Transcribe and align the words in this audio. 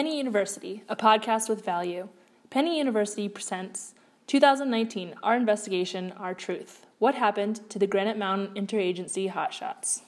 Penny 0.00 0.16
University, 0.16 0.82
a 0.88 0.96
podcast 0.96 1.50
with 1.50 1.62
value. 1.62 2.08
Penny 2.48 2.78
University 2.78 3.28
presents 3.28 3.92
2019 4.28 5.14
Our 5.22 5.36
Investigation, 5.36 6.12
Our 6.12 6.32
Truth. 6.32 6.86
What 6.98 7.16
happened 7.16 7.68
to 7.68 7.78
the 7.78 7.86
Granite 7.86 8.16
Mountain 8.16 8.54
Interagency 8.54 9.30
Hotshots? 9.30 10.00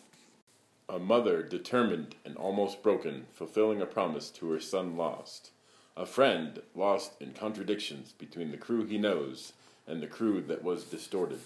A 0.88 0.98
mother 0.98 1.42
determined 1.42 2.14
and 2.24 2.38
almost 2.38 2.82
broken, 2.82 3.26
fulfilling 3.34 3.82
a 3.82 3.86
promise 3.86 4.30
to 4.30 4.50
her 4.52 4.60
son 4.60 4.96
lost. 4.96 5.50
A 5.94 6.06
friend 6.06 6.62
lost 6.74 7.20
in 7.20 7.34
contradictions 7.34 8.12
between 8.12 8.50
the 8.50 8.56
crew 8.56 8.86
he 8.86 8.96
knows 8.96 9.52
and 9.86 10.02
the 10.02 10.06
crew 10.06 10.40
that 10.40 10.64
was 10.64 10.84
distorted. 10.84 11.40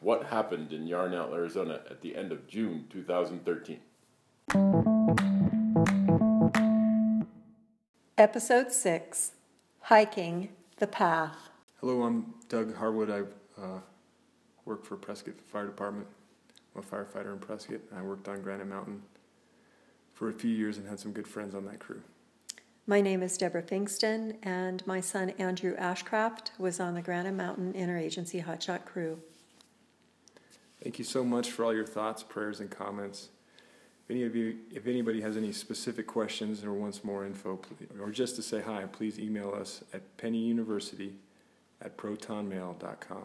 What 0.00 0.28
happened 0.28 0.72
in 0.72 0.86
Yarnell, 0.86 1.34
Arizona 1.34 1.80
at 1.90 2.00
the 2.00 2.16
end 2.16 2.32
of 2.32 2.48
June 2.48 2.86
2013? 2.90 4.99
Episode 8.20 8.70
6 8.70 9.32
Hiking 9.80 10.50
the 10.76 10.86
Path. 10.86 11.48
Hello, 11.80 12.02
I'm 12.02 12.34
Doug 12.50 12.76
Harwood. 12.76 13.08
I 13.08 13.20
uh, 13.58 13.80
work 14.66 14.84
for 14.84 14.98
Prescott 14.98 15.40
Fire 15.50 15.64
Department. 15.64 16.06
I'm 16.76 16.82
a 16.82 16.84
firefighter 16.84 17.32
in 17.32 17.38
Prescott. 17.38 17.80
And 17.90 17.98
I 17.98 18.02
worked 18.02 18.28
on 18.28 18.42
Granite 18.42 18.66
Mountain 18.66 19.00
for 20.12 20.28
a 20.28 20.34
few 20.34 20.50
years 20.50 20.76
and 20.76 20.86
had 20.86 21.00
some 21.00 21.12
good 21.12 21.26
friends 21.26 21.54
on 21.54 21.64
that 21.64 21.78
crew. 21.78 22.02
My 22.86 23.00
name 23.00 23.22
is 23.22 23.38
Deborah 23.38 23.62
Pfingsten, 23.62 24.36
and 24.42 24.86
my 24.86 25.00
son 25.00 25.30
Andrew 25.38 25.74
Ashcraft 25.78 26.50
was 26.58 26.78
on 26.78 26.92
the 26.92 27.00
Granite 27.00 27.32
Mountain 27.32 27.72
Interagency 27.72 28.44
Hotshot 28.44 28.84
crew. 28.84 29.18
Thank 30.82 30.98
you 30.98 31.06
so 31.06 31.24
much 31.24 31.50
for 31.50 31.64
all 31.64 31.72
your 31.72 31.86
thoughts, 31.86 32.22
prayers, 32.22 32.60
and 32.60 32.70
comments. 32.70 33.30
If 34.10 34.16
any 34.16 34.24
of 34.24 34.34
you, 34.34 34.56
if 34.74 34.88
anybody 34.88 35.20
has 35.20 35.36
any 35.36 35.52
specific 35.52 36.04
questions 36.04 36.64
or 36.64 36.72
wants 36.72 37.04
more 37.04 37.24
info, 37.24 37.54
please, 37.54 37.88
or 38.00 38.10
just 38.10 38.34
to 38.34 38.42
say 38.42 38.60
hi, 38.60 38.82
please 38.90 39.20
email 39.20 39.54
us 39.54 39.84
at 39.94 40.02
pennyuniversity 40.16 41.12
at 41.80 41.96
protonmail.com. 41.96 43.22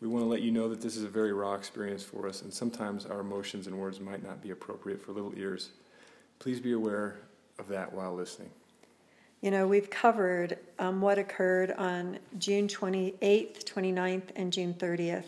We 0.00 0.08
want 0.08 0.24
to 0.24 0.28
let 0.28 0.42
you 0.42 0.50
know 0.50 0.68
that 0.70 0.80
this 0.80 0.96
is 0.96 1.04
a 1.04 1.08
very 1.08 1.32
raw 1.32 1.54
experience 1.54 2.02
for 2.02 2.26
us, 2.26 2.42
and 2.42 2.52
sometimes 2.52 3.06
our 3.06 3.20
emotions 3.20 3.68
and 3.68 3.78
words 3.78 4.00
might 4.00 4.24
not 4.24 4.42
be 4.42 4.50
appropriate 4.50 5.00
for 5.00 5.12
little 5.12 5.32
ears. 5.36 5.68
Please 6.40 6.58
be 6.58 6.72
aware 6.72 7.18
of 7.60 7.68
that 7.68 7.92
while 7.92 8.12
listening. 8.12 8.50
You 9.40 9.52
know, 9.52 9.68
we've 9.68 9.88
covered 9.88 10.58
um, 10.80 11.00
what 11.00 11.16
occurred 11.16 11.70
on 11.78 12.18
June 12.40 12.66
28th, 12.66 13.62
29th, 13.62 14.30
and 14.34 14.52
June 14.52 14.74
30th, 14.74 15.26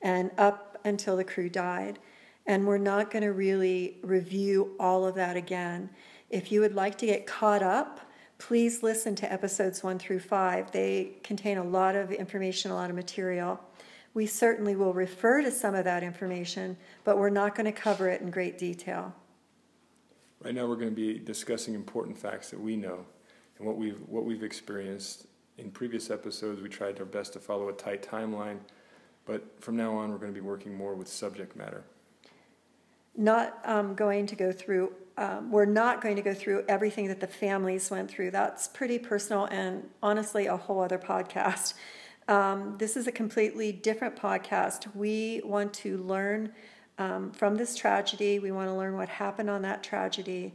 and 0.00 0.30
up 0.38 0.75
until 0.86 1.16
the 1.16 1.24
crew 1.24 1.48
died. 1.48 1.98
And 2.46 2.66
we're 2.66 2.78
not 2.78 3.10
going 3.10 3.24
to 3.24 3.32
really 3.32 3.98
review 4.02 4.76
all 4.78 5.06
of 5.06 5.16
that 5.16 5.36
again. 5.36 5.90
If 6.30 6.52
you 6.52 6.60
would 6.60 6.74
like 6.74 6.96
to 6.98 7.06
get 7.06 7.26
caught 7.26 7.62
up, 7.62 8.00
please 8.38 8.82
listen 8.82 9.14
to 9.16 9.32
episodes 9.32 9.82
one 9.82 9.98
through 9.98 10.20
five. 10.20 10.70
They 10.70 11.14
contain 11.22 11.58
a 11.58 11.64
lot 11.64 11.96
of 11.96 12.12
information, 12.12 12.70
a 12.70 12.74
lot 12.74 12.90
of 12.90 12.96
material. 12.96 13.60
We 14.14 14.26
certainly 14.26 14.76
will 14.76 14.94
refer 14.94 15.42
to 15.42 15.50
some 15.50 15.74
of 15.74 15.84
that 15.84 16.02
information, 16.02 16.76
but 17.04 17.18
we're 17.18 17.30
not 17.30 17.54
going 17.54 17.66
to 17.66 17.72
cover 17.72 18.08
it 18.08 18.20
in 18.20 18.30
great 18.30 18.58
detail. 18.58 19.14
Right 20.42 20.54
now, 20.54 20.66
we're 20.66 20.76
going 20.76 20.90
to 20.90 20.94
be 20.94 21.18
discussing 21.18 21.74
important 21.74 22.18
facts 22.18 22.50
that 22.50 22.60
we 22.60 22.76
know 22.76 23.04
and 23.58 23.66
what 23.66 23.76
we've, 23.76 24.00
what 24.06 24.24
we've 24.24 24.42
experienced. 24.42 25.26
In 25.58 25.70
previous 25.70 26.10
episodes, 26.10 26.60
we 26.60 26.68
tried 26.68 26.98
our 26.98 27.06
best 27.06 27.32
to 27.32 27.40
follow 27.40 27.68
a 27.68 27.72
tight 27.72 28.02
timeline, 28.02 28.58
but 29.26 29.60
from 29.60 29.76
now 29.76 29.94
on, 29.96 30.10
we're 30.10 30.18
going 30.18 30.32
to 30.32 30.40
be 30.40 30.46
working 30.46 30.74
more 30.74 30.94
with 30.94 31.08
subject 31.08 31.56
matter. 31.56 31.84
Not 33.16 33.58
um, 33.64 33.94
going 33.94 34.26
to 34.26 34.36
go 34.36 34.52
through, 34.52 34.92
um, 35.16 35.50
we're 35.50 35.64
not 35.64 36.00
going 36.00 36.16
to 36.16 36.22
go 36.22 36.32
through 36.32 36.64
everything 36.68 37.08
that 37.08 37.20
the 37.20 37.26
families 37.26 37.90
went 37.90 38.10
through. 38.10 38.30
That's 38.30 38.68
pretty 38.68 38.98
personal 38.98 39.46
and 39.46 39.88
honestly 40.02 40.46
a 40.46 40.56
whole 40.56 40.80
other 40.80 40.98
podcast. 40.98 41.74
Um, 42.28 42.76
this 42.78 42.96
is 42.96 43.06
a 43.06 43.12
completely 43.12 43.72
different 43.72 44.16
podcast. 44.16 44.94
We 44.94 45.42
want 45.44 45.72
to 45.74 45.98
learn 45.98 46.52
um, 46.98 47.30
from 47.32 47.56
this 47.56 47.76
tragedy. 47.76 48.38
We 48.38 48.52
want 48.52 48.68
to 48.68 48.74
learn 48.74 48.96
what 48.96 49.08
happened 49.08 49.50
on 49.50 49.62
that 49.62 49.82
tragedy, 49.82 50.54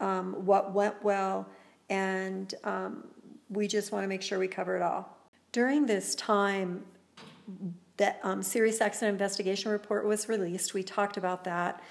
um, 0.00 0.44
what 0.44 0.74
went 0.74 1.02
well, 1.02 1.48
and 1.88 2.52
um, 2.64 3.04
we 3.48 3.68
just 3.68 3.92
want 3.92 4.04
to 4.04 4.08
make 4.08 4.22
sure 4.22 4.38
we 4.38 4.48
cover 4.48 4.76
it 4.76 4.82
all. 4.82 5.16
During 5.52 5.86
this 5.86 6.14
time, 6.14 6.84
that 7.96 8.20
um, 8.22 8.42
serious 8.42 8.80
accident 8.80 9.12
investigation 9.12 9.70
report 9.70 10.04
was 10.04 10.28
released. 10.28 10.74
We 10.74 10.82
talked 10.82 11.16
about 11.16 11.44
that. 11.44 11.82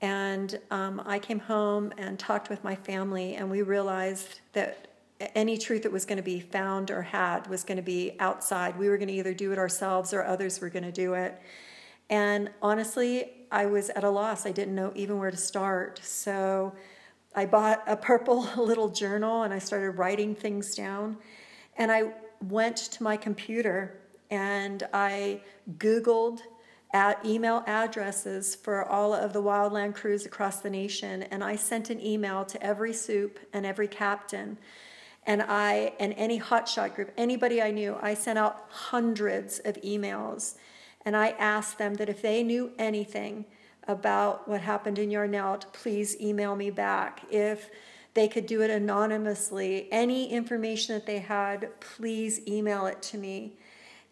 And 0.00 0.58
um, 0.70 1.02
I 1.06 1.18
came 1.18 1.38
home 1.38 1.92
and 1.96 2.18
talked 2.18 2.50
with 2.50 2.62
my 2.62 2.74
family, 2.74 3.34
and 3.34 3.50
we 3.50 3.62
realized 3.62 4.40
that 4.52 4.88
any 5.34 5.56
truth 5.56 5.82
that 5.84 5.92
was 5.92 6.04
going 6.04 6.18
to 6.18 6.22
be 6.22 6.40
found 6.40 6.90
or 6.90 7.02
had 7.02 7.46
was 7.46 7.64
going 7.64 7.76
to 7.76 7.82
be 7.82 8.12
outside. 8.20 8.78
We 8.78 8.88
were 8.88 8.98
going 8.98 9.08
to 9.08 9.14
either 9.14 9.32
do 9.32 9.52
it 9.52 9.58
ourselves 9.58 10.12
or 10.12 10.22
others 10.24 10.60
were 10.60 10.68
going 10.68 10.84
to 10.84 10.92
do 10.92 11.14
it. 11.14 11.40
And 12.10 12.50
honestly, 12.60 13.32
I 13.50 13.66
was 13.66 13.90
at 13.90 14.04
a 14.04 14.10
loss. 14.10 14.46
I 14.46 14.52
didn't 14.52 14.74
know 14.74 14.92
even 14.94 15.18
where 15.18 15.30
to 15.30 15.36
start. 15.36 16.00
So 16.02 16.74
I 17.34 17.46
bought 17.46 17.82
a 17.86 17.96
purple 17.96 18.48
little 18.56 18.88
journal 18.88 19.42
and 19.42 19.52
I 19.52 19.58
started 19.58 19.92
writing 19.92 20.34
things 20.34 20.74
down. 20.74 21.16
And 21.76 21.90
I 21.90 22.12
went 22.42 22.76
to 22.76 23.02
my 23.02 23.16
computer 23.16 23.98
and 24.30 24.86
I 24.92 25.40
Googled 25.78 26.40
at 26.92 27.24
email 27.24 27.62
addresses 27.66 28.54
for 28.54 28.84
all 28.84 29.12
of 29.12 29.32
the 29.32 29.42
wildland 29.42 29.94
crews 29.94 30.24
across 30.24 30.60
the 30.60 30.70
nation, 30.70 31.24
and 31.24 31.42
I 31.44 31.56
sent 31.56 31.90
an 31.90 32.00
email 32.00 32.44
to 32.46 32.62
every 32.62 32.92
soup 32.92 33.38
and 33.52 33.66
every 33.66 33.88
captain, 33.88 34.56
and 35.26 35.42
I 35.42 35.92
and 35.98 36.14
any 36.16 36.40
hotshot 36.40 36.94
group, 36.94 37.12
anybody 37.16 37.60
I 37.60 37.70
knew, 37.70 37.98
I 38.00 38.14
sent 38.14 38.38
out 38.38 38.66
hundreds 38.68 39.58
of 39.58 39.74
emails, 39.82 40.54
and 41.04 41.16
I 41.16 41.30
asked 41.30 41.78
them 41.78 41.94
that 41.94 42.08
if 42.08 42.22
they 42.22 42.42
knew 42.42 42.72
anything 42.78 43.44
about 43.88 44.48
what 44.48 44.60
happened 44.60 44.98
in 44.98 45.10
Yarnell, 45.10 45.58
please 45.72 46.20
email 46.20 46.56
me 46.56 46.70
back. 46.70 47.22
If 47.30 47.70
they 48.14 48.28
could 48.28 48.46
do 48.46 48.62
it 48.62 48.70
anonymously, 48.70 49.88
any 49.92 50.32
information 50.32 50.94
that 50.94 51.06
they 51.06 51.18
had, 51.18 51.68
please 51.80 52.40
email 52.48 52.86
it 52.86 53.02
to 53.02 53.18
me. 53.18 53.58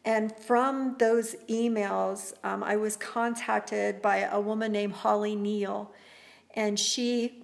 And 0.04 0.36
from 0.36 0.96
those 0.98 1.34
emails, 1.48 2.34
um, 2.44 2.62
I 2.62 2.76
was 2.76 2.96
contacted 2.96 4.02
by 4.02 4.18
a 4.18 4.38
woman 4.38 4.72
named 4.72 4.92
Holly 4.92 5.34
Neill, 5.34 5.90
and 6.54 6.78
she 6.78 7.42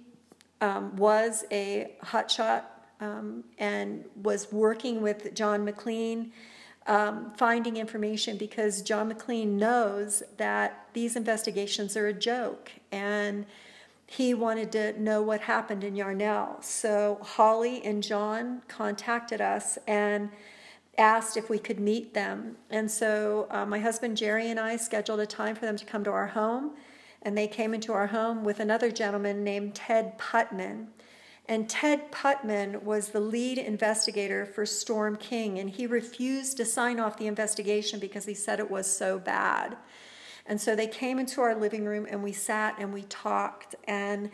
um, 0.61 0.95
was 0.95 1.43
a 1.51 1.93
hotshot 2.03 2.63
um, 2.99 3.43
and 3.57 4.05
was 4.15 4.51
working 4.51 5.01
with 5.01 5.33
John 5.33 5.65
Maclean, 5.65 6.31
um, 6.85 7.31
finding 7.35 7.77
information 7.77 8.37
because 8.37 8.83
John 8.83 9.07
Maclean 9.07 9.57
knows 9.57 10.21
that 10.37 10.87
these 10.93 11.15
investigations 11.15 11.97
are 11.97 12.07
a 12.07 12.13
joke, 12.13 12.71
and 12.91 13.47
he 14.05 14.35
wanted 14.35 14.71
to 14.73 15.01
know 15.01 15.21
what 15.21 15.41
happened 15.41 15.83
in 15.83 15.95
Yarnell. 15.95 16.61
So 16.61 17.17
Holly 17.21 17.83
and 17.83 18.03
John 18.03 18.61
contacted 18.67 19.41
us 19.41 19.79
and 19.87 20.29
asked 20.97 21.37
if 21.37 21.49
we 21.49 21.59
could 21.59 21.79
meet 21.79 22.13
them. 22.13 22.57
And 22.69 22.89
so 22.89 23.47
uh, 23.49 23.65
my 23.65 23.79
husband 23.79 24.17
Jerry 24.17 24.49
and 24.49 24.59
I 24.59 24.77
scheduled 24.77 25.19
a 25.19 25.25
time 25.25 25.55
for 25.55 25.65
them 25.65 25.77
to 25.77 25.85
come 25.85 26.03
to 26.03 26.11
our 26.11 26.27
home. 26.27 26.71
And 27.21 27.37
they 27.37 27.47
came 27.47 27.73
into 27.73 27.93
our 27.93 28.07
home 28.07 28.43
with 28.43 28.59
another 28.59 28.91
gentleman 28.91 29.43
named 29.43 29.75
Ted 29.75 30.17
Putnam. 30.17 30.87
And 31.47 31.69
Ted 31.69 32.11
Putnam 32.11 32.83
was 32.83 33.09
the 33.09 33.19
lead 33.19 33.57
investigator 33.57 34.45
for 34.45 34.65
Storm 34.65 35.17
King, 35.17 35.59
and 35.59 35.69
he 35.69 35.85
refused 35.85 36.57
to 36.57 36.65
sign 36.65 36.99
off 36.99 37.17
the 37.17 37.27
investigation 37.27 37.99
because 37.99 38.25
he 38.25 38.33
said 38.33 38.59
it 38.59 38.71
was 38.71 38.87
so 38.87 39.19
bad. 39.19 39.75
And 40.45 40.59
so 40.59 40.75
they 40.75 40.87
came 40.87 41.19
into 41.19 41.41
our 41.41 41.55
living 41.55 41.85
room 41.85 42.07
and 42.09 42.23
we 42.23 42.31
sat 42.31 42.75
and 42.79 42.93
we 42.93 43.03
talked. 43.03 43.75
And 43.85 44.31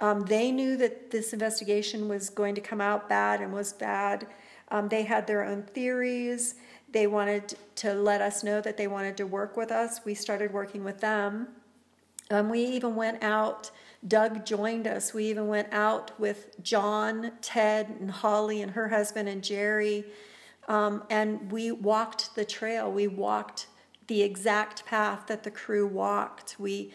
um, 0.00 0.22
they 0.22 0.50
knew 0.50 0.76
that 0.76 1.10
this 1.10 1.32
investigation 1.32 2.08
was 2.08 2.30
going 2.30 2.54
to 2.54 2.60
come 2.60 2.80
out 2.80 3.08
bad 3.08 3.40
and 3.40 3.52
was 3.52 3.72
bad. 3.72 4.26
Um, 4.68 4.88
they 4.88 5.02
had 5.04 5.26
their 5.26 5.44
own 5.44 5.62
theories. 5.62 6.56
They 6.90 7.06
wanted 7.06 7.54
to 7.76 7.94
let 7.94 8.20
us 8.20 8.42
know 8.42 8.60
that 8.60 8.76
they 8.76 8.86
wanted 8.86 9.16
to 9.18 9.26
work 9.26 9.56
with 9.56 9.70
us. 9.70 10.00
We 10.04 10.14
started 10.14 10.52
working 10.52 10.84
with 10.84 11.00
them. 11.00 11.48
Um, 12.30 12.48
we 12.48 12.60
even 12.60 12.96
went 12.96 13.22
out, 13.22 13.70
Doug 14.06 14.44
joined 14.44 14.86
us. 14.86 15.14
We 15.14 15.26
even 15.26 15.46
went 15.46 15.72
out 15.72 16.18
with 16.18 16.60
John, 16.62 17.32
Ted, 17.40 17.94
and 18.00 18.10
Holly, 18.10 18.62
and 18.62 18.72
her 18.72 18.88
husband, 18.88 19.28
and 19.28 19.42
Jerry. 19.42 20.04
Um, 20.68 21.04
and 21.08 21.52
we 21.52 21.70
walked 21.70 22.34
the 22.34 22.44
trail. 22.44 22.90
We 22.90 23.06
walked 23.06 23.68
the 24.08 24.22
exact 24.22 24.84
path 24.86 25.26
that 25.28 25.44
the 25.44 25.50
crew 25.50 25.86
walked. 25.86 26.56
We 26.58 26.92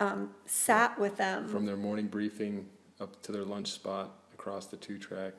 um, 0.00 0.30
sat 0.46 0.98
with 0.98 1.16
them. 1.16 1.48
From 1.48 1.66
their 1.66 1.76
morning 1.76 2.06
briefing 2.08 2.66
up 3.00 3.22
to 3.22 3.32
their 3.32 3.44
lunch 3.44 3.70
spot 3.70 4.10
across 4.34 4.66
the 4.66 4.76
two 4.76 4.98
track 4.98 5.34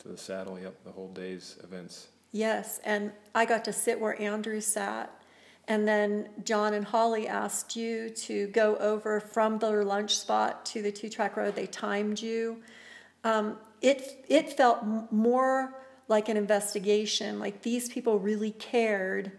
to 0.00 0.08
the 0.08 0.16
saddle, 0.16 0.58
yep, 0.58 0.82
the 0.84 0.90
whole 0.90 1.12
day's 1.12 1.58
events. 1.62 2.08
Yes, 2.32 2.80
and 2.84 3.12
I 3.34 3.44
got 3.44 3.64
to 3.66 3.72
sit 3.72 4.00
where 4.00 4.20
Andrew 4.20 4.60
sat, 4.60 5.10
and 5.68 5.86
then 5.86 6.28
John 6.44 6.74
and 6.74 6.84
Holly 6.84 7.28
asked 7.28 7.76
you 7.76 8.10
to 8.10 8.46
go 8.48 8.76
over 8.76 9.20
from 9.20 9.58
their 9.58 9.84
lunch 9.84 10.18
spot 10.18 10.64
to 10.66 10.82
the 10.82 10.92
two 10.92 11.08
track 11.08 11.36
road. 11.36 11.54
They 11.54 11.66
timed 11.66 12.20
you. 12.20 12.62
Um, 13.24 13.58
it 13.82 14.24
it 14.28 14.56
felt 14.56 14.84
more 15.10 15.74
like 16.08 16.28
an 16.28 16.36
investigation. 16.36 17.38
Like 17.38 17.62
these 17.62 17.88
people 17.88 18.18
really 18.18 18.52
cared 18.52 19.32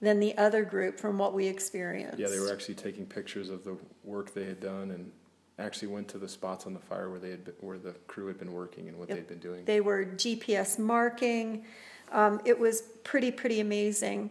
than 0.00 0.20
the 0.20 0.36
other 0.38 0.64
group 0.64 0.98
from 0.98 1.18
what 1.18 1.34
we 1.34 1.46
experienced. 1.46 2.18
Yeah, 2.18 2.28
they 2.28 2.38
were 2.38 2.52
actually 2.52 2.76
taking 2.76 3.04
pictures 3.04 3.48
of 3.50 3.64
the 3.64 3.76
work 4.04 4.32
they 4.32 4.44
had 4.44 4.60
done 4.60 4.90
and 4.90 5.10
actually 5.58 5.88
went 5.88 6.08
to 6.08 6.18
the 6.18 6.28
spots 6.28 6.66
on 6.66 6.72
the 6.74 6.80
fire 6.80 7.10
where 7.10 7.18
they 7.18 7.30
had 7.30 7.44
been, 7.44 7.54
where 7.60 7.78
the 7.78 7.92
crew 8.06 8.26
had 8.28 8.38
been 8.38 8.52
working 8.52 8.88
and 8.88 8.96
what 8.98 9.08
Yep. 9.08 9.18
they'd 9.18 9.26
been 9.28 9.38
doing. 9.38 9.64
They 9.64 9.80
were 9.80 10.04
GPS 10.04 10.78
marking. 10.78 11.64
Um, 12.12 12.40
it 12.44 12.58
was 12.58 12.82
pretty, 13.04 13.30
pretty 13.30 13.60
amazing. 13.60 14.30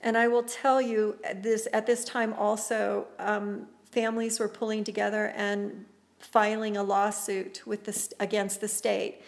And 0.00 0.16
I 0.16 0.28
will 0.28 0.44
tell 0.44 0.80
you, 0.80 1.18
at 1.24 1.42
this, 1.42 1.66
at 1.72 1.84
this 1.86 2.04
time 2.04 2.32
also, 2.34 3.06
um, 3.18 3.66
families 3.90 4.38
were 4.38 4.48
pulling 4.48 4.84
together 4.84 5.32
and 5.34 5.84
filing 6.20 6.76
a 6.76 6.82
lawsuit 6.82 7.62
with 7.66 7.84
the, 7.84 8.14
against 8.20 8.60
the 8.60 8.68
state. 8.68 9.22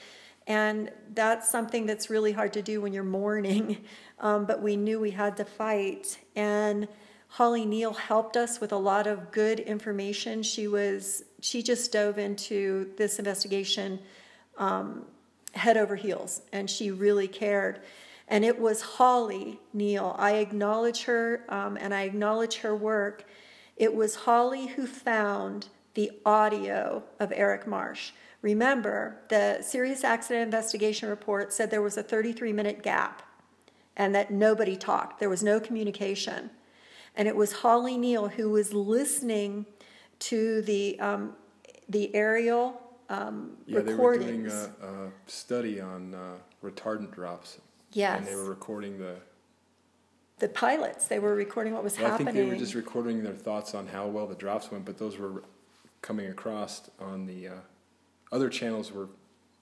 And 0.46 0.90
that's 1.14 1.48
something 1.50 1.86
that's 1.86 2.08
really 2.10 2.32
hard 2.32 2.52
to 2.54 2.62
do 2.62 2.80
when 2.80 2.92
you're 2.92 3.02
mourning. 3.04 3.78
Um, 4.22 4.44
but 4.44 4.60
we 4.60 4.76
knew 4.76 5.00
we 5.00 5.12
had 5.12 5.38
to 5.38 5.46
fight. 5.46 6.18
And 6.36 6.86
Holly 7.30 7.64
Neill 7.64 7.92
helped 7.92 8.36
us 8.36 8.60
with 8.60 8.72
a 8.72 8.76
lot 8.76 9.06
of 9.06 9.30
good 9.30 9.60
information. 9.60 10.42
She 10.42 10.66
was, 10.66 11.24
she 11.40 11.62
just 11.62 11.92
dove 11.92 12.18
into 12.18 12.90
this 12.96 13.20
investigation 13.20 14.00
um, 14.58 15.04
head 15.52 15.76
over 15.76 15.94
heels, 15.94 16.42
and 16.52 16.68
she 16.68 16.90
really 16.90 17.28
cared. 17.28 17.80
And 18.26 18.44
it 18.44 18.60
was 18.60 18.80
Holly 18.82 19.60
Neill. 19.72 20.16
I 20.18 20.34
acknowledge 20.34 21.04
her, 21.04 21.44
um, 21.48 21.76
and 21.80 21.94
I 21.94 22.02
acknowledge 22.02 22.58
her 22.58 22.74
work. 22.74 23.24
It 23.76 23.94
was 23.94 24.14
Holly 24.16 24.66
who 24.66 24.86
found 24.86 25.68
the 25.94 26.10
audio 26.26 27.04
of 27.20 27.32
Eric 27.34 27.66
Marsh. 27.66 28.10
Remember, 28.42 29.20
the 29.28 29.62
serious 29.62 30.02
accident 30.02 30.44
investigation 30.44 31.08
report 31.08 31.52
said 31.52 31.70
there 31.70 31.82
was 31.82 31.96
a 31.96 32.02
33 32.02 32.52
minute 32.52 32.82
gap 32.82 33.22
and 33.96 34.14
that 34.14 34.30
nobody 34.32 34.76
talked. 34.76 35.20
There 35.20 35.28
was 35.28 35.42
no 35.42 35.60
communication. 35.60 36.50
And 37.20 37.28
it 37.28 37.36
was 37.36 37.52
Holly 37.52 37.98
Neill 37.98 38.28
who 38.28 38.48
was 38.48 38.72
listening 38.72 39.66
to 40.20 40.62
the, 40.62 40.98
um, 41.00 41.34
the 41.86 42.14
aerial 42.14 42.80
um, 43.10 43.58
yeah, 43.66 43.80
they 43.80 43.92
were 43.92 44.16
doing 44.16 44.46
a, 44.46 44.50
a 44.50 45.10
study 45.26 45.82
on 45.82 46.14
uh, 46.14 46.36
retardant 46.64 47.12
drops. 47.12 47.58
Yes. 47.92 48.16
And 48.16 48.26
they 48.26 48.34
were 48.34 48.48
recording 48.48 48.98
the. 48.98 49.16
the 50.38 50.48
pilots, 50.48 51.08
they 51.08 51.18
were 51.18 51.34
recording 51.34 51.74
what 51.74 51.84
was 51.84 51.98
Well, 51.98 52.06
I 52.06 52.10
happening. 52.12 52.32
think 52.32 52.46
they 52.46 52.54
were 52.54 52.58
just 52.58 52.74
recording 52.74 53.22
their 53.22 53.34
thoughts 53.34 53.74
on 53.74 53.86
how 53.86 54.06
well 54.06 54.26
the 54.26 54.34
drops 54.34 54.70
went, 54.72 54.86
but 54.86 54.96
those 54.96 55.18
were 55.18 55.42
coming 56.00 56.28
across 56.28 56.88
on 56.98 57.26
the 57.26 57.48
uh, 57.48 57.52
other 58.32 58.48
channels 58.48 58.92
were 58.92 59.10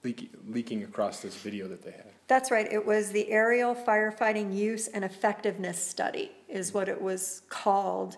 leaking, 0.05 0.29
leaking 0.47 0.83
across 0.83 1.21
this 1.21 1.35
video 1.35 1.67
that 1.67 1.83
they 1.83 1.91
had. 1.91 2.13
That's 2.29 2.51
right. 2.51 2.71
It 2.71 2.85
was 2.85 3.11
the 3.11 3.29
Aerial 3.29 3.75
Firefighting 3.75 4.55
Use 4.55 4.87
and 4.87 5.03
Effectiveness 5.03 5.83
Study, 5.83 6.31
is 6.49 6.73
what 6.73 6.89
it 6.89 7.01
was 7.01 7.41
called. 7.49 8.17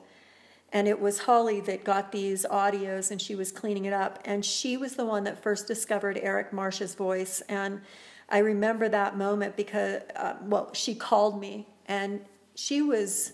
And 0.73 0.87
it 0.87 0.99
was 0.99 1.19
Holly 1.19 1.59
that 1.61 1.83
got 1.83 2.11
these 2.11 2.45
audios 2.49 3.11
and 3.11 3.21
she 3.21 3.35
was 3.35 3.51
cleaning 3.51 3.85
it 3.85 3.93
up. 3.93 4.19
And 4.23 4.43
she 4.45 4.77
was 4.77 4.95
the 4.95 5.05
one 5.05 5.25
that 5.25 5.43
first 5.43 5.67
discovered 5.67 6.17
Eric 6.21 6.53
Marsh's 6.53 6.95
voice. 6.95 7.41
And 7.49 7.81
I 8.29 8.37
remember 8.37 8.87
that 8.87 9.17
moment 9.17 9.57
because, 9.57 10.01
uh, 10.15 10.35
well, 10.43 10.73
she 10.73 10.95
called 10.95 11.41
me 11.41 11.67
and 11.87 12.21
she 12.55 12.81
was 12.81 13.33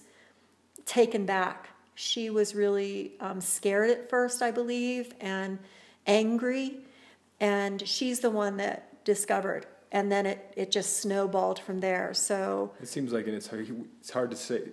taken 0.86 1.26
back. 1.26 1.70
She 1.94 2.30
was 2.32 2.56
really 2.56 3.14
um, 3.20 3.40
scared 3.40 3.92
at 3.92 4.10
first, 4.10 4.42
I 4.42 4.50
believe, 4.50 5.14
and 5.20 5.60
angry. 6.08 6.80
And 7.40 7.88
she's 7.88 8.20
the 8.20 8.32
one 8.32 8.58
that 8.58 9.04
discovered. 9.04 9.68
And 9.92 10.12
then 10.12 10.26
it, 10.26 10.54
it 10.56 10.72
just 10.72 10.98
snowballed 11.02 11.60
from 11.60 11.80
there. 11.80 12.14
So, 12.14 12.74
It 12.82 12.88
seems 12.88 13.14
like, 13.14 13.28
and 13.28 13.36
it's 13.36 13.48
hard, 13.48 13.86
it's 14.00 14.10
hard 14.10 14.32
to 14.32 14.38
say, 14.38 14.64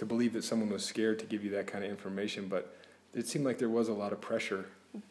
to 0.00 0.06
believe 0.06 0.32
that 0.32 0.42
someone 0.42 0.70
was 0.70 0.82
scared 0.82 1.18
to 1.18 1.26
give 1.26 1.44
you 1.44 1.50
that 1.50 1.66
kind 1.66 1.84
of 1.84 1.90
information, 1.90 2.48
but 2.48 2.74
it 3.12 3.28
seemed 3.28 3.44
like 3.44 3.58
there 3.58 3.68
was 3.68 3.90
a 3.90 3.92
lot 3.92 4.14
of 4.14 4.20
pressure. 4.22 4.64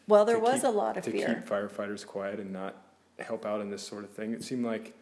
well, 0.08 0.24
there 0.24 0.40
was 0.40 0.56
keep- 0.56 0.64
a 0.64 0.68
lot 0.68 0.96
of 0.96 1.04
fear 1.04 1.12
to 1.12 1.18
fear. 1.18 1.34
keep 1.36 1.46
firefighters 1.46 2.04
quiet 2.04 2.40
and 2.40 2.52
not 2.52 2.74
help 3.20 3.46
out 3.46 3.60
in 3.60 3.70
this 3.70 3.84
sort 3.84 4.02
of 4.02 4.10
thing. 4.10 4.32
It 4.32 4.42
seemed 4.42 4.64
like, 4.64 4.92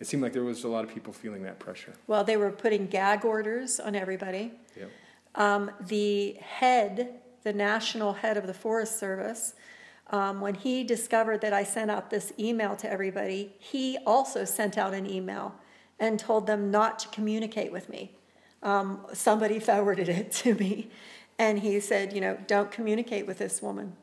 it 0.00 0.06
seemed 0.06 0.22
like 0.22 0.32
there 0.32 0.44
was 0.44 0.64
a 0.64 0.68
lot 0.68 0.82
of 0.82 0.88
people 0.90 1.12
feeling 1.12 1.42
that 1.42 1.58
pressure. 1.58 1.92
Well, 2.06 2.24
they 2.24 2.38
were 2.38 2.50
putting 2.50 2.86
gag 2.86 3.26
orders 3.26 3.78
on 3.78 3.94
everybody. 3.94 4.52
Yep. 4.74 4.90
Um, 5.34 5.70
the 5.88 6.38
head, 6.40 7.20
the 7.42 7.52
national 7.52 8.14
head 8.14 8.38
of 8.38 8.46
the 8.46 8.54
Forest 8.54 8.98
Service, 8.98 9.52
um, 10.08 10.40
when 10.40 10.54
he 10.54 10.84
discovered 10.84 11.42
that 11.42 11.52
I 11.52 11.64
sent 11.64 11.90
out 11.90 12.08
this 12.08 12.32
email 12.38 12.76
to 12.76 12.90
everybody, 12.90 13.52
he 13.58 13.98
also 14.06 14.46
sent 14.46 14.78
out 14.78 14.94
an 14.94 15.04
email 15.04 15.54
and 16.00 16.18
told 16.18 16.46
them 16.46 16.70
not 16.70 16.98
to 17.00 17.08
communicate 17.08 17.70
with 17.70 17.90
me. 17.90 18.14
Um, 18.62 19.00
somebody 19.12 19.58
forwarded 19.60 20.08
it 20.08 20.32
to 20.32 20.54
me, 20.54 20.90
and 21.38 21.60
he 21.60 21.80
said, 21.80 22.12
you 22.12 22.20
know, 22.20 22.38
don't 22.46 22.70
communicate 22.70 23.26
with 23.26 23.38
this 23.38 23.62
woman. 23.62 23.94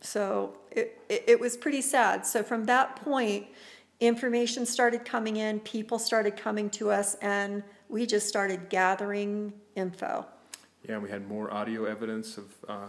So 0.00 0.56
it, 0.70 0.98
it, 1.08 1.24
it 1.26 1.40
was 1.40 1.56
pretty 1.56 1.82
sad. 1.82 2.24
So 2.26 2.42
from 2.42 2.64
that 2.64 2.96
point, 2.96 3.46
information 4.00 4.64
started 4.64 5.04
coming 5.04 5.36
in, 5.36 5.60
people 5.60 5.98
started 5.98 6.36
coming 6.36 6.70
to 6.70 6.90
us, 6.90 7.16
and 7.16 7.62
we 7.88 8.06
just 8.06 8.26
started 8.28 8.70
gathering 8.70 9.52
info. 9.74 10.26
Yeah, 10.88 10.98
we 10.98 11.10
had 11.10 11.28
more 11.28 11.52
audio 11.52 11.84
evidence 11.84 12.38
of. 12.38 12.54
Uh, 12.66 12.86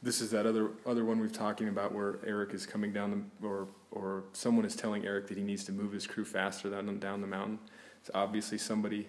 this 0.00 0.20
is 0.20 0.30
that 0.30 0.46
other 0.46 0.70
other 0.86 1.04
one 1.04 1.18
we've 1.18 1.32
talking 1.32 1.68
about 1.68 1.92
where 1.92 2.20
Eric 2.24 2.54
is 2.54 2.66
coming 2.66 2.92
down 2.92 3.10
the 3.40 3.46
or 3.46 3.68
or 3.90 4.24
someone 4.32 4.64
is 4.64 4.76
telling 4.76 5.04
Eric 5.04 5.26
that 5.28 5.36
he 5.36 5.42
needs 5.42 5.64
to 5.64 5.72
move 5.72 5.92
his 5.92 6.06
crew 6.06 6.24
faster 6.24 6.70
down 6.70 6.98
down 6.98 7.20
the 7.20 7.26
mountain. 7.26 7.58
It's 8.00 8.10
obviously 8.14 8.58
somebody 8.58 9.08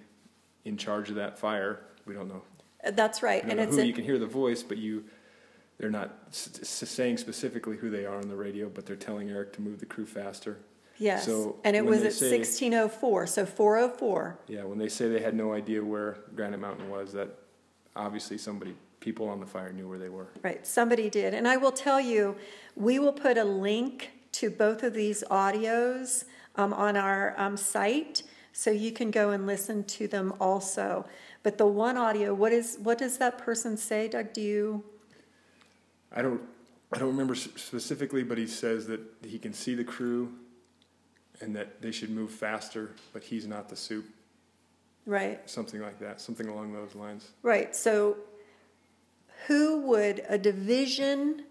in 0.66 0.78
charge 0.78 1.10
of 1.10 1.16
that 1.16 1.38
fire. 1.40 1.80
We 2.06 2.14
don't 2.14 2.28
know. 2.28 2.42
Uh, 2.86 2.92
That's 2.92 3.22
right, 3.24 3.44
and 3.44 3.60
it's 3.60 3.76
who. 3.76 3.82
a, 3.82 3.86
You 3.86 3.94
can 3.94 4.04
hear 4.04 4.18
the 4.20 4.28
voice, 4.28 4.64
but 4.64 4.78
you. 4.78 5.06
They're 5.78 5.90
not 5.90 6.14
s- 6.28 6.60
s- 6.62 6.90
saying 6.90 7.18
specifically 7.18 7.78
who 7.78 7.90
they 7.90 8.06
are 8.06 8.18
on 8.18 8.28
the 8.28 8.36
radio, 8.36 8.68
but 8.68 8.86
they're 8.86 8.98
telling 8.98 9.30
Eric 9.30 9.54
to 9.54 9.62
move 9.62 9.80
the 9.80 9.86
crew 9.86 10.06
faster. 10.06 10.58
yes, 10.98 11.26
so 11.26 11.56
and 11.64 11.74
it 11.76 11.86
was 11.86 12.04
at 12.04 12.12
say- 12.14 12.30
sixteen 12.30 12.74
oh 12.74 12.90
four. 12.90 13.26
So 13.28 13.46
four 13.46 13.78
oh 13.78 13.90
four. 13.90 14.40
Yeah, 14.48 14.64
when 14.64 14.78
they 14.78 14.90
say 14.90 15.08
they 15.08 15.22
had 15.22 15.36
no 15.36 15.54
idea 15.54 15.84
where 15.84 16.18
Granite 16.36 16.60
Mountain 16.60 16.90
was, 16.90 17.14
that 17.14 17.30
obviously 17.96 18.38
somebody, 18.38 18.76
people 19.00 19.30
on 19.30 19.40
the 19.40 19.46
fire 19.46 19.72
knew 19.72 19.88
where 19.88 19.98
they 20.00 20.10
were. 20.10 20.28
Right, 20.44 20.66
somebody 20.68 21.10
did. 21.10 21.34
And 21.34 21.48
I 21.48 21.56
will 21.56 21.72
tell 21.72 22.02
you, 22.02 22.36
we 22.76 23.00
will 23.00 23.14
put 23.14 23.38
a 23.38 23.46
link 23.46 24.12
to 24.34 24.50
both 24.50 24.84
of 24.84 24.94
these 24.94 25.24
audios 25.32 26.26
um, 26.58 26.74
on 26.74 26.98
our 26.98 27.34
um, 27.38 27.56
site 27.56 28.24
so 28.60 28.72
you 28.72 28.92
can 28.92 29.10
go 29.10 29.30
and 29.30 29.48
listen 29.48 29.86
to 29.86 30.06
them 30.06 30.34
also. 30.38 31.06
But 31.44 31.58
the 31.58 31.66
one 31.66 31.96
audio, 31.96 32.34
what 32.34 32.52
is 32.52 32.78
what 32.84 32.98
does 32.98 33.18
that 33.18 33.38
person 33.38 33.78
say, 33.78 34.10
Doug? 34.10 34.34
Do 34.34 34.42
you? 34.42 34.84
I 36.14 36.22
don't, 36.22 36.42
I 36.92 36.98
don't 36.98 37.08
remember 37.08 37.36
specifically, 37.36 38.22
but 38.22 38.38
he 38.38 38.48
says 38.48 38.86
that 38.88 39.00
he 39.26 39.40
can 39.40 39.54
see 39.54 39.76
the 39.76 39.86
crew 39.86 40.34
and 41.40 41.56
that 41.56 41.82
they 41.82 41.92
should 41.92 42.10
move 42.10 42.32
faster, 42.32 42.92
but 43.14 43.24
he's 43.24 43.48
not 43.48 43.70
the 43.70 43.78
soup, 43.78 44.06
Right, 45.06 45.40
something 45.50 45.80
like 45.80 46.00
that, 46.00 46.20
something 46.20 46.50
along 46.50 46.74
those 46.74 46.96
lines. 46.96 47.32
right. 47.44 47.74
So, 47.74 48.18
who 49.48 49.84
would 49.84 50.22
a 50.28 50.38
division 50.38 51.46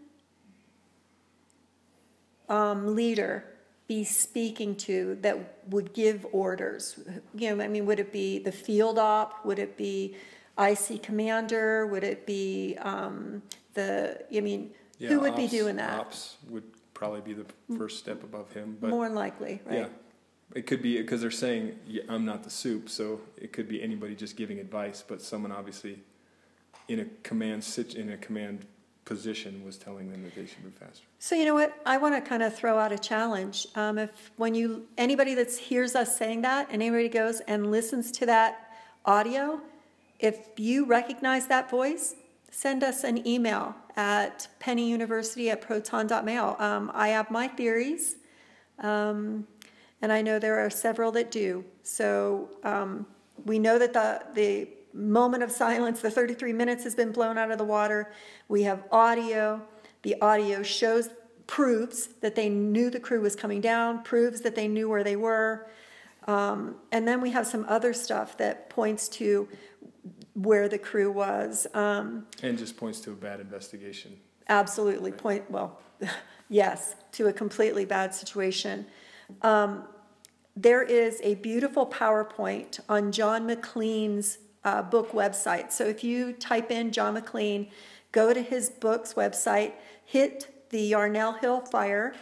um, 2.51 2.95
leader 2.95 3.45
be 3.89 4.05
speaking 4.05 4.77
to 4.77 5.19
that 5.23 5.65
would 5.71 5.93
give 5.95 6.27
orders? 6.31 7.01
You 7.35 7.57
know, 7.57 7.65
I 7.65 7.69
mean, 7.69 7.87
would 7.87 7.99
it 7.99 8.13
be 8.13 8.39
the 8.39 8.53
field 8.53 8.99
op? 8.99 9.45
Would 9.45 9.59
it 9.59 9.77
be 9.77 10.15
IC 10.59 11.03
commander? 11.03 11.87
Would 11.87 12.05
it 12.05 12.27
be 12.27 12.77
um, 12.81 13.43
the? 13.75 14.21
I 14.35 14.41
mean, 14.41 14.71
Yeah, 14.99 15.09
who 15.09 15.21
would 15.21 15.35
be 15.35 15.47
doing 15.47 15.77
that? 15.77 15.99
Ops 15.99 16.37
would 16.49 16.65
probably 16.93 17.23
be 17.23 17.33
the 17.33 17.47
first 17.77 17.99
step 17.99 18.23
above 18.23 18.53
him, 18.53 18.77
but 18.81 18.91
More 18.91 19.07
than 19.07 19.15
likely, 19.15 19.61
right? 19.65 19.79
yeah, 19.79 19.87
it 20.55 20.67
could 20.67 20.83
be 20.83 20.99
because 20.99 21.21
they're 21.21 21.31
saying 21.31 21.79
yeah, 21.87 22.03
I'm 22.09 22.25
not 22.25 22.45
the 22.45 22.51
soup, 22.51 22.91
so 22.91 23.21
it 23.37 23.53
could 23.53 23.69
be 23.69 23.83
anybody 23.83 24.15
just 24.15 24.37
giving 24.37 24.59
advice, 24.59 25.03
but 25.07 25.23
someone 25.23 25.53
obviously 25.53 26.01
in 26.89 27.01
a 27.01 27.07
command 27.23 27.65
sit 27.65 27.95
in 27.95 28.11
a 28.11 28.17
command 28.17 28.67
position 29.09 29.65
was 29.65 29.79
telling 29.79 30.11
them 30.11 30.23
that 30.23 30.35
they 30.35 30.45
should 30.45 30.63
move 30.63 30.75
faster. 30.75 31.07
So 31.19 31.35
you 31.35 31.47
know 31.47 31.55
what? 31.55 31.75
I 31.87 31.97
want 31.97 32.15
to 32.15 32.21
kind 32.21 32.43
of 32.43 32.55
throw 32.55 32.79
out 32.79 32.93
a 32.93 32.99
challenge. 32.99 33.67
Um, 33.75 33.97
if 33.97 34.31
when 34.37 34.55
you 34.55 34.87
anybody 34.99 35.35
that 35.35 35.51
hears 35.51 35.97
us 35.97 36.17
saying 36.17 36.43
that, 36.43 36.69
and 36.71 36.83
anybody 36.83 37.09
goes 37.09 37.41
and 37.41 37.71
listens 37.71 38.13
to 38.13 38.27
that 38.27 38.71
audio, 39.07 39.61
if 40.19 40.37
you 40.59 40.85
recognize 40.85 41.47
that 41.47 41.71
voice, 41.71 42.17
send 42.51 42.85
us 42.85 43.03
an 43.03 43.27
email 43.27 43.75
at 43.97 44.47
pennyuniversity 44.61 45.51
at 45.51 45.63
proton.mail. 45.63 46.57
Um, 46.59 46.91
I 46.95 47.09
have 47.09 47.31
my 47.31 47.49
theories, 47.49 48.17
um, 48.79 49.47
and 50.03 50.13
I 50.13 50.21
know 50.21 50.39
there 50.39 50.59
are 50.59 50.71
several 50.71 51.11
that 51.13 51.31
do. 51.31 51.65
So 51.83 52.51
um, 52.63 53.07
we 53.47 53.59
know 53.59 53.79
that 53.79 53.95
the 53.95 54.23
the 54.35 54.69
moment 54.93 55.43
of 55.43 55.51
silence. 55.51 56.01
The 56.01 56.11
33 56.11 56.53
minutes 56.53 56.85
has 56.85 56.95
been 56.95 57.13
blown 57.13 57.39
out 57.39 57.51
of 57.51 57.59
the 57.59 57.65
water. 57.65 58.13
We 58.49 58.63
have 58.65 58.85
audio. 58.91 59.63
The 60.03 60.21
audio 60.21 60.63
shows, 60.63 61.11
proves 61.49 62.09
that 62.21 62.35
they 62.35 62.49
knew 62.49 62.91
the 62.91 63.01
crew 63.01 63.21
was 63.21 63.35
coming 63.35 63.61
down, 63.61 64.03
proves 64.03 64.43
that 64.43 64.55
they 64.55 64.69
knew 64.69 64.89
where 64.89 65.03
they 65.03 65.17
were. 65.17 65.69
Um, 66.27 66.77
and 66.93 67.09
then 67.09 67.21
we 67.23 67.31
have 67.31 67.47
some 67.47 67.65
other 67.69 67.93
stuff 67.95 68.37
that 68.37 68.69
points 68.69 69.09
to 69.11 69.49
where 70.35 70.69
the 70.69 70.79
crew 70.79 71.11
was. 71.11 71.67
Um, 71.75 72.27
And 72.43 72.57
just 72.59 72.77
points 72.77 73.01
to 73.01 73.13
a 73.13 73.15
bad 73.15 73.41
investigation. 73.41 74.21
absolutely 74.51 75.13
point 75.13 75.51
well 75.51 75.79
yes 76.49 76.95
to 77.13 77.27
a 77.27 77.33
completely 77.33 77.85
bad 77.85 78.15
situation 78.15 78.87
um, 79.43 79.85
there 80.57 80.83
is 80.83 81.21
a 81.23 81.35
beautiful 81.37 81.87
powerpoint 81.87 82.81
on 82.89 83.13
john 83.13 83.45
maclean's 83.47 84.39
uh, 84.65 84.83
book 84.83 85.13
website. 85.13 85.73
So 85.73 85.85
if 85.85 86.03
you 86.03 86.33
type 86.33 86.71
in 86.71 86.91
john 86.93 87.15
maclean 87.15 87.69
go 88.13 88.33
to 88.33 88.43
his 88.43 88.71
book's 88.71 89.15
website 89.15 89.73
hit 90.05 90.67
the 90.71 90.81
yarnell 90.81 91.35
hill 91.35 91.61
fire 91.61 92.15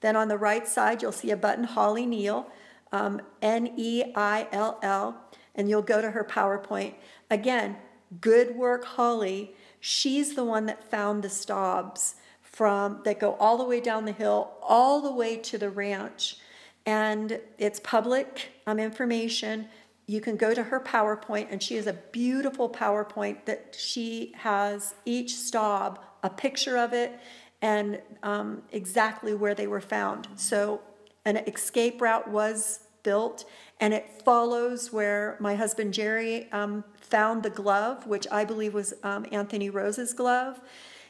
then 0.00 0.16
on 0.16 0.28
the 0.28 0.38
right 0.38 0.66
side 0.66 1.02
you'll 1.02 1.12
see 1.12 1.30
a 1.30 1.36
button 1.36 1.64
holly 1.64 2.06
neill 2.06 2.50
um, 2.92 3.20
n-e-i-l-l 3.42 5.16
and 5.54 5.68
you'll 5.68 5.82
go 5.82 6.00
to 6.00 6.10
her 6.10 6.24
powerpoint. 6.24 6.94
Again 7.30 7.76
good 8.20 8.56
work 8.56 8.84
holly. 8.84 9.54
She's 9.78 10.34
the 10.34 10.44
one 10.44 10.66
that 10.66 10.90
found 10.90 11.22
the 11.22 11.30
stobs 11.30 12.16
from 12.42 13.00
that 13.04 13.20
go 13.20 13.34
all 13.34 13.56
the 13.56 13.64
way 13.64 13.80
down 13.80 14.04
the 14.04 14.12
hill 14.12 14.52
all 14.62 15.00
the 15.00 15.12
way 15.12 15.36
to 15.36 15.58
the 15.58 15.70
ranch. 15.70 16.36
And 16.84 17.40
it's 17.58 17.78
public 17.80 18.52
um, 18.66 18.78
information 18.78 19.68
you 20.10 20.20
can 20.20 20.36
go 20.36 20.52
to 20.52 20.64
her 20.64 20.80
powerpoint 20.80 21.46
and 21.50 21.62
she 21.62 21.76
has 21.76 21.86
a 21.86 21.92
beautiful 21.92 22.68
powerpoint 22.68 23.44
that 23.44 23.76
she 23.78 24.32
has 24.36 24.94
each 25.04 25.34
stob 25.34 26.00
a 26.22 26.30
picture 26.30 26.76
of 26.76 26.92
it 26.92 27.18
and 27.62 28.00
um, 28.22 28.62
exactly 28.72 29.34
where 29.34 29.54
they 29.54 29.66
were 29.66 29.80
found 29.80 30.28
so 30.36 30.80
an 31.24 31.36
escape 31.36 32.00
route 32.00 32.28
was 32.28 32.80
built 33.02 33.44
and 33.80 33.94
it 33.94 34.22
follows 34.24 34.92
where 34.92 35.36
my 35.40 35.54
husband 35.54 35.94
jerry 35.94 36.50
um, 36.52 36.84
found 37.00 37.42
the 37.42 37.50
glove 37.50 38.06
which 38.06 38.26
i 38.32 38.44
believe 38.44 38.74
was 38.74 38.92
um, 39.02 39.24
anthony 39.30 39.70
rose's 39.70 40.12
glove 40.12 40.60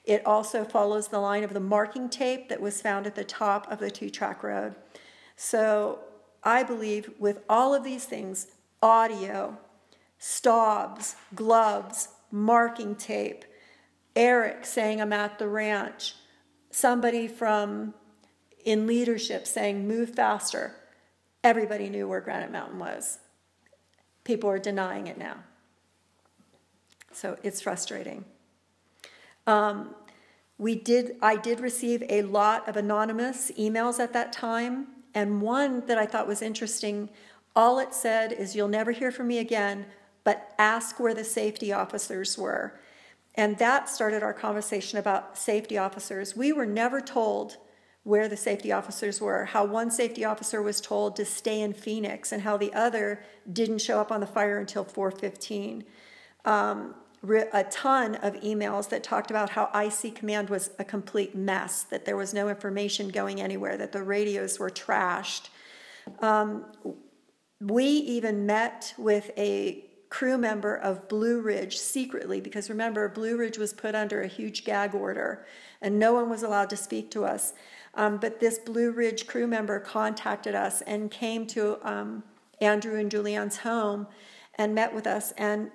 it 0.05 0.25
also 0.27 0.65
follows 0.65 1.09
the 1.09 1.19
line 1.19 1.45
of 1.45 1.53
the 1.53 1.61
marking 1.61 2.09
tape 2.09 2.49
that 2.49 2.61
was 2.61 2.81
found 2.81 3.07
at 3.07 3.15
the 3.15 3.25
top 3.25 3.71
of 3.71 3.79
the 3.79 3.91
two 3.91 4.11
track 4.11 4.43
road. 4.43 4.75
So 5.37 6.01
I 6.43 6.63
believe 6.63 7.11
with 7.19 7.41
all 7.49 7.75
of 7.75 7.85
these 7.85 8.07
things 8.07 8.47
audio, 8.83 9.59
stobs, 10.19 11.17
gloves, 11.35 12.09
marking 12.31 12.95
tape, 12.95 13.45
Eric 14.17 14.65
saying, 14.67 15.01
I'm 15.01 15.13
at 15.13 15.39
the 15.39 15.49
ranch, 15.49 16.15
somebody 16.71 17.29
from 17.29 17.95
in 18.65 18.87
leadership 18.87 19.47
saying, 19.47 19.87
move 19.87 20.11
faster. 20.11 20.77
Everybody 21.43 21.89
knew 21.89 22.07
where 22.07 22.21
Granite 22.21 22.53
Mountain 22.53 22.79
was. 22.79 23.19
People 24.25 24.51
are 24.51 24.59
denying 24.59 25.07
it 25.07 25.17
now. 25.17 25.37
So 27.13 27.39
it's 27.43 27.61
frustrating. 27.61 28.25
Um, 29.47 29.95
we 30.59 30.75
did, 30.75 31.17
I 31.23 31.37
did 31.37 31.61
receive 31.61 32.03
a 32.11 32.23
lot 32.23 32.69
of 32.69 32.77
anonymous 32.77 33.51
emails 33.59 33.99
at 33.99 34.13
that 34.13 34.33
time, 34.33 34.89
and 35.15 35.41
one 35.41 35.87
that 35.87 35.97
I 35.97 36.05
thought 36.05 36.29
was 36.29 36.43
interesting. 36.43 37.09
All 37.55 37.79
it 37.79 37.95
said 37.95 38.33
is, 38.33 38.55
You'll 38.55 38.69
never 38.69 38.93
hear 38.93 39.11
from 39.11 39.29
me 39.29 39.39
again, 39.39 39.87
but 40.25 40.55
ask 40.59 41.01
where 41.01 41.15
the 41.15 41.25
safety 41.25 41.73
officers 41.73 42.37
were. 42.39 42.79
And 43.35 43.59
that 43.59 43.89
started 43.89 44.23
our 44.23 44.33
conversation 44.33 44.99
about 44.99 45.39
safety 45.39 45.79
officers. 45.79 46.37
We 46.37 46.53
were 46.53 46.67
never 46.67 47.01
told 47.01 47.57
where 48.03 48.29
the 48.29 48.37
safety 48.37 48.73
officers 48.73 49.21
were, 49.21 49.45
how 49.45 49.65
one 49.65 49.91
safety 49.91 50.25
officer 50.25 50.63
was 50.63 50.81
told 50.81 51.17
to 51.17 51.25
stay 51.25 51.61
in 51.61 51.73
Phoenix, 51.73 52.33
and 52.33 52.43
how 52.43 52.57
the 52.57 52.73
other 52.73 53.23
didn't 53.53 53.79
show 53.79 54.01
up 54.01 54.11
on 54.11 54.21
the 54.21 54.27
fire 54.27 54.59
until 54.59 54.85
415. 54.85 55.85
Um, 56.45 56.95
a 57.53 57.65
ton 57.65 58.15
of 58.17 58.35
emails 58.37 58.89
that 58.89 59.05
talked 59.05 59.31
about 59.31 59.51
how 59.51 59.71
IC 59.75 60.15
Command 60.15 60.49
was 60.49 60.71
a 60.79 60.85
complete 60.85 61.35
mess, 61.35 61.83
that 61.85 62.07
there 62.07 62.17
was 62.17 62.33
no 62.33 62.49
information 62.49 63.09
going 63.11 63.41
anywhere, 63.41 63.77
that 63.77 63.93
the 63.93 64.03
radios 64.03 64.59
were 64.59 64.71
trashed. 64.71 65.51
Um, 66.21 66.65
we 67.61 67.85
even 67.85 68.47
met 68.47 68.95
with 68.97 69.31
a 69.37 69.85
crew 70.09 70.39
member 70.39 70.75
of 70.75 71.09
Blue 71.09 71.41
Ridge 71.41 71.79
secretly, 71.79 72.41
because 72.41 72.69
remember, 72.69 73.09
Blue 73.09 73.37
Ridge 73.37 73.59
was 73.59 73.73
put 73.73 73.95
under 73.95 74.23
a 74.23 74.27
huge 74.27 74.65
gag 74.65 74.95
order 74.95 75.47
and 75.81 75.99
no 75.99 76.15
one 76.15 76.29
was 76.29 76.43
allowed 76.43 76.71
to 76.71 76.77
speak 76.77 77.11
to 77.13 77.25
us. 77.25 77.53
Um, 77.95 78.19
but 78.19 78.41
this 78.41 78.59
Blue 78.59 78.93
Ridge 78.93 79.27
crew 79.27 79.47
member 79.47 79.79
contacted 79.79 80.55
us 80.55 80.81
and 80.83 81.11
came 81.11 81.47
to 81.49 81.79
um, 81.89 82.23
Andrew 82.61 82.99
and 82.99 83.11
Julianne's 83.11 83.59
home 83.59 84.07
and 84.57 84.75
met 84.75 84.95
with 84.95 85.07
us 85.07 85.33
and 85.33 85.71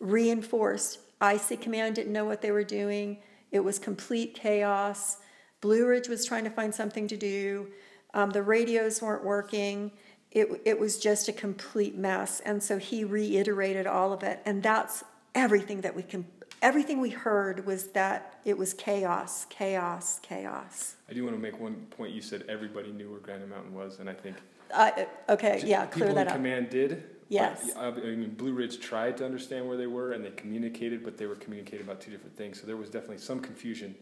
reinforced. 0.00 1.00
IC 1.22 1.60
Command 1.60 1.94
didn't 1.94 2.12
know 2.12 2.24
what 2.24 2.42
they 2.42 2.50
were 2.50 2.64
doing. 2.64 3.18
It 3.50 3.60
was 3.60 3.78
complete 3.78 4.34
chaos. 4.34 5.18
Blue 5.60 5.86
Ridge 5.86 6.08
was 6.08 6.24
trying 6.24 6.44
to 6.44 6.50
find 6.50 6.74
something 6.74 7.08
to 7.08 7.16
do. 7.16 7.68
Um, 8.14 8.30
the 8.30 8.42
radios 8.42 9.02
weren't 9.02 9.24
working. 9.24 9.92
It, 10.30 10.60
it 10.64 10.78
was 10.78 10.98
just 10.98 11.28
a 11.28 11.32
complete 11.32 11.96
mess. 11.96 12.40
And 12.40 12.62
so 12.62 12.78
he 12.78 13.04
reiterated 13.04 13.86
all 13.86 14.12
of 14.12 14.22
it. 14.22 14.40
And 14.44 14.62
that's 14.62 15.02
everything 15.34 15.80
that 15.80 15.96
we 15.96 16.02
can, 16.02 16.26
everything 16.60 17.00
we 17.00 17.10
heard 17.10 17.64
was 17.64 17.88
that 17.88 18.38
it 18.44 18.58
was 18.58 18.74
chaos, 18.74 19.46
chaos, 19.48 20.20
chaos. 20.22 20.96
I 21.08 21.14
do 21.14 21.24
want 21.24 21.36
to 21.36 21.40
make 21.42 21.58
one 21.58 21.86
point. 21.90 22.12
You 22.12 22.20
said 22.20 22.44
everybody 22.48 22.92
knew 22.92 23.10
where 23.10 23.20
Granite 23.20 23.48
Mountain 23.48 23.74
was, 23.74 23.98
and 24.00 24.08
I 24.10 24.14
think 24.14 24.36
Uh, 24.72 24.90
okay, 25.30 25.62
yeah, 25.64 25.86
clear 25.86 26.12
that 26.12 26.22
in 26.22 26.28
up. 26.28 26.34
command 26.34 26.68
did. 26.68 27.04
Yes. 27.30 27.70
I 27.76 27.86
I 27.88 27.90
mean, 27.92 28.34
Blue 28.34 28.52
Ridge 28.52 28.80
tried 28.80 29.16
to 29.18 29.24
understand 29.24 29.66
where 29.66 29.76
they 29.76 29.86
were, 29.86 30.12
and 30.12 30.24
they 30.24 30.30
communicated, 30.30 31.02
but 31.04 31.16
they 31.16 31.26
were 31.26 31.36
communicating 31.36 31.86
about 31.86 32.00
two 32.00 32.10
different 32.10 32.36
things. 32.36 32.60
So 32.60 32.66
there 32.66 32.76
was 32.76 32.90
definitely 32.90 33.18
some 33.18 33.40
confusion 33.40 33.94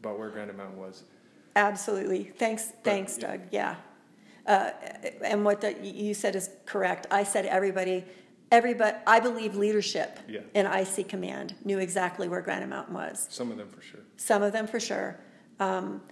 about 0.00 0.18
where 0.18 0.30
Granite 0.30 0.56
Mountain 0.56 0.78
was. 0.78 1.04
Absolutely. 1.56 2.24
Thanks, 2.38 2.72
thanks, 2.82 3.18
yeah. 3.18 3.26
Doug. 3.26 3.40
Yeah. 3.50 3.74
Uh, 4.46 4.70
and 5.24 5.44
what 5.44 5.60
the, 5.60 5.72
you 5.82 6.14
said 6.14 6.34
is 6.34 6.50
correct. 6.66 7.06
I 7.10 7.22
said 7.22 7.46
everybody, 7.46 8.04
everybody, 8.50 8.96
I 9.06 9.20
believe 9.20 9.54
leadership 9.54 10.18
Yeah. 10.28 10.40
in 10.54 10.66
IC 10.66 11.08
Command 11.08 11.54
knew 11.64 11.78
exactly 11.78 12.28
where 12.28 12.40
Granite 12.40 12.68
Mountain 12.68 12.94
was. 12.94 13.28
Some 13.30 13.50
of 13.50 13.56
them 13.56 13.68
for 13.68 13.80
sure. 13.82 14.00
Some 14.16 14.42
of 14.42 14.52
them 14.52 14.66
for 14.66 14.80
sure. 14.80 15.20
Um, 15.60 16.02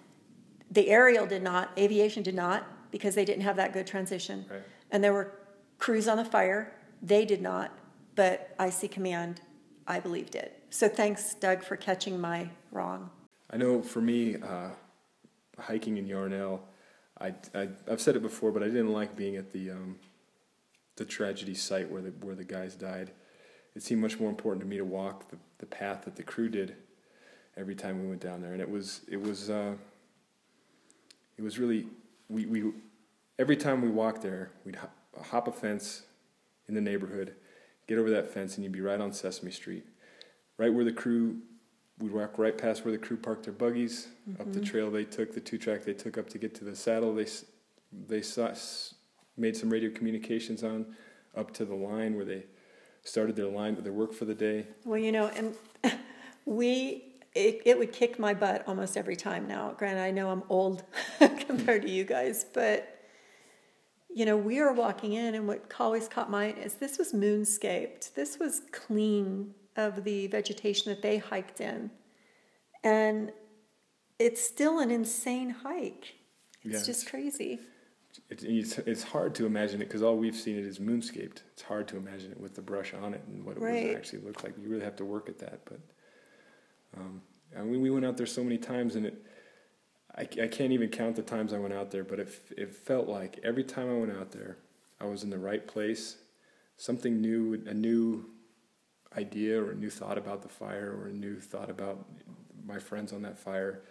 the 0.70 0.88
aerial 0.90 1.26
did 1.26 1.42
not, 1.42 1.70
aviation 1.76 2.22
did 2.22 2.34
not, 2.36 2.66
because 2.92 3.14
they 3.14 3.24
didn't 3.24 3.42
have 3.42 3.56
that 3.56 3.72
good 3.72 3.86
transition. 3.86 4.46
Right. 4.48 4.62
And 4.92 5.02
there 5.02 5.12
were 5.12 5.32
crews 5.78 6.06
on 6.06 6.16
the 6.16 6.24
fire, 6.24 6.72
they 7.02 7.24
did 7.24 7.40
not, 7.42 7.76
but 8.14 8.54
IC 8.60 8.90
Command, 8.92 9.40
I 9.86 9.98
believe, 9.98 10.30
did. 10.30 10.50
So 10.70 10.88
thanks, 10.88 11.34
Doug, 11.34 11.62
for 11.64 11.76
catching 11.76 12.20
my 12.20 12.48
wrong. 12.70 13.10
I 13.50 13.56
know 13.56 13.82
for 13.82 14.00
me, 14.00 14.36
uh, 14.36 14.68
hiking 15.58 15.96
in 15.96 16.06
Yarnell, 16.06 16.60
I, 17.20 17.34
I 17.54 17.68
I've 17.90 18.00
said 18.00 18.16
it 18.16 18.22
before, 18.22 18.50
but 18.50 18.62
I 18.62 18.66
didn't 18.66 18.92
like 18.92 19.16
being 19.16 19.36
at 19.36 19.52
the 19.52 19.70
um, 19.70 19.96
the 20.96 21.04
tragedy 21.04 21.54
site 21.54 21.90
where 21.90 22.02
the 22.02 22.10
where 22.20 22.34
the 22.34 22.44
guys 22.44 22.74
died. 22.74 23.10
It 23.74 23.82
seemed 23.82 24.00
much 24.00 24.18
more 24.18 24.28
important 24.28 24.62
to 24.62 24.66
me 24.66 24.78
to 24.78 24.84
walk 24.84 25.30
the, 25.30 25.36
the 25.58 25.66
path 25.66 26.04
that 26.04 26.16
the 26.16 26.24
crew 26.24 26.48
did 26.48 26.74
every 27.56 27.74
time 27.74 28.02
we 28.02 28.08
went 28.08 28.20
down 28.20 28.40
there, 28.40 28.52
and 28.52 28.60
it 28.60 28.70
was 28.70 29.02
it 29.08 29.20
was 29.20 29.50
uh, 29.50 29.74
it 31.36 31.42
was 31.42 31.58
really 31.58 31.86
we, 32.28 32.46
we 32.46 32.72
every 33.38 33.56
time 33.56 33.82
we 33.82 33.88
walked 33.88 34.22
there, 34.22 34.50
we'd 34.64 34.76
hop, 34.76 34.92
hop 35.22 35.48
a 35.48 35.52
fence 35.52 36.02
in 36.68 36.74
the 36.74 36.80
neighborhood, 36.80 37.34
get 37.86 37.98
over 37.98 38.10
that 38.10 38.32
fence, 38.32 38.56
and 38.56 38.64
you'd 38.64 38.72
be 38.72 38.80
right 38.80 39.00
on 39.00 39.12
Sesame 39.12 39.50
Street, 39.50 39.84
right 40.58 40.72
where 40.72 40.84
the 40.84 40.92
crew 40.92 41.38
we'd 42.00 42.12
walk 42.12 42.38
right 42.38 42.56
past 42.56 42.84
where 42.84 42.92
the 42.92 42.98
crew 42.98 43.16
parked 43.16 43.44
their 43.44 43.52
buggies 43.52 44.08
up 44.38 44.52
the 44.52 44.58
mm-hmm. 44.58 44.62
trail 44.62 44.90
they 44.90 45.04
took 45.04 45.34
the 45.34 45.40
two 45.40 45.58
track 45.58 45.84
they 45.84 45.92
took 45.92 46.16
up 46.18 46.28
to 46.28 46.38
get 46.38 46.54
to 46.54 46.64
the 46.64 46.74
saddle 46.74 47.14
they 47.14 47.26
they 48.08 48.22
saw, 48.22 48.52
made 49.36 49.56
some 49.56 49.70
radio 49.70 49.90
communications 49.90 50.62
on 50.62 50.86
up 51.36 51.52
to 51.52 51.64
the 51.64 51.74
line 51.74 52.16
where 52.16 52.24
they 52.24 52.44
started 53.02 53.36
their 53.36 53.46
line 53.46 53.76
their 53.82 53.92
work 53.92 54.12
for 54.12 54.24
the 54.24 54.34
day 54.34 54.66
Well, 54.84 54.98
you 54.98 55.12
know, 55.12 55.28
and 55.28 55.54
we, 56.44 57.04
it, 57.34 57.62
it 57.64 57.78
would 57.78 57.92
kick 57.92 58.18
my 58.18 58.34
butt 58.34 58.64
almost 58.66 58.96
every 58.96 59.16
time 59.16 59.46
now. 59.46 59.72
Granted, 59.76 60.02
I 60.02 60.10
know 60.10 60.30
I'm 60.30 60.42
old 60.48 60.84
compared 61.18 61.82
to 61.82 61.90
you 61.90 62.04
guys, 62.04 62.44
but, 62.52 62.98
you 64.12 64.26
know, 64.26 64.36
we 64.36 64.58
are 64.58 64.72
walking 64.72 65.12
in, 65.12 65.34
and 65.34 65.46
what 65.46 65.72
always 65.78 66.08
caught 66.08 66.30
my 66.30 66.46
eye 66.46 66.54
is 66.62 66.74
this 66.74 66.98
was 66.98 67.12
moonscaped. 67.12 68.14
This 68.14 68.38
was 68.38 68.62
clean 68.72 69.54
of 69.80 70.04
the 70.04 70.26
vegetation 70.28 70.92
that 70.92 71.02
they 71.02 71.18
hiked 71.18 71.60
in. 71.60 71.90
And 72.84 73.32
it's 74.18 74.42
still 74.42 74.78
an 74.80 74.90
insane 74.90 75.50
hike. 75.50 76.14
It's 76.62 76.80
Yeah, 76.80 76.86
just 76.92 77.08
crazy. 77.08 77.58
it, 78.28 78.42
it's 78.44 78.78
it's 78.78 79.02
hard 79.02 79.34
to 79.36 79.46
imagine 79.46 79.80
it 79.82 79.86
because 79.86 80.02
all 80.02 80.16
we've 80.16 80.36
seen 80.36 80.56
it 80.58 80.64
is 80.64 80.78
moonscaped. 80.78 81.42
It's 81.52 81.62
hard 81.62 81.88
to 81.88 81.96
imagine 81.96 82.32
it 82.32 82.40
with 82.40 82.54
the 82.54 82.62
brush 82.62 82.92
on 82.94 83.14
it 83.14 83.22
and 83.26 83.44
what 83.44 83.56
it 83.56 83.62
Right. 83.62 83.86
would 83.88 83.96
actually 83.96 84.20
look 84.20 84.42
like. 84.44 84.54
You 84.62 84.68
really 84.68 84.84
have 84.84 84.96
to 84.96 85.04
work 85.04 85.28
at 85.28 85.38
that. 85.38 85.60
But 85.64 85.80
um, 86.96 87.22
I 87.58 87.62
mean, 87.62 87.80
we 87.80 87.90
went 87.90 88.04
out 88.04 88.16
there 88.16 88.26
so 88.26 88.42
many 88.44 88.58
times, 88.58 88.96
and 88.96 89.06
it 89.06 89.14
I, 90.16 90.22
I 90.22 90.48
can't 90.48 90.72
even 90.72 90.88
count 90.90 91.16
the 91.16 91.22
times 91.22 91.52
I 91.52 91.58
went 91.58 91.74
out 91.74 91.90
there. 91.90 92.04
But 92.04 92.20
it 92.20 92.28
it 92.56 92.74
felt 92.74 93.08
like 93.08 93.38
every 93.42 93.64
time 93.64 93.88
I 93.90 93.94
went 93.98 94.12
out 94.12 94.32
there, 94.32 94.58
I 95.00 95.04
was 95.06 95.22
in 95.24 95.30
the 95.30 95.38
right 95.38 95.66
place. 95.66 96.16
Something 96.76 97.20
new, 97.20 97.62
a 97.66 97.74
new 97.74 98.26
idea 99.16 99.60
or 99.60 99.72
a 99.72 99.74
new 99.74 99.90
thought 99.90 100.18
about 100.18 100.42
the 100.42 100.48
fire 100.48 100.96
or 100.96 101.08
a 101.08 101.12
new 101.12 101.40
thought 101.40 101.68
about 101.70 102.06
my 102.64 102.78
friends 102.78 103.12
on 103.12 103.22
that 103.22 103.38
fire 103.38 103.82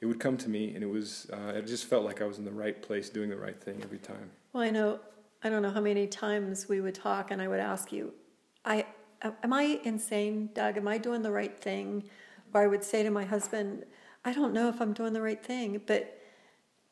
it 0.00 0.06
would 0.06 0.20
come 0.20 0.36
to 0.36 0.48
me 0.48 0.74
and 0.74 0.82
it 0.84 0.88
was 0.88 1.28
uh, 1.32 1.52
it 1.54 1.66
just 1.66 1.84
felt 1.86 2.04
like 2.04 2.22
i 2.22 2.24
was 2.24 2.38
in 2.38 2.44
the 2.44 2.52
right 2.52 2.80
place 2.82 3.10
doing 3.10 3.28
the 3.28 3.36
right 3.36 3.60
thing 3.62 3.80
every 3.82 3.98
time 3.98 4.30
Well, 4.52 4.62
I 4.62 4.70
know, 4.70 5.00
I 5.42 5.48
don't 5.48 5.62
know 5.62 5.70
how 5.70 5.80
many 5.80 6.06
times 6.06 6.68
we 6.68 6.80
would 6.80 6.94
talk 6.94 7.30
and 7.30 7.40
I 7.40 7.48
would 7.48 7.60
ask 7.60 7.92
you, 7.92 8.12
I, 8.64 8.84
am 9.42 9.52
I 9.52 9.80
insane, 9.84 10.50
Doug? 10.54 10.76
Am 10.76 10.86
I 10.88 10.98
doing 10.98 11.22
the 11.22 11.30
right 11.30 11.58
thing? 11.58 12.04
Or 12.52 12.62
I 12.62 12.66
would 12.66 12.84
say 12.84 13.02
to 13.02 13.10
my 13.10 13.24
husband, 13.24 13.84
I 14.24 14.32
don't 14.32 14.52
know 14.52 14.68
if 14.68 14.80
I'm 14.80 14.92
doing 14.92 15.12
the 15.14 15.22
right 15.22 15.42
thing, 15.42 15.80
but 15.86 16.18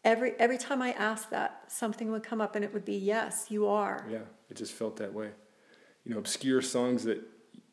every, 0.05 0.33
every 0.39 0.57
time 0.57 0.81
I 0.81 0.93
asked 0.93 1.31
that, 1.31 1.65
something 1.69 2.11
would 2.11 2.23
come 2.23 2.41
up 2.41 2.55
and 2.57 2.65
it 2.65 2.73
would 2.73 2.85
be, 2.85 2.97
yes, 2.97 3.47
you 3.51 3.67
are. 3.67 4.07
yeah 4.11 4.27
it 4.51 4.57
just 4.57 4.73
felt 4.73 4.97
that 4.97 5.13
way 5.13 5.31
you 6.05 6.13
know 6.13 6.19
obscure 6.19 6.63
songs 6.63 7.05
that 7.05 7.21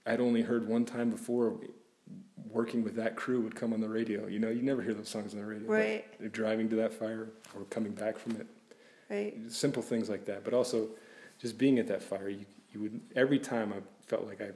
i'd 0.05 0.19
only 0.19 0.41
heard 0.41 0.67
one 0.67 0.85
time 0.85 1.09
before 1.09 1.55
working 2.49 2.83
with 2.83 2.95
that 2.95 3.15
crew 3.15 3.41
would 3.41 3.55
come 3.55 3.73
on 3.73 3.81
the 3.81 3.89
radio 3.89 4.27
you 4.27 4.39
know 4.39 4.49
you 4.49 4.61
never 4.61 4.81
hear 4.81 4.93
those 4.93 5.09
songs 5.09 5.33
on 5.33 5.39
the 5.39 5.45
radio 5.45 5.69
Right. 5.69 6.31
driving 6.31 6.69
to 6.69 6.75
that 6.77 6.93
fire 6.93 7.29
or 7.55 7.63
coming 7.69 7.91
back 7.91 8.17
from 8.17 8.33
it 8.37 8.47
Right. 9.09 9.37
simple 9.49 9.81
things 9.81 10.09
like 10.09 10.25
that 10.25 10.43
but 10.43 10.53
also 10.53 10.87
just 11.39 11.57
being 11.57 11.79
at 11.79 11.87
that 11.87 12.01
fire 12.01 12.29
you, 12.29 12.45
you 12.71 12.79
would 12.81 13.01
every 13.15 13.39
time 13.39 13.73
i 13.73 13.77
felt 14.05 14.25
like 14.25 14.41
i 14.41 14.49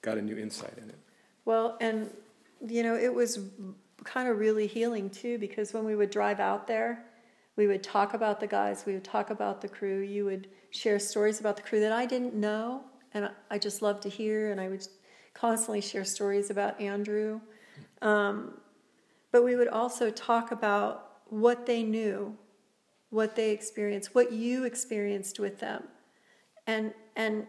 got 0.00 0.18
a 0.18 0.22
new 0.22 0.36
insight 0.36 0.76
in 0.78 0.88
it 0.88 0.98
Well, 1.44 1.76
and 1.80 2.10
you 2.64 2.82
know, 2.84 2.94
it 2.96 3.12
was 3.12 3.40
kind 4.04 4.28
of 4.28 4.38
really 4.38 4.66
healing 4.68 5.10
too 5.10 5.36
because 5.38 5.72
when 5.72 5.84
we 5.84 5.96
would 5.96 6.10
drive 6.10 6.38
out 6.38 6.66
there, 6.68 7.04
we 7.56 7.66
would 7.66 7.82
talk 7.82 8.14
about 8.14 8.38
the 8.38 8.46
guys, 8.46 8.84
we 8.86 8.92
would 8.94 9.04
talk 9.04 9.30
about 9.30 9.60
the 9.60 9.68
crew. 9.68 10.00
You 10.00 10.24
would 10.26 10.46
share 10.70 10.98
stories 10.98 11.40
about 11.40 11.56
the 11.56 11.62
crew 11.62 11.80
that 11.80 11.90
I 11.92 12.06
didn't 12.06 12.34
know, 12.34 12.82
and 13.14 13.30
I- 13.50 13.58
just 13.58 13.82
loved 13.82 14.02
to 14.02 14.08
hear. 14.08 14.50
And 14.50 14.60
I 14.60 14.68
would 14.68 14.86
constantly 15.34 15.80
share 15.80 16.04
stories 16.04 16.50
about 16.50 16.80
Andrew, 16.80 17.40
um, 18.00 18.60
but 19.30 19.42
we 19.42 19.56
would 19.56 19.68
also 19.68 20.10
talk 20.10 20.50
about 20.52 21.20
what 21.30 21.66
they 21.66 21.82
knew, 21.82 22.36
what 23.10 23.34
they 23.36 23.50
experienced, 23.50 24.14
what 24.14 24.32
you 24.32 24.64
experienced 24.64 25.38
with 25.40 25.58
them, 25.58 25.84
and 26.66 26.92
and 27.16 27.46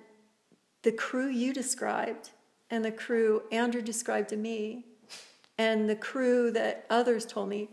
the 0.83 0.91
crew 0.91 1.27
you 1.27 1.53
described 1.53 2.31
and 2.69 2.83
the 2.83 2.91
crew 2.91 3.43
Andrew 3.51 3.81
described 3.81 4.29
to 4.29 4.37
me 4.37 4.85
and 5.57 5.89
the 5.89 5.95
crew 5.95 6.51
that 6.51 6.85
others 6.89 7.25
told 7.25 7.49
me 7.49 7.69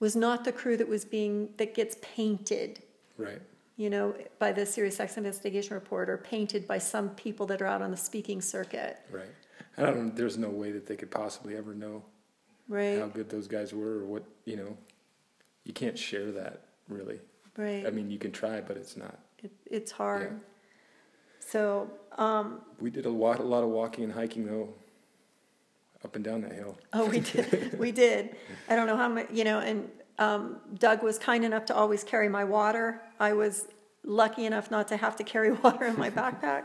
was 0.00 0.14
not 0.14 0.44
the 0.44 0.52
crew 0.52 0.76
that 0.76 0.88
was 0.88 1.04
being 1.04 1.48
that 1.56 1.74
gets 1.74 1.96
painted 2.02 2.82
right 3.18 3.40
you 3.76 3.90
know 3.90 4.14
by 4.38 4.52
the 4.52 4.64
Serious 4.64 5.00
Accident 5.00 5.26
Investigation 5.26 5.74
Report 5.74 6.08
or 6.08 6.16
painted 6.16 6.66
by 6.66 6.78
some 6.78 7.10
people 7.10 7.46
that 7.46 7.60
are 7.62 7.66
out 7.66 7.82
on 7.82 7.90
the 7.90 7.96
speaking 7.96 8.40
circuit. 8.40 8.98
Right. 9.10 9.26
I 9.76 9.82
don't 9.82 10.14
there's 10.14 10.38
no 10.38 10.48
way 10.48 10.72
that 10.72 10.86
they 10.86 10.96
could 10.96 11.10
possibly 11.10 11.56
ever 11.56 11.74
know 11.74 12.02
right. 12.68 12.98
how 12.98 13.06
good 13.06 13.28
those 13.28 13.48
guys 13.48 13.72
were 13.72 13.98
or 13.98 14.04
what 14.04 14.24
you 14.44 14.56
know. 14.56 14.76
You 15.64 15.72
can't 15.72 15.98
share 15.98 16.30
that 16.32 16.66
really. 16.88 17.20
Right. 17.56 17.86
I 17.86 17.90
mean 17.90 18.10
you 18.10 18.18
can 18.18 18.32
try 18.32 18.60
but 18.60 18.76
it's 18.76 18.96
not. 18.96 19.18
It, 19.42 19.52
it's 19.66 19.92
hard. 19.92 20.32
Yeah. 20.32 21.46
so 21.46 21.90
um, 22.16 22.60
we 22.80 22.90
did 22.90 23.06
a 23.06 23.10
lot, 23.10 23.40
a 23.40 23.42
lot 23.42 23.62
of 23.62 23.70
walking 23.70 24.04
and 24.04 24.12
hiking 24.12 24.46
though 24.46 24.74
up 26.04 26.16
and 26.16 26.24
down 26.24 26.42
that 26.42 26.52
hill. 26.52 26.78
Oh, 26.92 27.06
we 27.06 27.20
did. 27.20 27.78
we 27.78 27.90
did. 27.90 28.36
I 28.68 28.76
don't 28.76 28.86
know 28.86 28.96
how 28.96 29.08
much, 29.08 29.28
you 29.32 29.44
know, 29.44 29.60
and 29.60 29.88
um, 30.18 30.58
Doug 30.78 31.02
was 31.02 31.18
kind 31.18 31.44
enough 31.44 31.64
to 31.66 31.74
always 31.74 32.04
carry 32.04 32.28
my 32.28 32.44
water. 32.44 33.00
I 33.18 33.32
was 33.32 33.68
lucky 34.02 34.46
enough 34.46 34.70
not 34.70 34.88
to 34.88 34.96
have 34.96 35.16
to 35.16 35.24
carry 35.24 35.52
water 35.64 35.86
in 35.86 35.98
my 35.98 36.10
backpack. 36.10 36.64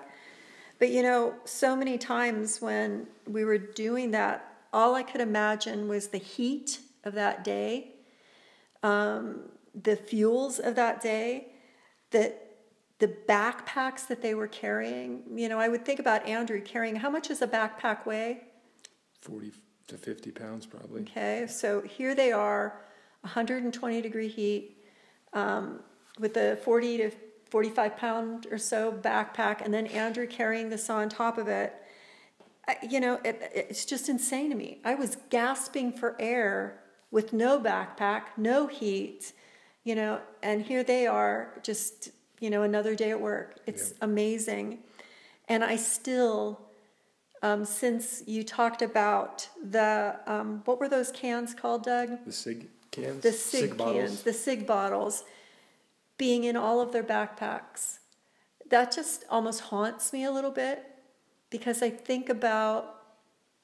But, 0.77 0.89
you 0.89 1.03
know, 1.03 1.35
so 1.43 1.75
many 1.75 1.97
times 1.97 2.61
when 2.61 3.07
we 3.27 3.43
were 3.43 3.57
doing 3.57 4.11
that, 4.11 4.45
all 4.71 4.95
I 4.95 5.03
could 5.03 5.21
imagine 5.21 5.87
was 5.87 6.07
the 6.07 6.17
heat 6.17 6.79
of 7.03 7.13
that 7.15 7.43
day, 7.43 7.95
um, 8.83 9.49
the 9.75 9.95
fuels 9.95 10.59
of 10.59 10.75
that 10.75 11.01
day, 11.01 11.47
that 12.11 12.49
the 12.99 13.07
backpacks 13.07 14.07
that 14.07 14.21
they 14.21 14.35
were 14.35 14.47
carrying. 14.47 15.23
You 15.33 15.49
know, 15.49 15.59
I 15.59 15.67
would 15.67 15.85
think 15.85 15.99
about 15.99 16.25
Andrew 16.27 16.61
carrying 16.61 16.95
how 16.95 17.09
much 17.09 17.29
does 17.29 17.41
a 17.41 17.47
backpack 17.47 18.05
weigh? 18.05 18.43
40 19.21 19.51
to 19.87 19.97
50 19.97 20.31
pounds 20.31 20.65
probably 20.65 21.01
Okay, 21.01 21.45
so 21.47 21.81
here 21.81 22.13
they 22.13 22.31
are, 22.31 22.81
120 23.21 24.01
degree 24.01 24.27
heat, 24.27 24.77
um, 25.33 25.79
with 26.19 26.37
a 26.37 26.57
40 26.57 26.97
to 26.97 27.11
45 27.49 27.97
pound 27.97 28.47
or 28.51 28.57
so 28.57 28.91
backpack, 28.91 29.61
and 29.61 29.73
then 29.73 29.87
Andrew 29.87 30.27
carrying 30.27 30.69
this 30.69 30.89
on 30.89 31.09
top 31.09 31.37
of 31.37 31.47
it. 31.47 31.73
I, 32.67 32.77
you 32.87 32.99
know, 32.99 33.19
it, 33.23 33.41
it's 33.55 33.85
just 33.85 34.09
insane 34.09 34.49
to 34.51 34.55
me. 34.55 34.79
I 34.85 34.93
was 34.95 35.17
gasping 35.29 35.91
for 35.93 36.15
air 36.19 36.79
with 37.09 37.33
no 37.33 37.59
backpack, 37.59 38.23
no 38.37 38.67
heat, 38.67 39.33
you 39.83 39.95
know, 39.95 40.19
and 40.43 40.61
here 40.61 40.83
they 40.83 41.07
are, 41.07 41.59
just, 41.63 42.09
you 42.39 42.51
know, 42.51 42.61
another 42.61 42.93
day 42.93 43.09
at 43.09 43.19
work. 43.19 43.55
It's 43.65 43.89
Yeah. 43.91 43.95
amazing. 44.01 44.83
And 45.47 45.63
I 45.63 45.77
still, 45.77 46.59
um, 47.41 47.65
since 47.65 48.21
you 48.27 48.43
talked 48.43 48.83
about 48.83 49.47
the, 49.63 50.19
um, 50.27 50.61
what 50.65 50.79
were 50.79 50.89
those 50.89 51.11
cans 51.11 51.55
called, 51.55 51.83
Doug? 51.83 52.23
the 52.25 52.31
sig 52.31 52.67
cans 52.91 53.23
The 53.23 53.31
SIG, 53.31 53.77
bottles 53.77 53.95
cans, 54.09 54.23
the 54.23 54.33
SIG 54.33 54.67
bottles, 54.67 55.23
being 56.19 56.43
in 56.43 56.55
all 56.55 56.79
of 56.81 56.91
their 56.91 57.03
backpacks. 57.03 57.97
That 58.69 58.91
just 58.91 59.25
almost 59.31 59.61
haunts 59.61 60.13
me 60.13 60.23
a 60.25 60.31
little 60.31 60.51
bit 60.51 60.85
because 61.49 61.81
I 61.81 61.89
think 61.89 62.29
about 62.29 62.97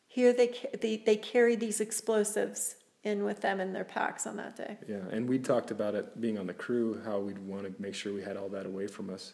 here 0.08 0.34
they, 0.34 0.52
they, 0.82 0.98
they 0.98 1.18
carry 1.18 1.56
these 1.56 1.80
explosives 1.80 2.78
in 3.04 3.24
with 3.24 3.42
them 3.42 3.60
in 3.60 3.72
their 3.74 3.84
packs 3.84 4.26
on 4.26 4.36
that 4.38 4.56
day. 4.56 4.78
yeah 4.88 5.02
and 5.12 5.30
we 5.30 5.38
talked 5.38 5.70
about 5.70 5.94
it 5.94 6.20
being 6.20 6.40
on 6.40 6.48
the 6.48 6.54
crew 6.56 7.00
how 7.06 7.20
we'd 7.20 7.38
want 7.38 7.64
to 7.64 7.72
make 7.80 7.94
sure 7.94 8.12
we 8.12 8.24
had 8.24 8.36
all 8.36 8.50
that 8.50 8.66
away 8.66 8.88
from 8.88 9.12
us 9.12 9.34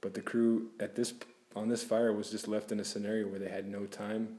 but 0.00 0.14
the 0.14 0.20
crew 0.20 0.68
at 0.78 0.94
this 0.94 1.12
on 1.56 1.68
this 1.68 1.82
fire 1.82 2.12
was 2.12 2.30
just 2.30 2.46
left 2.46 2.70
in 2.70 2.78
a 2.78 2.84
scenario 2.84 3.26
where 3.26 3.40
they 3.40 3.48
had 3.48 3.66
no 3.68 3.86
time 3.86 4.38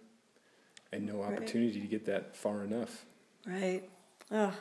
and 0.94 1.06
no 1.06 1.18
Right. 1.18 1.34
opportunity 1.34 1.82
to 1.82 1.88
get 1.88 2.06
that 2.06 2.38
far 2.38 2.64
enough 2.64 3.04
Right. 3.46 3.84
Oh, 4.32 4.54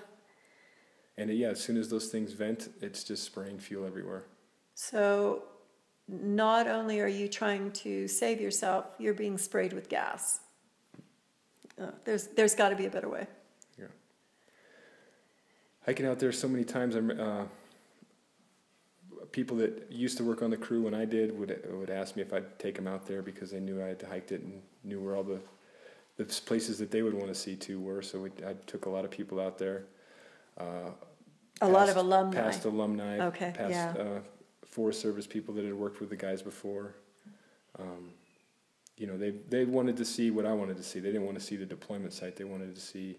and 1.22 1.38
yeah 1.38 1.48
as 1.48 1.60
soon 1.62 1.76
as 1.76 1.88
those 1.88 2.08
things 2.08 2.32
vent 2.32 2.68
it's 2.80 3.04
just 3.04 3.24
spraying 3.24 3.58
fuel 3.58 3.86
everywhere 3.86 4.24
so 4.74 5.42
not 6.08 6.66
only 6.66 7.00
are 7.00 7.08
you 7.08 7.28
trying 7.28 7.70
to 7.72 8.08
save 8.08 8.40
yourself, 8.40 8.86
you're 8.98 9.14
being 9.14 9.38
sprayed 9.38 9.72
with 9.72 9.88
gas. 9.88 10.40
Uh, 11.80 11.86
there's 12.04 12.28
there's 12.28 12.54
got 12.54 12.68
to 12.68 12.76
be 12.76 12.86
a 12.86 12.90
better 12.90 13.08
way. 13.08 13.26
Yeah. 13.78 13.86
Hiking 15.86 16.06
out 16.06 16.18
there 16.18 16.32
so 16.32 16.48
many 16.48 16.64
times, 16.64 16.94
I'm, 16.94 17.10
uh, 17.18 17.44
people 19.32 19.56
that 19.58 19.90
used 19.90 20.18
to 20.18 20.24
work 20.24 20.42
on 20.42 20.50
the 20.50 20.56
crew 20.56 20.82
when 20.82 20.94
I 20.94 21.04
did 21.04 21.36
would 21.38 21.64
would 21.72 21.90
ask 21.90 22.14
me 22.14 22.22
if 22.22 22.32
I'd 22.32 22.58
take 22.58 22.74
them 22.74 22.86
out 22.86 23.06
there 23.06 23.22
because 23.22 23.50
they 23.50 23.60
knew 23.60 23.82
I 23.82 23.88
had 23.88 24.02
hiked 24.02 24.32
it 24.32 24.42
and 24.42 24.60
knew 24.84 25.00
where 25.00 25.16
all 25.16 25.24
the 25.24 25.40
the 26.18 26.24
places 26.44 26.78
that 26.78 26.90
they 26.90 27.00
would 27.00 27.14
want 27.14 27.28
to 27.28 27.34
see 27.34 27.56
too 27.56 27.80
were. 27.80 28.02
So 28.02 28.20
we, 28.20 28.30
I 28.46 28.52
took 28.66 28.84
a 28.84 28.90
lot 28.90 29.04
of 29.04 29.10
people 29.10 29.40
out 29.40 29.56
there. 29.56 29.84
Uh, 30.58 30.90
A 31.60 31.68
lot 31.68 31.88
of 31.88 31.96
alumni. 31.96 32.40
Past 32.40 32.64
alumni. 32.64 33.20
Okay, 33.26 33.52
Past 33.54 33.70
yeah. 33.70 33.94
uh, 33.98 34.20
Forest 34.66 35.00
Service 35.00 35.26
people 35.26 35.54
that 35.54 35.64
had 35.64 35.74
worked 35.74 36.00
with 36.00 36.10
the 36.10 36.16
guys 36.16 36.42
before. 36.42 36.96
Um, 37.78 38.10
you 38.96 39.06
know, 39.06 39.16
they 39.16 39.30
they 39.48 39.64
wanted 39.64 39.96
to 39.98 40.04
see 40.04 40.30
what 40.30 40.46
I 40.46 40.52
wanted 40.52 40.76
to 40.76 40.82
see. 40.82 40.98
They 41.00 41.12
didn't 41.12 41.26
want 41.26 41.38
to 41.38 41.44
see 41.44 41.56
the 41.56 41.66
deployment 41.66 42.12
site. 42.12 42.36
They 42.36 42.44
wanted 42.44 42.74
to 42.74 42.80
see 42.80 43.18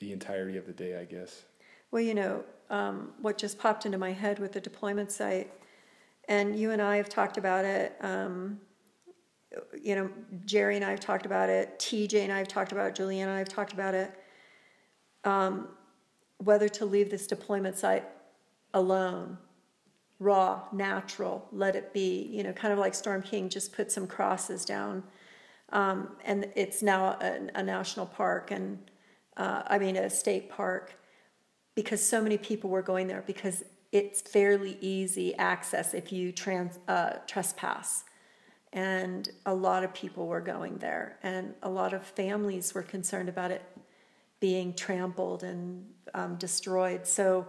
the 0.00 0.12
entirety 0.12 0.56
of 0.56 0.66
the 0.66 0.72
day, 0.72 0.98
I 0.98 1.04
guess. 1.04 1.44
Well, 1.90 2.02
you 2.02 2.14
know, 2.14 2.44
um, 2.70 3.12
what 3.20 3.38
just 3.38 3.58
popped 3.58 3.86
into 3.86 3.98
my 3.98 4.12
head 4.12 4.38
with 4.38 4.52
the 4.52 4.60
deployment 4.60 5.12
site, 5.12 5.52
and 6.28 6.58
you 6.58 6.72
and 6.72 6.82
I 6.82 6.96
have 6.96 7.08
talked 7.08 7.38
about 7.38 7.64
it. 7.64 7.96
Um, 8.00 8.60
you 9.80 9.94
know, 9.94 10.10
Jerry 10.44 10.76
and 10.76 10.84
I 10.84 10.90
have 10.90 11.00
talked 11.00 11.26
about 11.26 11.48
it. 11.48 11.78
TJ 11.78 12.22
and 12.24 12.32
I 12.32 12.38
have 12.38 12.48
talked 12.48 12.72
about 12.72 12.88
it. 12.88 12.94
Juliana 12.94 13.30
and 13.30 13.36
I 13.36 13.38
have 13.38 13.48
talked 13.48 13.72
about 13.72 13.94
it. 13.94 14.12
Um, 15.24 15.68
whether 16.38 16.68
to 16.68 16.84
leave 16.84 17.10
this 17.10 17.26
deployment 17.26 17.76
site 17.76 18.04
alone, 18.72 19.38
raw, 20.18 20.62
natural, 20.72 21.46
let 21.52 21.76
it 21.76 21.92
be. 21.92 22.28
You 22.32 22.42
know, 22.42 22.52
kind 22.52 22.72
of 22.72 22.78
like 22.78 22.94
Storm 22.94 23.22
King, 23.22 23.48
just 23.48 23.72
put 23.72 23.90
some 23.92 24.06
crosses 24.06 24.64
down, 24.64 25.02
um, 25.70 26.16
and 26.24 26.50
it's 26.54 26.82
now 26.82 27.18
a, 27.20 27.48
a 27.54 27.62
national 27.62 28.06
park, 28.06 28.50
and 28.50 28.78
uh, 29.36 29.62
I 29.66 29.78
mean 29.78 29.96
a 29.96 30.10
state 30.10 30.50
park 30.50 30.94
because 31.74 32.02
so 32.02 32.22
many 32.22 32.38
people 32.38 32.70
were 32.70 32.82
going 32.82 33.08
there 33.08 33.24
because 33.26 33.64
it's 33.90 34.20
fairly 34.20 34.76
easy 34.80 35.34
access 35.36 35.94
if 35.94 36.12
you 36.12 36.32
trans, 36.32 36.78
uh, 36.88 37.14
trespass. 37.26 38.04
And 38.72 39.30
a 39.46 39.54
lot 39.54 39.84
of 39.84 39.94
people 39.94 40.26
were 40.26 40.40
going 40.40 40.78
there, 40.78 41.18
and 41.22 41.54
a 41.62 41.70
lot 41.70 41.92
of 41.92 42.04
families 42.04 42.74
were 42.74 42.82
concerned 42.82 43.28
about 43.28 43.52
it 43.52 43.62
being 44.44 44.74
trampled 44.74 45.42
and 45.42 45.86
um, 46.12 46.36
destroyed. 46.36 47.06
So, 47.06 47.46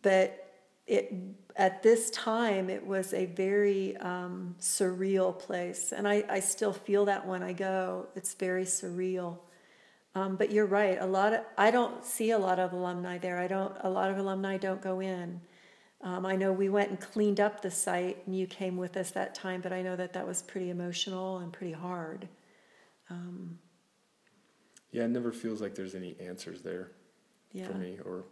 but 0.00 0.54
it 0.86 1.12
at 1.54 1.82
this 1.82 2.08
time 2.08 2.70
it 2.70 2.86
was 2.86 3.12
a 3.12 3.26
very 3.26 3.94
um, 3.98 4.56
surreal 4.58 5.38
place, 5.38 5.92
and 5.92 6.08
I, 6.08 6.24
I 6.30 6.40
still 6.40 6.72
feel 6.72 7.04
that 7.04 7.26
when 7.26 7.42
I 7.42 7.52
go. 7.52 8.06
It's 8.16 8.32
very 8.32 8.64
surreal. 8.64 9.36
Um, 10.14 10.36
but 10.36 10.50
you're 10.50 10.64
right. 10.80 10.96
A 10.98 11.04
lot 11.04 11.34
of 11.34 11.40
I 11.58 11.70
don't 11.70 12.02
see 12.06 12.30
a 12.30 12.38
lot 12.38 12.58
of 12.58 12.72
alumni 12.72 13.18
there. 13.18 13.38
I 13.38 13.46
don't. 13.46 13.76
A 13.82 13.90
lot 13.90 14.10
of 14.10 14.16
alumni 14.16 14.56
don't 14.56 14.80
go 14.80 15.00
in. 15.00 15.42
Um, 16.00 16.24
I 16.24 16.36
know 16.36 16.52
we 16.54 16.70
went 16.70 16.88
and 16.88 16.98
cleaned 16.98 17.38
up 17.38 17.60
the 17.60 17.70
site, 17.70 18.16
and 18.24 18.34
you 18.34 18.46
came 18.46 18.78
with 18.78 18.96
us 18.96 19.10
that 19.10 19.34
time. 19.34 19.60
But 19.60 19.74
I 19.74 19.82
know 19.82 19.94
that 19.94 20.14
that 20.14 20.26
was 20.26 20.40
pretty 20.40 20.70
emotional 20.70 21.36
and 21.40 21.52
pretty 21.52 21.74
hard. 21.74 22.28
Um, 23.10 23.58
yeah, 24.92 25.04
it 25.04 25.10
never 25.10 25.32
feels 25.32 25.60
like 25.60 25.74
there's 25.74 25.94
any 25.94 26.16
answers 26.20 26.62
there 26.62 26.90
yeah. 27.52 27.66
for 27.66 27.74
me 27.74 27.98
or 28.04 28.24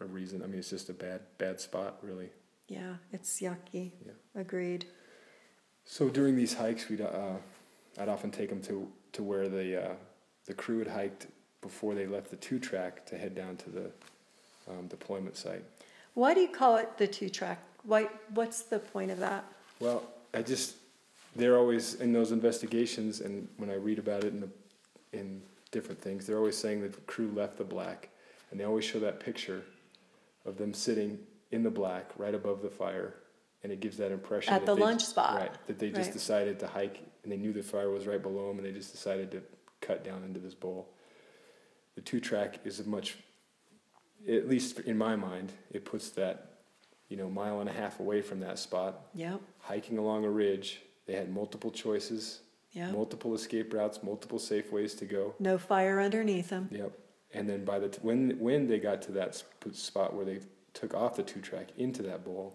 a, 0.00 0.04
reason. 0.04 0.42
I 0.42 0.46
mean, 0.46 0.58
it's 0.58 0.70
just 0.70 0.88
a 0.88 0.92
bad 0.92 1.20
bad 1.38 1.60
spot, 1.60 1.98
really. 2.02 2.30
Yeah, 2.68 2.94
it's 3.12 3.40
yucky. 3.40 3.92
Yeah. 4.04 4.12
Agreed. 4.34 4.86
So 5.84 6.08
during 6.08 6.36
these 6.36 6.54
hikes, 6.54 6.88
we'd 6.88 7.00
uh, 7.00 7.36
I'd 7.98 8.08
often 8.08 8.30
take 8.30 8.48
them 8.48 8.60
to 8.62 8.88
to 9.12 9.22
where 9.22 9.48
the 9.48 9.90
uh, 9.90 9.94
the 10.46 10.54
crew 10.54 10.78
had 10.78 10.88
hiked 10.88 11.28
before 11.60 11.94
they 11.94 12.06
left 12.06 12.30
the 12.30 12.36
two 12.36 12.58
track 12.58 13.06
to 13.06 13.16
head 13.16 13.34
down 13.34 13.56
to 13.56 13.70
the 13.70 13.90
um, 14.68 14.86
deployment 14.88 15.36
site. 15.36 15.62
Why 16.14 16.34
do 16.34 16.40
you 16.40 16.48
call 16.48 16.76
it 16.76 16.98
the 16.98 17.06
two 17.06 17.28
track? 17.28 17.58
Why? 17.84 18.08
What's 18.34 18.62
the 18.62 18.78
point 18.78 19.10
of 19.10 19.18
that? 19.20 19.44
Well, 19.80 20.02
I 20.34 20.42
just 20.42 20.76
they're 21.36 21.56
always 21.56 21.94
in 21.94 22.12
those 22.12 22.32
investigations, 22.32 23.20
and 23.20 23.48
when 23.56 23.70
I 23.70 23.74
read 23.74 23.98
about 23.98 24.24
it 24.24 24.32
in 24.32 24.40
the 24.40 24.48
in 25.12 25.42
different 25.72 26.00
things, 26.00 26.26
they're 26.26 26.38
always 26.38 26.56
saying 26.56 26.82
that 26.82 26.92
the 26.92 27.00
crew 27.00 27.32
left 27.34 27.58
the 27.58 27.64
black, 27.64 28.10
and 28.50 28.60
they 28.60 28.64
always 28.64 28.84
show 28.84 29.00
that 29.00 29.18
picture 29.18 29.64
of 30.44 30.56
them 30.58 30.72
sitting 30.72 31.18
in 31.50 31.64
the 31.64 31.70
black 31.70 32.10
right 32.16 32.34
above 32.34 32.62
the 32.62 32.70
fire, 32.70 33.14
and 33.64 33.72
it 33.72 33.80
gives 33.80 33.96
that 33.96 34.12
impression 34.12 34.54
at 34.54 34.60
that 34.60 34.66
the 34.66 34.74
they, 34.76 34.82
lunch 34.82 35.02
spot, 35.04 35.34
right? 35.36 35.66
That 35.66 35.78
they 35.80 35.88
just 35.90 36.08
Right. 36.08 36.12
decided 36.12 36.60
to 36.60 36.66
hike, 36.68 37.00
and 37.24 37.32
they 37.32 37.36
knew 37.36 37.52
the 37.52 37.62
fire 37.62 37.90
was 37.90 38.06
right 38.06 38.22
below 38.22 38.48
them, 38.48 38.58
and 38.58 38.66
they 38.66 38.72
just 38.72 38.92
decided 38.92 39.30
to 39.32 39.42
cut 39.80 40.04
down 40.04 40.22
into 40.24 40.38
this 40.38 40.54
bowl. 40.54 40.88
The 41.96 42.00
two 42.00 42.20
track 42.20 42.60
is 42.64 42.78
a 42.80 42.84
much, 42.84 43.16
at 44.28 44.48
least 44.48 44.78
in 44.80 44.96
my 44.96 45.16
mind, 45.16 45.52
it 45.70 45.84
puts 45.84 46.10
that, 46.10 46.58
you 47.08 47.16
know, 47.16 47.28
mile 47.28 47.60
and 47.60 47.68
a 47.68 47.72
half 47.72 47.98
away 48.00 48.22
from 48.22 48.40
that 48.40 48.58
spot, 48.58 49.06
Yep. 49.14 49.40
hiking 49.58 49.98
along 49.98 50.24
a 50.24 50.30
ridge. 50.30 50.80
They 51.06 51.14
had 51.14 51.32
multiple 51.32 51.70
choices, 51.70 52.40
Multiple 52.74 53.34
escape 53.34 53.74
routes, 53.74 54.02
multiple 54.02 54.38
safe 54.38 54.72
ways 54.72 54.94
to 54.94 55.04
go. 55.04 55.34
No 55.38 55.58
fire 55.58 56.00
underneath 56.00 56.48
them. 56.48 56.68
Yep. 56.70 56.92
And 57.34 57.48
then 57.48 57.64
by 57.64 57.78
the 57.78 57.88
t- 57.88 57.98
when 58.02 58.38
when 58.38 58.66
they 58.66 58.78
got 58.78 59.02
to 59.02 59.12
that 59.12 59.34
sp- 59.36 59.72
spot 59.72 60.14
where 60.14 60.24
they 60.24 60.40
took 60.74 60.94
off 60.94 61.16
the 61.16 61.22
two 61.22 61.40
track 61.40 61.68
into 61.76 62.02
that 62.02 62.24
bowl, 62.24 62.54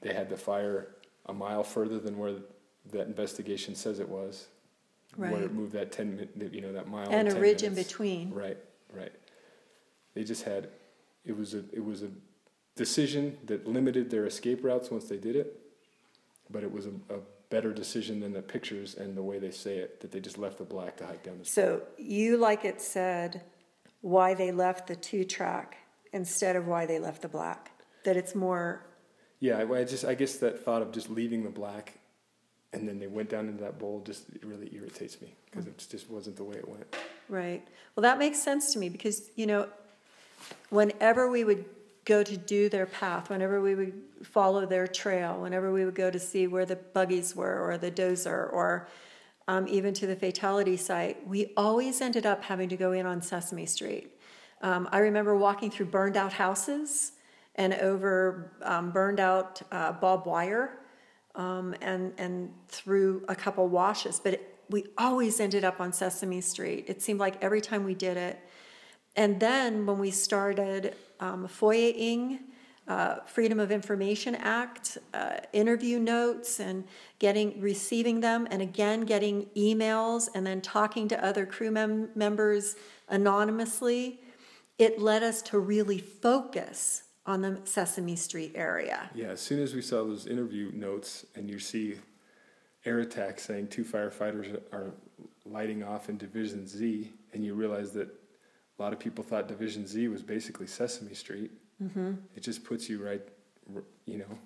they 0.00 0.12
had 0.12 0.28
the 0.28 0.36
fire 0.36 0.94
a 1.26 1.32
mile 1.34 1.64
further 1.64 1.98
than 1.98 2.18
where 2.18 2.34
that 2.92 3.06
investigation 3.06 3.74
says 3.74 4.00
it 4.00 4.08
was. 4.08 4.48
Right. 5.16 5.32
Where 5.32 5.42
it 5.42 5.52
moved 5.52 5.72
that 5.72 5.92
ten 5.92 6.28
you 6.52 6.60
know 6.60 6.72
that 6.72 6.88
mile 6.88 7.08
And 7.10 7.28
a 7.28 7.32
10 7.32 7.40
ridge 7.40 7.62
in 7.62 7.74
between. 7.74 8.30
Right, 8.30 8.58
right. 8.92 9.12
They 10.14 10.24
just 10.24 10.44
had 10.44 10.68
it 11.24 11.36
was 11.36 11.54
a 11.54 11.64
it 11.72 11.84
was 11.84 12.02
a 12.02 12.08
decision 12.74 13.38
that 13.44 13.66
limited 13.66 14.10
their 14.10 14.26
escape 14.26 14.64
routes 14.64 14.90
once 14.90 15.04
they 15.04 15.16
did 15.18 15.36
it, 15.36 15.60
but 16.50 16.62
it 16.62 16.72
was 16.72 16.86
a, 16.86 16.90
a 17.14 17.18
better 17.54 17.72
decision 17.72 18.18
than 18.18 18.32
the 18.32 18.42
pictures 18.42 18.96
and 18.96 19.16
the 19.16 19.22
way 19.22 19.38
they 19.38 19.52
say 19.52 19.76
it 19.76 20.00
that 20.00 20.10
they 20.10 20.18
just 20.18 20.38
left 20.38 20.58
the 20.58 20.64
black 20.64 20.96
to 20.96 21.06
hike 21.06 21.22
down 21.22 21.38
the. 21.38 21.44
So 21.44 21.82
you 21.96 22.36
like 22.36 22.64
it 22.64 22.82
said 22.82 23.42
why 24.00 24.34
they 24.34 24.50
left 24.50 24.88
the 24.88 24.96
two 24.96 25.22
track 25.22 25.76
instead 26.12 26.56
of 26.56 26.66
why 26.66 26.84
they 26.84 26.98
left 26.98 27.22
the 27.22 27.28
black. 27.28 27.70
That 28.02 28.16
it's 28.16 28.34
more 28.34 28.84
Yeah, 29.38 29.58
I, 29.58 29.80
I 29.80 29.84
just 29.84 30.04
I 30.04 30.14
guess 30.14 30.34
that 30.38 30.64
thought 30.64 30.82
of 30.82 30.90
just 30.90 31.08
leaving 31.08 31.44
the 31.44 31.54
black, 31.62 31.94
and 32.72 32.88
then 32.88 32.98
they 32.98 33.06
went 33.06 33.28
down 33.30 33.46
into 33.48 33.62
that 33.62 33.78
bowl 33.78 34.02
just 34.04 34.28
it 34.30 34.44
really 34.44 34.68
irritates 34.74 35.22
me 35.22 35.36
because 35.48 35.68
it 35.68 35.86
just 35.88 36.10
wasn't 36.10 36.34
the 36.34 36.44
way 36.44 36.56
it 36.56 36.68
went. 36.68 36.86
Right. 37.28 37.62
Well, 37.94 38.02
that 38.02 38.18
makes 38.18 38.42
sense 38.42 38.72
to 38.72 38.80
me 38.80 38.88
because, 38.88 39.30
you 39.36 39.46
know, 39.46 39.68
whenever 40.70 41.30
we 41.30 41.44
would 41.44 41.64
go 42.04 42.22
to 42.22 42.36
do 42.36 42.68
their 42.68 42.86
path, 42.86 43.30
whenever 43.30 43.60
we 43.60 43.74
would 43.74 43.94
follow 44.22 44.66
their 44.66 44.86
trail, 44.86 45.40
whenever 45.40 45.72
we 45.72 45.84
would 45.84 45.94
go 45.94 46.10
to 46.10 46.18
see 46.18 46.46
where 46.46 46.66
the 46.66 46.76
buggies 46.76 47.34
were 47.34 47.60
or 47.60 47.78
the 47.78 47.90
dozer 47.90 48.52
or 48.52 48.88
um, 49.48 49.66
even 49.68 49.92
to 49.94 50.06
the 50.06 50.16
fatality 50.16 50.76
site, 50.76 51.26
we 51.26 51.52
always 51.56 52.00
ended 52.00 52.26
up 52.26 52.42
having 52.44 52.68
to 52.68 52.76
go 52.76 52.92
in 52.92 53.06
on 53.06 53.20
Sesame 53.20 53.66
Street. 53.66 54.12
Um, 54.62 54.88
I 54.92 54.98
remember 54.98 55.36
walking 55.36 55.70
through 55.70 55.86
burned 55.86 56.16
out 56.16 56.32
houses 56.32 57.12
and 57.56 57.74
over 57.74 58.52
um, 58.62 58.90
burned 58.90 59.20
out 59.20 59.60
uh, 59.70 59.92
barbed 59.92 60.26
wire 60.26 60.78
um, 61.34 61.74
and 61.80 62.12
and 62.18 62.50
through 62.68 63.24
a 63.28 63.34
couple 63.34 63.68
washes, 63.68 64.20
but 64.20 64.34
it, 64.34 64.54
we 64.70 64.86
always 64.96 65.40
ended 65.40 65.64
up 65.64 65.80
on 65.80 65.92
Sesame 65.92 66.40
Street. 66.40 66.86
It 66.88 67.02
seemed 67.02 67.20
like 67.20 67.42
every 67.42 67.60
time 67.60 67.84
we 67.84 67.94
did 67.94 68.16
it. 68.16 68.40
And 69.16 69.38
then 69.38 69.86
when 69.86 69.98
we 69.98 70.10
started 70.10 70.96
um, 71.24 71.48
FOIA-ing, 71.48 72.40
uh, 72.86 73.16
Freedom 73.26 73.58
of 73.58 73.70
Information 73.70 74.34
Act, 74.34 74.98
uh, 75.14 75.38
interview 75.52 75.98
notes, 75.98 76.60
and 76.60 76.84
getting 77.18 77.58
receiving 77.60 78.20
them, 78.20 78.46
and 78.50 78.60
again 78.60 79.02
getting 79.02 79.46
emails, 79.56 80.28
and 80.34 80.46
then 80.46 80.60
talking 80.60 81.08
to 81.08 81.24
other 81.24 81.46
crew 81.46 81.70
mem- 81.70 82.10
members 82.14 82.76
anonymously, 83.08 84.20
it 84.78 85.00
led 85.00 85.22
us 85.22 85.40
to 85.40 85.58
really 85.58 85.98
focus 85.98 87.04
on 87.24 87.40
the 87.40 87.58
Sesame 87.64 88.16
Street 88.16 88.52
area. 88.54 89.08
Yeah, 89.14 89.28
as 89.28 89.40
soon 89.40 89.60
as 89.60 89.74
we 89.74 89.80
saw 89.80 90.04
those 90.04 90.26
interview 90.26 90.70
notes 90.74 91.24
and 91.34 91.48
you 91.48 91.58
see 91.58 91.96
air 92.84 92.98
attack 92.98 93.40
saying 93.40 93.68
two 93.68 93.84
firefighters 93.84 94.60
are 94.72 94.92
lighting 95.46 95.82
off 95.82 96.10
in 96.10 96.18
Division 96.18 96.66
Z, 96.66 97.10
and 97.32 97.42
you 97.42 97.54
realize 97.54 97.92
that 97.92 98.08
a 98.78 98.82
lot 98.82 98.92
of 98.92 98.98
people 98.98 99.22
thought 99.22 99.48
Division 99.48 99.86
Z 99.86 100.08
was 100.08 100.22
basically 100.22 100.66
Sesame 100.66 101.14
Street, 101.14 101.52
mm-hmm. 101.82 102.12
it 102.34 102.42
just 102.42 102.64
puts 102.64 102.88
you 102.88 103.04
right, 103.04 103.22
you 104.06 104.18
know, 104.18 104.38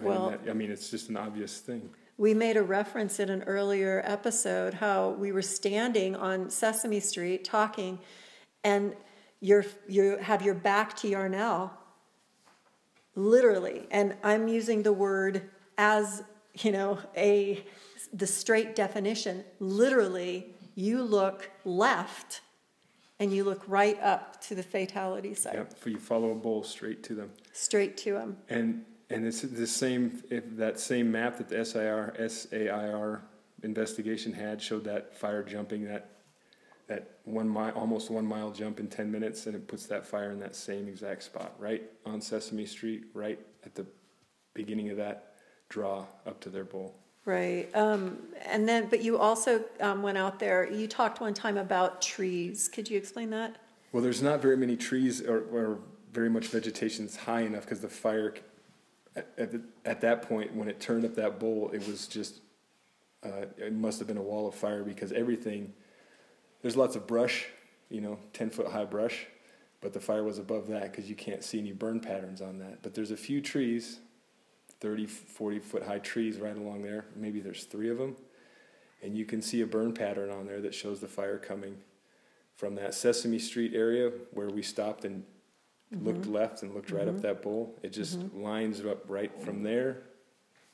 right 0.00 0.02
Well- 0.02 0.28
in 0.30 0.44
that. 0.44 0.50
I 0.50 0.54
mean, 0.54 0.70
it's 0.70 0.90
just 0.90 1.08
an 1.08 1.16
obvious 1.16 1.60
thing. 1.60 1.90
We 2.18 2.32
made 2.32 2.56
a 2.56 2.62
reference 2.62 3.20
in 3.20 3.28
an 3.28 3.42
earlier 3.42 4.00
episode 4.02 4.72
how 4.72 5.10
we 5.10 5.32
were 5.32 5.42
standing 5.42 6.16
on 6.16 6.48
Sesame 6.48 6.98
Street 6.98 7.44
talking, 7.44 7.98
and 8.64 8.94
you're, 9.40 9.66
you 9.86 10.16
have 10.16 10.40
your 10.40 10.54
back 10.54 10.96
to 10.96 11.08
Yarnell, 11.08 11.70
literally. 13.14 13.86
And 13.90 14.16
I'm 14.24 14.48
using 14.48 14.82
the 14.82 14.94
word 14.94 15.50
as, 15.76 16.22
you 16.54 16.72
know, 16.72 16.98
a 17.14 17.62
the 18.14 18.26
straight 18.26 18.74
definition. 18.74 19.44
Literally, 19.60 20.54
you 20.74 21.02
look 21.02 21.50
left 21.66 22.40
and 23.18 23.32
you 23.32 23.44
look 23.44 23.62
right 23.66 24.00
up 24.02 24.40
to 24.42 24.54
the 24.54 24.62
fatality 24.62 25.34
site, 25.34 25.54
Yep, 25.54 25.78
for 25.78 25.90
you 25.90 25.98
follow 25.98 26.30
a 26.30 26.34
bowl 26.34 26.62
straight 26.62 27.02
to 27.04 27.14
them. 27.14 27.30
straight 27.52 27.96
to 27.98 28.12
them. 28.12 28.36
And 28.48 28.84
and 29.08 29.24
it's 29.24 29.42
the 29.42 29.66
same 29.68 30.22
if 30.30 30.56
that 30.56 30.80
same 30.80 31.12
map 31.12 31.38
that 31.38 31.48
the 31.48 31.64
SIR 31.64 32.14
SAIR 32.28 33.22
investigation 33.62 34.32
had 34.32 34.60
showed 34.60 34.84
that 34.84 35.16
fire 35.16 35.42
jumping 35.44 35.84
that 35.84 36.10
that 36.88 37.18
one 37.24 37.48
mile 37.48 37.72
almost 37.72 38.10
one 38.10 38.26
mile 38.26 38.50
jump 38.50 38.78
in 38.80 38.86
10 38.88 39.10
minutes 39.10 39.46
and 39.46 39.54
it 39.56 39.66
puts 39.66 39.86
that 39.86 40.06
fire 40.06 40.30
in 40.30 40.40
that 40.40 40.54
same 40.54 40.86
exact 40.88 41.22
spot 41.22 41.54
right 41.58 41.82
on 42.04 42.20
Sesame 42.20 42.66
Street 42.66 43.04
right 43.14 43.38
at 43.64 43.74
the 43.74 43.86
beginning 44.54 44.90
of 44.90 44.96
that 44.96 45.34
draw 45.68 46.04
up 46.26 46.40
to 46.40 46.48
their 46.48 46.64
bowl. 46.64 46.94
Right. 47.26 47.68
Um, 47.74 48.18
and 48.46 48.68
then, 48.68 48.86
but 48.88 49.02
you 49.02 49.18
also 49.18 49.64
um, 49.80 50.00
went 50.00 50.16
out 50.16 50.38
there, 50.38 50.72
you 50.72 50.86
talked 50.86 51.20
one 51.20 51.34
time 51.34 51.56
about 51.56 52.00
trees. 52.00 52.68
Could 52.68 52.88
you 52.88 52.96
explain 52.96 53.30
that? 53.30 53.56
Well, 53.90 54.00
there's 54.00 54.22
not 54.22 54.40
very 54.40 54.56
many 54.56 54.76
trees 54.76 55.20
or, 55.20 55.40
or 55.52 55.78
very 56.12 56.30
much 56.30 56.46
vegetation 56.46 57.08
high 57.24 57.40
enough 57.40 57.64
because 57.64 57.80
the 57.80 57.88
fire, 57.88 58.34
at, 59.16 59.28
at, 59.36 59.50
the, 59.50 59.60
at 59.84 60.00
that 60.02 60.22
point, 60.22 60.54
when 60.54 60.68
it 60.68 60.78
turned 60.78 61.04
up 61.04 61.16
that 61.16 61.40
bowl, 61.40 61.70
it 61.74 61.84
was 61.88 62.06
just, 62.06 62.40
uh, 63.24 63.46
it 63.58 63.72
must 63.72 63.98
have 63.98 64.06
been 64.06 64.18
a 64.18 64.22
wall 64.22 64.46
of 64.46 64.54
fire 64.54 64.84
because 64.84 65.10
everything, 65.10 65.72
there's 66.62 66.76
lots 66.76 66.94
of 66.94 67.08
brush, 67.08 67.46
you 67.90 68.00
know, 68.00 68.20
10 68.34 68.50
foot 68.50 68.68
high 68.68 68.84
brush, 68.84 69.26
but 69.80 69.92
the 69.92 70.00
fire 70.00 70.22
was 70.22 70.38
above 70.38 70.68
that 70.68 70.92
because 70.92 71.08
you 71.08 71.16
can't 71.16 71.42
see 71.42 71.58
any 71.58 71.72
burn 71.72 71.98
patterns 71.98 72.40
on 72.40 72.60
that. 72.60 72.82
But 72.82 72.94
there's 72.94 73.10
a 73.10 73.16
few 73.16 73.40
trees, 73.40 73.98
30, 74.80 75.06
40 75.06 75.58
foot 75.60 75.82
high 75.84 75.98
trees 75.98 76.38
right 76.38 76.56
along 76.56 76.82
there. 76.82 77.06
Maybe 77.14 77.40
there's 77.40 77.64
three 77.64 77.90
of 77.90 77.98
them. 77.98 78.16
And 79.02 79.16
you 79.16 79.24
can 79.24 79.42
see 79.42 79.60
a 79.60 79.66
burn 79.66 79.92
pattern 79.92 80.30
on 80.30 80.46
there 80.46 80.60
that 80.60 80.74
shows 80.74 81.00
the 81.00 81.08
fire 81.08 81.38
coming 81.38 81.76
from 82.54 82.74
that 82.76 82.94
Sesame 82.94 83.38
Street 83.38 83.72
area 83.74 84.10
where 84.32 84.48
we 84.48 84.62
stopped 84.62 85.04
and 85.04 85.22
looked 85.92 86.22
mm-hmm. 86.22 86.32
left 86.32 86.62
and 86.62 86.74
looked 86.74 86.90
right 86.90 87.06
up 87.06 87.14
mm-hmm. 87.14 87.22
that 87.22 87.42
bowl. 87.42 87.78
It 87.82 87.92
just 87.92 88.18
mm-hmm. 88.18 88.42
lines 88.42 88.84
up 88.84 89.04
right 89.08 89.30
from 89.42 89.62
there, 89.62 90.02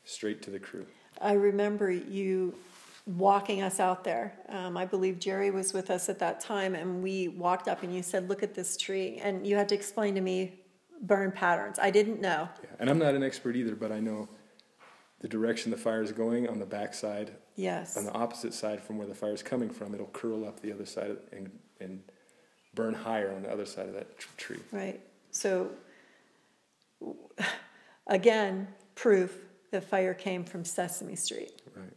straight 0.04 0.42
to 0.42 0.50
the 0.50 0.58
crew. 0.58 0.86
I 1.20 1.32
remember 1.32 1.90
you 1.90 2.54
walking 3.06 3.62
us 3.62 3.80
out 3.80 4.04
there. 4.04 4.34
Um, 4.48 4.76
I 4.76 4.86
believe 4.86 5.18
Jerry 5.18 5.50
was 5.50 5.72
with 5.72 5.90
us 5.90 6.08
at 6.08 6.18
that 6.20 6.40
time, 6.40 6.74
and 6.74 7.02
we 7.02 7.28
walked 7.28 7.68
up 7.68 7.82
and 7.82 7.94
you 7.94 8.02
said, 8.02 8.28
Look 8.28 8.42
at 8.42 8.54
this 8.54 8.76
tree. 8.76 9.20
And 9.22 9.46
you 9.46 9.56
had 9.56 9.68
to 9.70 9.74
explain 9.74 10.14
to 10.14 10.20
me 10.20 10.60
burn 11.02 11.32
patterns. 11.32 11.78
I 11.78 11.90
didn't 11.90 12.20
know. 12.20 12.48
Yeah. 12.62 12.70
And 12.78 12.88
I'm 12.88 12.98
not 12.98 13.14
an 13.14 13.22
expert 13.22 13.56
either, 13.56 13.74
but 13.74 13.92
I 13.92 14.00
know 14.00 14.28
the 15.20 15.28
direction 15.28 15.70
the 15.70 15.76
fire 15.76 16.02
is 16.02 16.12
going 16.12 16.48
on 16.48 16.58
the 16.58 16.66
back 16.66 16.94
side, 16.94 17.32
Yes. 17.56 17.96
on 17.96 18.04
the 18.04 18.12
opposite 18.12 18.54
side 18.54 18.80
from 18.80 18.98
where 18.98 19.06
the 19.06 19.14
fire 19.14 19.32
is 19.34 19.42
coming 19.42 19.70
from. 19.70 19.94
It'll 19.94 20.06
curl 20.06 20.44
up 20.46 20.60
the 20.60 20.72
other 20.72 20.86
side 20.86 21.16
and, 21.32 21.50
and 21.80 22.02
burn 22.74 22.94
higher 22.94 23.32
on 23.34 23.42
the 23.42 23.50
other 23.52 23.66
side 23.66 23.88
of 23.88 23.94
that 23.94 24.18
tr- 24.18 24.28
tree. 24.36 24.60
Right. 24.72 25.00
So, 25.30 25.70
again, 28.06 28.68
proof 28.94 29.36
the 29.70 29.80
fire 29.80 30.14
came 30.14 30.44
from 30.44 30.64
Sesame 30.64 31.16
Street. 31.16 31.52
Right. 31.76 31.92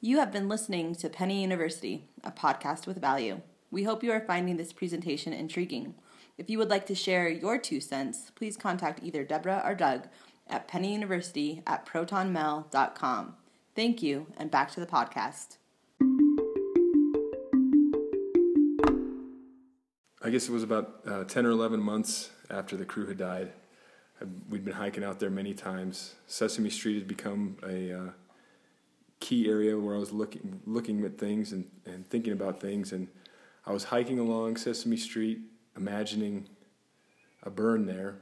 You 0.00 0.18
have 0.18 0.32
been 0.32 0.48
listening 0.48 0.94
to 0.96 1.08
Penny 1.08 1.42
University, 1.42 2.08
a 2.22 2.30
podcast 2.30 2.86
with 2.86 3.00
value. 3.00 3.40
We 3.70 3.84
hope 3.84 4.02
you 4.02 4.12
are 4.12 4.20
finding 4.20 4.56
this 4.56 4.72
presentation 4.72 5.34
intriguing. 5.34 5.94
If 6.38 6.48
you 6.48 6.56
would 6.58 6.70
like 6.70 6.86
to 6.86 6.94
share 6.94 7.28
your 7.28 7.58
two 7.58 7.80
cents, 7.80 8.32
please 8.34 8.56
contact 8.56 9.00
either 9.02 9.24
Deborah 9.24 9.62
or 9.64 9.74
Doug 9.74 10.08
at 10.48 10.68
pennyuniversity 10.68 11.62
at 11.66 11.84
protonmail.com. 11.84 13.34
Thank 13.74 14.02
you, 14.02 14.26
and 14.38 14.50
back 14.50 14.70
to 14.72 14.80
the 14.80 14.86
podcast. 14.86 15.58
I 20.22 20.30
guess 20.30 20.48
it 20.48 20.52
was 20.52 20.62
about 20.62 21.00
uh, 21.06 21.24
10 21.24 21.44
or 21.44 21.50
11 21.50 21.80
months 21.80 22.30
after 22.50 22.76
the 22.76 22.86
crew 22.86 23.06
had 23.06 23.18
died. 23.18 23.52
We'd 24.48 24.64
been 24.64 24.74
hiking 24.74 25.04
out 25.04 25.20
there 25.20 25.30
many 25.30 25.54
times. 25.54 26.14
Sesame 26.26 26.70
Street 26.70 26.96
had 26.96 27.06
become 27.06 27.58
a 27.62 27.92
uh, 27.92 28.10
key 29.20 29.48
area 29.48 29.78
where 29.78 29.94
I 29.94 29.98
was 29.98 30.10
looking 30.10 30.60
looking 30.66 31.04
at 31.04 31.18
things 31.18 31.52
and, 31.52 31.66
and 31.86 32.06
thinking 32.08 32.32
about 32.32 32.60
things. 32.60 32.92
And 32.92 33.08
I 33.68 33.72
was 33.72 33.84
hiking 33.84 34.18
along 34.18 34.56
Sesame 34.56 34.96
Street, 34.96 35.40
imagining 35.76 36.48
a 37.42 37.50
burn 37.50 37.84
there. 37.84 38.16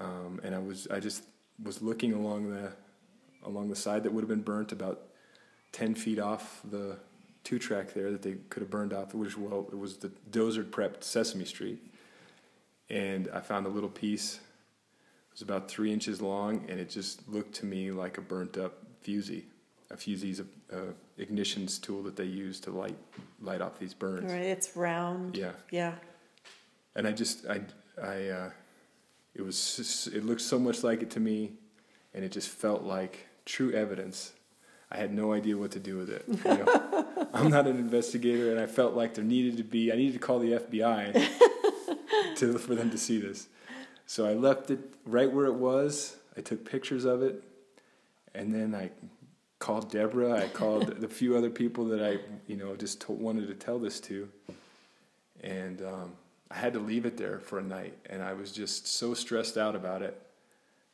Um, 0.00 0.40
and 0.42 0.52
I 0.52 0.58
was 0.58 0.88
I 0.90 0.98
just 0.98 1.22
was 1.62 1.80
looking 1.80 2.12
along 2.12 2.50
the 2.50 2.72
along 3.44 3.68
the 3.68 3.76
side 3.76 4.02
that 4.02 4.12
would 4.12 4.22
have 4.22 4.28
been 4.28 4.42
burnt 4.42 4.72
about 4.72 5.02
10 5.70 5.94
feet 5.94 6.18
off 6.18 6.60
the 6.68 6.96
two 7.44 7.60
track 7.60 7.94
there 7.94 8.10
that 8.10 8.22
they 8.22 8.34
could 8.50 8.62
have 8.62 8.70
burned 8.70 8.92
off, 8.92 9.14
which 9.14 9.38
well, 9.38 9.68
it 9.70 9.78
was 9.78 9.98
the 9.98 10.10
dozer 10.28 10.64
prepped 10.64 11.04
Sesame 11.04 11.44
Street. 11.44 11.80
And 12.90 13.28
I 13.32 13.38
found 13.38 13.64
a 13.64 13.68
little 13.68 13.88
piece. 13.88 14.34
It 14.34 15.34
was 15.34 15.42
about 15.42 15.70
three 15.70 15.92
inches 15.92 16.20
long, 16.20 16.64
and 16.68 16.80
it 16.80 16.90
just 16.90 17.28
looked 17.28 17.54
to 17.56 17.66
me 17.66 17.92
like 17.92 18.18
a 18.18 18.22
burnt 18.22 18.56
up 18.58 18.82
fusee. 19.02 19.46
A 19.90 19.96
fusees 19.96 20.44
a 20.70 20.94
ignitions 21.22 21.80
tool 21.80 22.02
that 22.02 22.14
they 22.16 22.24
use 22.24 22.60
to 22.60 22.70
light 22.70 22.96
light 23.40 23.60
off 23.62 23.78
these 23.78 23.94
burns. 23.94 24.30
Right. 24.30 24.42
It's 24.42 24.76
round. 24.76 25.36
Yeah, 25.36 25.52
Yeah. 25.70 25.94
and 26.94 27.06
I 27.06 27.12
just 27.12 27.46
I 27.46 27.62
I 28.02 28.28
uh, 28.28 28.50
it 29.34 29.42
was 29.42 29.76
just, 29.76 30.08
it 30.08 30.24
looked 30.24 30.40
so 30.42 30.58
much 30.58 30.82
like 30.84 31.02
it 31.02 31.10
to 31.12 31.20
me, 31.20 31.52
and 32.12 32.24
it 32.24 32.32
just 32.32 32.48
felt 32.50 32.82
like 32.82 33.28
true 33.46 33.72
evidence. 33.72 34.32
I 34.90 34.96
had 34.96 35.12
no 35.12 35.32
idea 35.32 35.56
what 35.56 35.70
to 35.72 35.78
do 35.78 35.96
with 35.96 36.10
it. 36.10 36.24
You 36.28 36.64
know? 36.64 37.28
I'm 37.34 37.50
not 37.50 37.66
an 37.66 37.76
investigator, 37.76 38.50
and 38.50 38.60
I 38.60 38.66
felt 38.66 38.94
like 38.94 39.14
there 39.14 39.24
needed 39.24 39.56
to 39.58 39.62
be 39.64 39.90
I 39.92 39.96
needed 39.96 40.14
to 40.14 40.18
call 40.18 40.38
the 40.38 40.52
FBI 40.52 41.12
to 42.36 42.58
for 42.58 42.74
them 42.74 42.90
to 42.90 42.98
see 42.98 43.18
this. 43.18 43.48
So 44.06 44.26
I 44.26 44.32
left 44.34 44.70
it 44.70 44.80
right 45.06 45.30
where 45.32 45.46
it 45.46 45.54
was. 45.54 46.16
I 46.36 46.40
took 46.40 46.64
pictures 46.70 47.04
of 47.04 47.22
it, 47.22 47.42
and 48.34 48.54
then 48.54 48.74
I 48.74 48.90
called 49.58 49.90
Deborah. 49.90 50.40
I 50.40 50.48
called 50.48 51.00
the 51.00 51.08
few 51.08 51.36
other 51.36 51.50
people 51.50 51.84
that 51.86 52.02
I 52.02 52.18
you 52.46 52.56
know 52.56 52.76
just 52.76 53.00
to, 53.02 53.12
wanted 53.12 53.48
to 53.48 53.54
tell 53.54 53.78
this 53.78 54.00
to, 54.00 54.28
and 55.42 55.82
um, 55.82 56.12
I 56.50 56.56
had 56.56 56.72
to 56.74 56.80
leave 56.80 57.06
it 57.06 57.16
there 57.16 57.38
for 57.38 57.58
a 57.58 57.62
night, 57.62 57.96
and 58.06 58.22
I 58.22 58.32
was 58.32 58.52
just 58.52 58.86
so 58.86 59.14
stressed 59.14 59.58
out 59.58 59.74
about 59.74 60.02
it, 60.02 60.20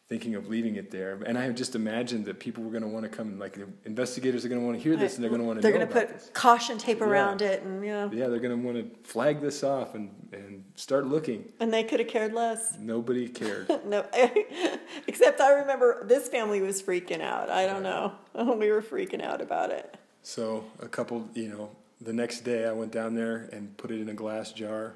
thinking 0.08 0.34
of 0.34 0.48
leaving 0.48 0.76
it 0.76 0.90
there. 0.90 1.18
And 1.24 1.38
I 1.38 1.50
just 1.50 1.74
imagined 1.74 2.26
that 2.26 2.38
people 2.38 2.62
were 2.62 2.70
going 2.70 2.82
to 2.82 2.88
want 2.88 3.04
to 3.04 3.08
come, 3.08 3.38
like 3.38 3.54
the 3.54 3.66
investigators 3.86 4.44
are 4.44 4.48
going 4.48 4.60
to 4.60 4.66
want 4.66 4.76
to 4.78 4.82
hear 4.82 4.96
this, 4.96 5.14
and 5.14 5.22
they're 5.22 5.30
going 5.30 5.40
to 5.40 5.46
want 5.46 5.58
to 5.58 5.62
They're 5.62 5.72
going 5.72 5.86
to 5.86 5.92
put 5.92 6.08
this. 6.08 6.30
caution 6.34 6.76
tape 6.76 7.00
Yeah. 7.00 7.06
around 7.06 7.40
it, 7.40 7.62
and 7.62 7.82
yeah. 7.84 8.08
Yeah, 8.12 8.28
they're 8.28 8.38
going 8.38 8.60
to 8.60 8.66
want 8.66 8.76
to 8.76 9.08
flag 9.08 9.40
this 9.40 9.64
off 9.64 9.94
and, 9.94 10.10
and 10.32 10.62
start 10.74 11.06
looking. 11.06 11.50
And 11.58 11.72
they 11.72 11.84
could 11.84 12.00
have 12.00 12.08
cared 12.08 12.34
less. 12.34 12.76
Nobody 12.78 13.28
cared. 13.28 13.70
No, 13.86 14.04
except 15.06 15.40
I 15.40 15.52
remember 15.54 16.04
this 16.06 16.28
family 16.28 16.60
was 16.60 16.82
freaking 16.82 17.20
out. 17.20 17.50
I 17.50 17.66
don't 17.66 17.82
know. 17.82 18.12
We 18.58 18.70
were 18.70 18.82
freaking 18.82 19.22
out 19.22 19.40
about 19.40 19.70
it. 19.70 19.96
So 20.22 20.64
a 20.80 20.88
couple, 20.88 21.28
you 21.34 21.48
know, 21.48 21.70
the 22.00 22.12
next 22.12 22.40
day 22.40 22.66
I 22.66 22.72
went 22.72 22.92
down 22.92 23.14
there 23.14 23.48
and 23.52 23.76
put 23.76 23.90
it 23.90 24.00
in 24.00 24.08
a 24.08 24.14
glass 24.14 24.52
jar, 24.52 24.94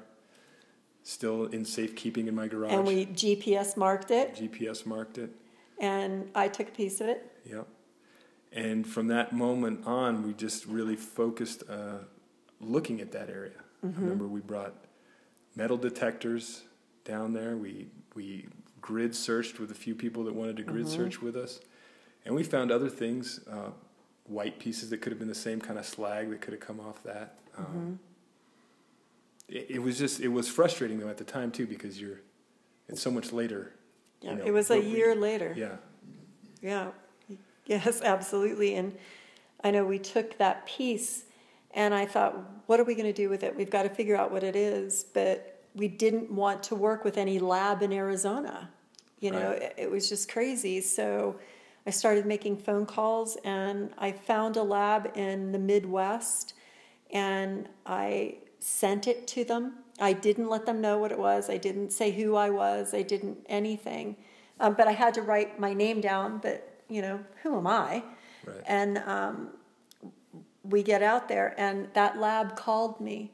still 1.09 1.45
in 1.47 1.65
safekeeping 1.65 2.27
in 2.27 2.35
my 2.35 2.47
garage. 2.47 2.71
And 2.71 2.85
we 2.85 3.07
GPS 3.07 3.75
marked 3.75 4.11
it, 4.11 4.35
GPS 4.35 4.85
marked 4.85 5.17
it. 5.17 5.31
and 5.79 6.29
I 6.35 6.47
took 6.47 6.69
a 6.69 6.71
piece 6.71 7.01
of 7.01 7.07
it. 7.07 7.31
Yep. 7.45 7.67
And 8.51 8.85
from 8.85 9.07
that 9.07 9.33
moment 9.33 9.85
on, 9.85 10.23
we 10.25 10.33
just 10.33 10.65
really 10.65 10.95
focused 10.95 11.63
uh, 11.69 11.99
looking 12.59 13.01
at 13.01 13.11
that 13.11 13.29
area. 13.29 13.59
I 13.83 13.87
remember 14.01 14.27
we 14.27 14.41
brought 14.41 14.73
metal 15.55 15.77
detectors 15.77 16.63
down 17.05 17.33
there. 17.33 17.55
We 17.55 17.87
we 18.13 18.47
grid 18.81 19.15
searched 19.15 19.59
with 19.59 19.71
a 19.71 19.75
few 19.75 19.95
people 19.95 20.23
that 20.25 20.35
wanted 20.35 20.57
to 20.57 20.63
grid 20.63 20.87
search 20.87 21.21
with 21.21 21.35
us, 21.35 21.59
and 22.25 22.35
we 22.35 22.43
found 22.43 22.71
other 22.71 22.89
things, 22.89 23.39
uh, 23.49 23.69
white 24.25 24.59
pieces 24.59 24.89
that 24.89 24.97
could 25.01 25.11
have 25.11 25.19
been 25.19 25.29
the 25.29 25.35
same 25.35 25.61
kind 25.61 25.79
of 25.79 25.85
slag 25.85 26.29
that 26.29 26.41
could 26.41 26.53
have 26.53 26.61
come 26.61 26.79
off 26.79 27.01
that. 27.03 27.39
Um, 27.57 27.99
it, 29.49 29.67
it 29.69 29.79
was 29.81 29.97
just 29.97 30.19
it 30.19 30.27
was 30.29 30.47
frustrating 30.49 30.99
though 30.99 31.09
at 31.09 31.17
the 31.17 31.23
time 31.23 31.51
too 31.51 31.65
because 31.67 31.99
you're 31.99 32.21
it's 32.87 33.01
so 33.01 33.11
much 33.11 33.31
later. 33.31 33.73
Yeah, 34.21 34.31
you 34.31 34.37
know, 34.37 34.45
it 34.45 34.51
was 34.51 34.69
a 34.69 34.75
but 34.75 34.83
we- 34.85 34.89
year 34.91 35.15
later. 35.15 35.53
Yeah. 35.55 35.75
Yeah. 36.61 36.87
Yes, 37.65 38.01
absolutely. 38.03 38.75
And 38.75 38.95
I 39.63 39.71
know 39.71 39.85
we 39.85 39.99
took 39.99 40.37
that 40.39 40.65
piece 40.65 41.25
and 41.71 41.93
I 41.93 42.05
thought, 42.05 42.35
what 42.65 42.79
are 42.79 42.83
we 42.83 42.95
going 42.95 43.05
to 43.05 43.13
do 43.13 43.29
with 43.29 43.43
it? 43.43 43.55
We've 43.55 43.69
got 43.69 43.83
to 43.83 43.89
figure 43.89 44.15
out 44.15 44.31
what 44.31 44.43
it 44.43 44.55
is. 44.55 45.05
But 45.13 45.61
we 45.75 45.87
didn't 45.87 46.31
want 46.31 46.63
to 46.63 46.75
work 46.75 47.03
with 47.05 47.17
any 47.17 47.37
lab 47.39 47.81
in 47.83 47.93
Arizona. 47.93 48.69
You 49.19 49.31
know, 49.31 49.49
Right. 49.51 49.61
it, 49.61 49.73
it 49.77 49.91
was 49.91 50.09
just 50.09 50.31
crazy. 50.31 50.81
So 50.81 51.39
I 51.85 51.91
started 51.91 52.25
making 52.25 52.57
phone 52.57 52.85
calls 52.87 53.37
and 53.45 53.91
I 53.99 54.11
found 54.13 54.57
a 54.57 54.63
lab 54.63 55.11
in 55.15 55.51
the 55.51 55.59
Midwest 55.59 56.53
and 57.11 57.69
I 57.85 58.37
sent 58.59 59.07
it 59.07 59.27
to 59.27 59.43
them. 59.43 59.75
I 59.99 60.13
didn't 60.13 60.49
let 60.49 60.65
them 60.65 60.81
know 60.81 60.97
what 60.97 61.11
it 61.11 61.19
was. 61.19 61.49
I 61.49 61.57
didn't 61.57 61.91
say 61.91 62.11
who 62.11 62.35
I 62.35 62.49
was. 62.49 62.93
I 62.93 63.01
didn't 63.01 63.45
anything. 63.47 64.15
Um, 64.59 64.75
but 64.75 64.87
I 64.87 64.91
had 64.91 65.13
to 65.15 65.21
write 65.21 65.59
my 65.59 65.73
name 65.73 66.01
down. 66.01 66.39
But 66.39 66.81
you 66.89 67.01
know, 67.01 67.19
who 67.43 67.57
am 67.57 67.67
I? 67.67 68.03
Right. 68.45 68.61
And 68.65 68.97
um, 68.99 69.49
we 70.63 70.83
get 70.83 71.01
out 71.01 71.27
there, 71.27 71.53
and 71.57 71.87
that 71.93 72.19
lab 72.19 72.55
called 72.55 72.99
me, 72.99 73.31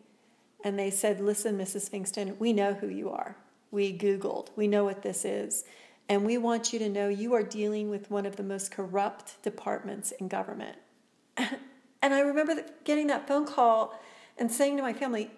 and 0.64 0.78
they 0.78 0.92
said, 0.92 1.20
"Listen, 1.20 1.58
Mrs. 1.58 1.90
Pfingsten, 1.90 2.38
we 2.40 2.54
know 2.54 2.74
who 2.74 2.88
you 2.88 3.10
are. 3.10 3.38
We 3.72 3.98
Googled. 3.98 4.50
We 4.56 4.68
know 4.68 4.84
what 4.84 5.02
this 5.02 5.26
is." 5.26 5.66
And 6.08 6.24
we 6.24 6.38
want 6.38 6.72
you 6.72 6.78
to 6.78 6.88
know 6.88 7.10
you 7.10 7.34
are 7.34 7.42
dealing 7.42 7.90
with 7.90 8.12
one 8.12 8.28
of 8.28 8.36
the 8.36 8.44
most 8.44 8.70
corrupt 8.72 9.42
departments 9.42 10.12
in 10.12 10.28
government. 10.28 10.78
And 12.06 12.14
I 12.14 12.20
remember 12.20 12.64
getting 12.84 13.08
that 13.08 13.28
phone 13.28 13.48
call 13.48 14.00
and 14.38 14.52
saying 14.52 14.78
to 14.78 14.84
my 14.84 14.94
family, 14.94 15.32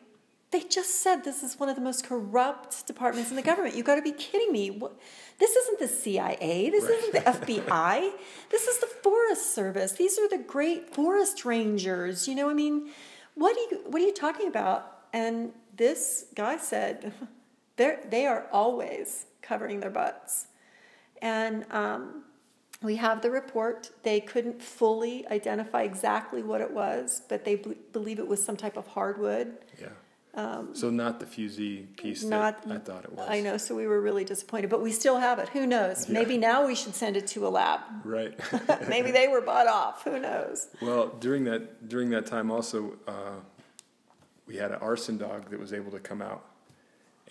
they 0.51 0.61
just 0.61 1.01
said 1.01 1.23
this 1.23 1.43
is 1.43 1.59
one 1.59 1.67
of 1.67 1.75
the 1.75 1.81
most 1.81 2.05
corrupt 2.05 2.87
departments 2.87 3.29
in 3.29 3.35
the 3.35 3.41
government. 3.41 3.75
You 3.75 3.83
got 3.83 3.95
to 3.95 4.01
be 4.01 4.13
kidding 4.13 4.51
me. 4.51 4.69
What, 4.69 4.97
this 5.39 5.51
isn't 5.55 5.79
the 5.79 5.87
CIA. 5.87 6.69
This 6.69 6.85
isn't 6.85 7.13
the 7.13 7.31
FBI. 7.31 8.11
This 8.49 8.65
is 8.65 8.79
the 8.79 8.87
Forest 8.87 9.53
Service. 9.53 9.91
These 9.93 10.17
are 10.17 10.29
the 10.29 10.37
great 10.37 10.93
forest 10.95 11.43
rangers. 11.43 12.27
You 12.27 12.35
know, 12.35 12.49
I 12.49 12.53
mean, 12.53 12.89
what 13.35 13.57
are 13.57 13.59
you 13.59 13.83
what 13.87 14.01
are 14.01 14.05
you 14.05 14.13
talking 14.13 14.47
about? 14.47 15.09
And 15.11 15.51
this 15.75 16.25
guy 16.33 16.57
said, 16.57 17.13
they 17.75 17.97
they 18.09 18.25
are 18.25 18.47
always 18.53 19.25
covering 19.41 19.81
their 19.81 19.89
butts. 19.89 20.47
And 21.21 21.65
um, 21.71 22.23
we 22.83 22.95
have 22.97 23.21
the 23.21 23.31
report. 23.31 23.89
They 24.03 24.19
couldn't 24.19 24.61
fully 24.61 25.27
identify 25.27 25.83
exactly 25.83 26.43
what 26.43 26.61
it 26.61 26.71
was, 26.71 27.21
but 27.27 27.43
they 27.43 27.55
b- 27.55 27.75
believe 27.91 28.19
it 28.19 28.27
was 28.27 28.43
some 28.43 28.55
type 28.55 28.77
of 28.77 28.87
hardwood. 28.87 29.57
Yeah. 29.79 30.61
so 30.73 30.91
not 30.91 31.19
the 31.19 31.25
fusee 31.25 31.87
piece 31.97 32.23
Um, 32.23 32.29
Not, 32.29 32.67
that 32.67 32.71
I 32.75 32.77
thought 32.77 33.03
it 33.05 33.13
was. 33.13 33.27
I 33.27 33.41
know, 33.41 33.57
so 33.57 33.75
we 33.75 33.87
were 33.87 33.99
really 33.99 34.23
disappointed, 34.23 34.69
but 34.69 34.81
we 34.83 34.91
still 34.91 35.17
have 35.17 35.39
it. 35.39 35.49
Who 35.49 35.65
knows? 35.65 36.07
Maybe 36.07 36.37
now 36.37 36.67
we 36.67 36.75
should 36.75 36.93
send 36.93 37.17
it 37.17 37.25
to 37.27 37.47
a 37.47 37.49
lab. 37.49 37.79
Right. 38.03 38.37
Maybe 38.87 39.09
they 39.09 39.27
were 39.27 39.41
bought 39.41 39.67
off. 39.67 40.03
Who 40.03 40.19
knows? 40.19 40.67
well, 40.81 41.07
during 41.19 41.45
that 41.45 41.89
during 41.89 42.11
that 42.11 42.27
time 42.27 42.51
also, 42.51 42.93
uh, 43.07 43.39
we 44.45 44.57
had 44.57 44.71
an 44.71 44.77
arson 44.79 45.17
dog 45.17 45.49
that 45.49 45.59
was 45.59 45.73
able 45.73 45.91
to 45.91 45.99
come 45.99 46.21
out 46.21 46.45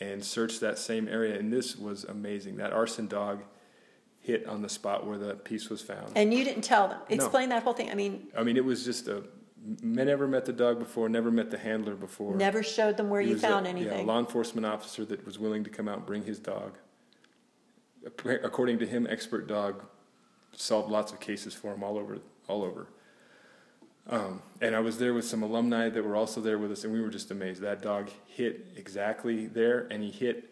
and 0.01 0.23
search 0.25 0.59
that 0.61 0.77
same 0.79 1.07
area, 1.09 1.39
and 1.39 1.53
this 1.53 1.77
was 1.77 2.03
amazing. 2.05 2.57
That 2.57 2.73
arson 2.73 3.07
dog 3.07 3.45
hit 4.27 4.45
on 4.49 4.61
the 4.61 4.69
spot 4.69 5.07
where 5.07 5.17
the 5.17 5.35
piece 5.35 5.71
was 5.71 5.81
found. 5.81 6.11
And 6.17 6.35
you 6.35 6.43
didn't 6.43 6.63
tell 6.65 6.89
them. 6.89 6.99
Explain 7.09 7.49
that 7.51 7.63
whole 7.63 7.73
thing. 7.75 7.91
I 7.91 7.95
mean, 7.95 8.27
I 8.37 8.43
mean, 8.43 8.57
it 8.57 8.65
was 8.65 8.85
just 8.85 9.07
a. 9.07 9.23
Men 9.83 10.07
never 10.07 10.29
met 10.29 10.45
the 10.45 10.53
dog 10.53 10.79
before. 10.79 11.09
Never 11.09 11.31
met 11.31 11.51
the 11.51 11.59
handler 11.59 11.95
before. 11.95 12.35
never 12.37 12.63
showed 12.63 12.97
them 12.97 13.09
where 13.09 13.21
He 13.21 13.29
you 13.29 13.35
was 13.35 13.43
a- 13.45 13.49
found 13.49 13.67
Yeah, 13.79 14.01
a 14.01 14.03
law 14.03 14.19
enforcement 14.19 14.65
officer 14.67 15.05
that 15.07 15.25
was 15.25 15.39
willing 15.39 15.65
to 15.65 15.71
come 15.71 15.89
out 15.89 15.99
and 15.99 16.07
bring 16.07 16.25
his 16.25 16.39
dog. 16.39 16.77
According 18.25 18.79
to 18.81 18.87
him, 18.87 19.07
expert 19.09 19.49
dog 19.49 19.85
solved 20.53 20.91
lots 20.91 21.13
of 21.13 21.19
cases 21.21 21.55
for 21.55 21.75
him 21.75 21.83
all 21.83 21.99
over, 21.99 22.19
all 22.49 22.63
over. 22.63 22.87
Um, 24.09 24.41
and 24.61 24.77
I 24.77 24.81
was 24.81 24.99
there 24.99 25.13
with 25.15 25.25
some 25.25 25.43
alumni 25.43 25.89
that 25.89 26.05
were 26.05 26.15
also 26.15 26.41
there 26.41 26.59
with 26.59 26.71
us, 26.71 26.85
and 26.85 26.93
we 26.93 27.01
were 27.01 27.09
just 27.09 27.33
amazed. 27.33 27.61
That 27.63 27.83
dog 27.83 28.11
hit 28.27 28.67
exactly 28.77 29.47
there, 29.47 29.89
and 29.91 30.01
he 30.03 30.11
hit 30.11 30.49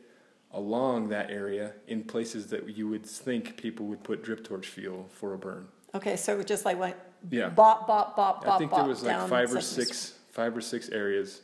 along 0.55 1.09
that 1.09 1.31
area 1.31 1.73
in 1.89 2.05
places 2.05 2.47
that 2.47 2.77
you 2.77 2.89
would 2.89 3.05
think 3.05 3.57
people 3.57 3.87
would 3.87 4.03
put 4.03 4.23
drip 4.23 4.45
torch 4.45 4.69
fuel 4.69 5.07
for 5.11 5.35
a 5.35 5.39
burn. 5.39 5.67
Okay, 5.95 6.17
so 6.17 6.33
it 6.33 6.37
was 6.37 6.47
just 6.47 6.65
like 6.65 6.79
what? 6.79 7.13
Yeah. 7.31 7.49
bop, 7.49 7.87
bop, 7.87 8.17
bop, 8.17 8.45
bop, 8.45 8.55
I 8.55 8.59
think 8.59 8.71
bop 8.71 8.81
there 8.81 8.89
was 8.89 9.03
like 9.03 9.29
five 9.29 9.55
or 9.55 9.61
six, 9.61 10.15
five 10.33 10.57
or 10.57 10.61
six 10.61 10.89
areas 10.91 11.43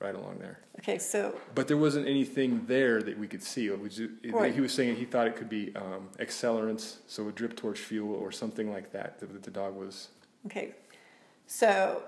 right 0.00 0.14
along 0.14 0.38
there. 0.38 0.60
Okay, 0.78 0.98
so 0.98 1.34
But 1.54 1.68
there 1.68 1.76
wasn't 1.76 2.06
anything 2.06 2.64
there 2.66 3.02
that 3.02 3.18
we 3.18 3.26
could 3.26 3.42
see. 3.42 3.66
It 3.66 3.80
was, 3.80 4.00
Right. 4.24 4.54
He 4.54 4.60
was 4.60 4.72
saying 4.72 4.96
he 4.96 5.04
thought 5.04 5.26
it 5.26 5.36
could 5.36 5.48
be 5.48 5.74
um, 5.74 6.08
accelerants, 6.18 6.96
so 7.06 7.28
a 7.28 7.32
drip 7.32 7.56
torch 7.56 7.78
fuel 7.78 8.14
or 8.14 8.30
something 8.30 8.70
like 8.70 8.92
that 8.92 9.18
that 9.20 9.42
the 9.42 9.50
dog 9.50 9.74
was. 9.74 10.08
Okay, 10.46 10.74
so 11.46 12.02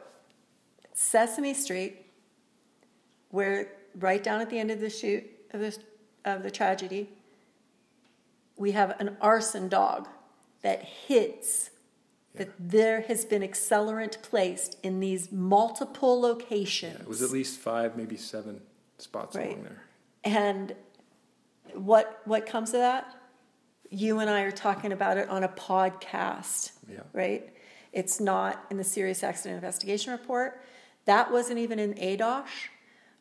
Sesame 0.92 1.54
Street, 1.54 2.06
where 3.30 3.72
right 3.98 4.22
down 4.22 4.40
at 4.40 4.50
the 4.50 4.58
end 4.58 4.70
of 4.70 4.80
the 4.80 4.90
shoot 4.90 5.24
of 5.52 5.60
this 5.60 5.78
of 6.24 6.42
the 6.42 6.50
tragedy, 6.50 7.08
we 8.56 8.72
have 8.72 8.98
an 9.00 9.16
arson 9.20 9.68
dog 9.68 10.08
that 10.62 10.82
hits 10.82 11.70
that 12.34 12.50
there 12.58 13.00
has 13.02 13.24
been 13.24 13.42
accelerant 13.42 14.20
placed 14.22 14.76
in 14.82 15.00
these 15.00 15.32
multiple 15.32 16.20
locations. 16.20 17.00
It 17.00 17.08
was 17.08 17.22
at 17.22 17.30
least 17.30 17.58
five, 17.58 17.96
maybe 17.96 18.16
seven 18.16 18.60
spots 18.98 19.34
Right. 19.36 19.48
along 19.48 19.64
there. 19.64 19.82
And 20.24 20.74
what 21.74 22.20
what 22.24 22.46
comes 22.46 22.70
of 22.70 22.80
that? 22.80 23.14
You 23.90 24.18
and 24.18 24.28
I 24.28 24.42
are 24.42 24.50
talking 24.52 24.92
about 24.92 25.16
it 25.16 25.28
on 25.28 25.42
a 25.42 25.48
podcast, 25.48 26.72
Yeah. 26.88 27.00
right? 27.12 27.48
It's 27.92 28.20
not 28.20 28.64
in 28.70 28.76
the 28.76 28.84
serious 28.84 29.24
accident 29.24 29.54
investigation 29.56 30.12
report. 30.12 30.60
That 31.06 31.32
wasn't 31.32 31.58
even 31.58 31.78
in 31.78 31.94
ADOSH. 31.94 32.68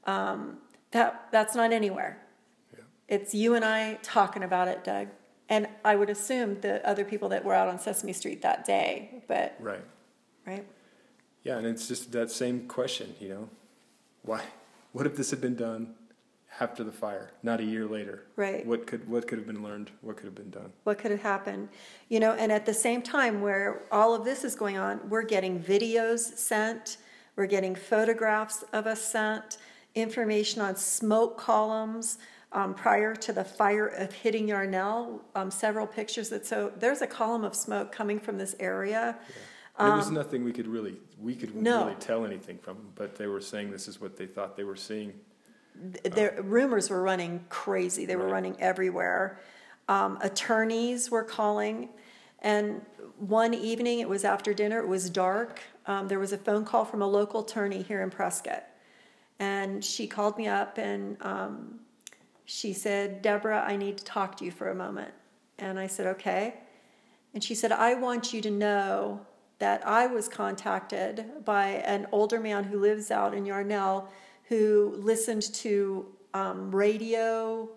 Um, 0.05 0.57
that 0.91 1.27
that's 1.31 1.55
not 1.55 1.71
anywhere. 1.71 2.21
It's 3.07 3.33
you 3.33 3.55
and 3.55 3.63
I 3.63 3.95
talking 4.03 4.43
about 4.43 4.67
it, 4.67 4.83
Doug. 4.83 5.07
And 5.49 5.67
I 5.85 5.95
would 5.95 6.09
assume 6.09 6.59
the 6.59 6.85
other 6.87 7.05
people 7.05 7.29
that 7.29 7.45
were 7.45 7.53
out 7.53 7.69
on 7.69 7.79
Sesame 7.79 8.11
Street 8.13 8.41
that 8.41 8.65
day, 8.65 9.23
but 9.27 9.55
Right. 9.59 9.83
right? 10.45 10.65
Yeah, 11.43 11.57
and 11.57 11.65
it's 11.65 11.87
just 11.87 12.11
that 12.11 12.29
same 12.31 12.67
question, 12.67 13.15
you 13.21 13.29
know, 13.29 13.49
why? 14.23 14.41
What 14.91 15.05
if 15.05 15.15
this 15.15 15.29
had 15.31 15.39
been 15.39 15.55
done 15.55 15.95
after 16.59 16.83
the 16.83 16.91
fire, 16.91 17.31
not 17.43 17.61
a 17.61 17.63
year 17.63 17.85
later? 17.85 18.25
Right. 18.35 18.65
What 18.65 18.85
could 18.87 19.07
what 19.07 19.25
could 19.27 19.37
have 19.37 19.47
been 19.47 19.63
learned? 19.63 19.91
What 20.01 20.17
could 20.17 20.25
have 20.25 20.35
been 20.35 20.49
done? 20.49 20.73
what 20.83 20.97
could 20.97 21.11
have 21.11 21.21
happened 21.21 21.69
you 22.09 22.19
know 22.19 22.31
and 22.33 22.51
at 22.51 22.65
the 22.65 22.73
same 22.73 23.01
time 23.01 23.41
where 23.41 23.83
all 23.91 24.13
of 24.15 24.23
this 24.25 24.43
is 24.43 24.55
going 24.55 24.77
on 24.77 24.99
we're 25.09 25.21
getting 25.23 25.59
videos 25.61 26.19
sent 26.37 26.97
we're 27.35 27.45
getting 27.45 27.75
photographs 27.75 28.63
of 28.73 28.87
us 28.87 29.01
sent 29.01 29.57
information 29.95 30.61
on 30.61 30.75
smoke 30.75 31.37
columns 31.37 32.17
um, 32.51 32.73
prior 32.73 33.15
to 33.15 33.33
the 33.33 33.43
fire 33.43 33.88
of 33.88 34.12
hitting 34.13 34.47
yarnell 34.47 35.21
um, 35.36 35.51
several 35.51 35.86
pictures 35.86 36.29
that 36.29 36.45
so 36.45 36.71
there's 36.77 37.01
a 37.01 37.07
column 37.07 37.43
of 37.43 37.55
smoke 37.55 37.91
coming 37.91 38.19
from 38.19 38.38
this 38.38 38.55
area 38.60 39.17
There 39.79 39.95
was 39.95 40.10
nothing 40.10 40.43
we 40.43 40.53
could 40.53 40.67
really 40.67 40.95
we 41.19 41.36
could 41.36 41.49
Um, 41.49 41.63
no. 41.63 41.83
really 41.86 41.95
tell 41.99 42.25
anything 42.25 42.57
from, 42.57 42.77
them, 42.77 42.91
but 42.95 43.15
they 43.17 43.27
were 43.27 43.41
saying 43.41 43.71
this 43.71 43.88
is 43.88 43.99
what 44.01 44.15
they 44.17 44.25
thought 44.27 44.55
they 44.57 44.63
were 44.63 44.75
seeing. 44.75 45.13
their 46.03 46.41
rumors 46.41 46.89
were 46.89 47.03
running 47.03 47.45
crazy. 47.49 48.05
They 48.05 48.15
were 48.15 48.23
Right. 48.25 48.31
running 48.33 48.55
everywhere. 48.60 49.39
Um, 49.88 50.17
attorneys 50.21 51.12
were 51.12 51.23
calling, 51.23 51.89
and 52.39 52.81
one 53.19 53.53
evening 53.53 53.99
it 53.99 54.10
was 54.10 54.23
after 54.25 54.53
dinner. 54.53 54.79
It 54.79 54.88
was 54.88 55.10
dark. 55.12 55.60
Um, 55.86 56.07
there 56.07 56.19
was 56.19 56.33
a 56.33 56.38
phone 56.38 56.65
call 56.65 56.83
from 56.86 57.01
a 57.03 57.07
local 57.07 57.41
attorney 57.41 57.83
here 57.83 58.01
in 58.01 58.10
Prescott, 58.10 58.63
and 59.39 59.86
she 59.86 60.07
called 60.07 60.38
me 60.38 60.47
up 60.47 60.77
and 60.79 61.17
um, 61.21 61.79
she 62.47 62.73
said, 62.73 63.21
"Deborah, 63.21 63.63
I 63.67 63.75
need 63.75 63.99
to 63.99 64.03
talk 64.03 64.38
to 64.38 64.45
you 64.45 64.49
for 64.51 64.69
a 64.69 64.75
moment." 64.75 65.13
And 65.60 65.77
I 65.77 65.86
said, 65.86 66.07
"Okay." 66.07 66.55
And 67.36 67.43
she 67.43 67.53
said, 67.53 67.71
"I 67.71 67.93
want 67.93 68.33
you 68.33 68.41
to 68.41 68.49
know." 68.49 69.21
That 69.60 69.88
I 69.88 70.05
was 70.05 70.29
contacted 70.29 71.43
by 71.43 71.81
an 71.83 72.05
older 72.12 72.39
man 72.39 72.65
who 72.65 72.79
lives 72.79 73.10
out 73.10 73.33
in 73.33 73.43
Yarnell 73.43 74.07
who 74.49 74.93
listened 74.97 75.53
to 75.53 76.05
um, 76.33 76.73
radio 76.73 77.69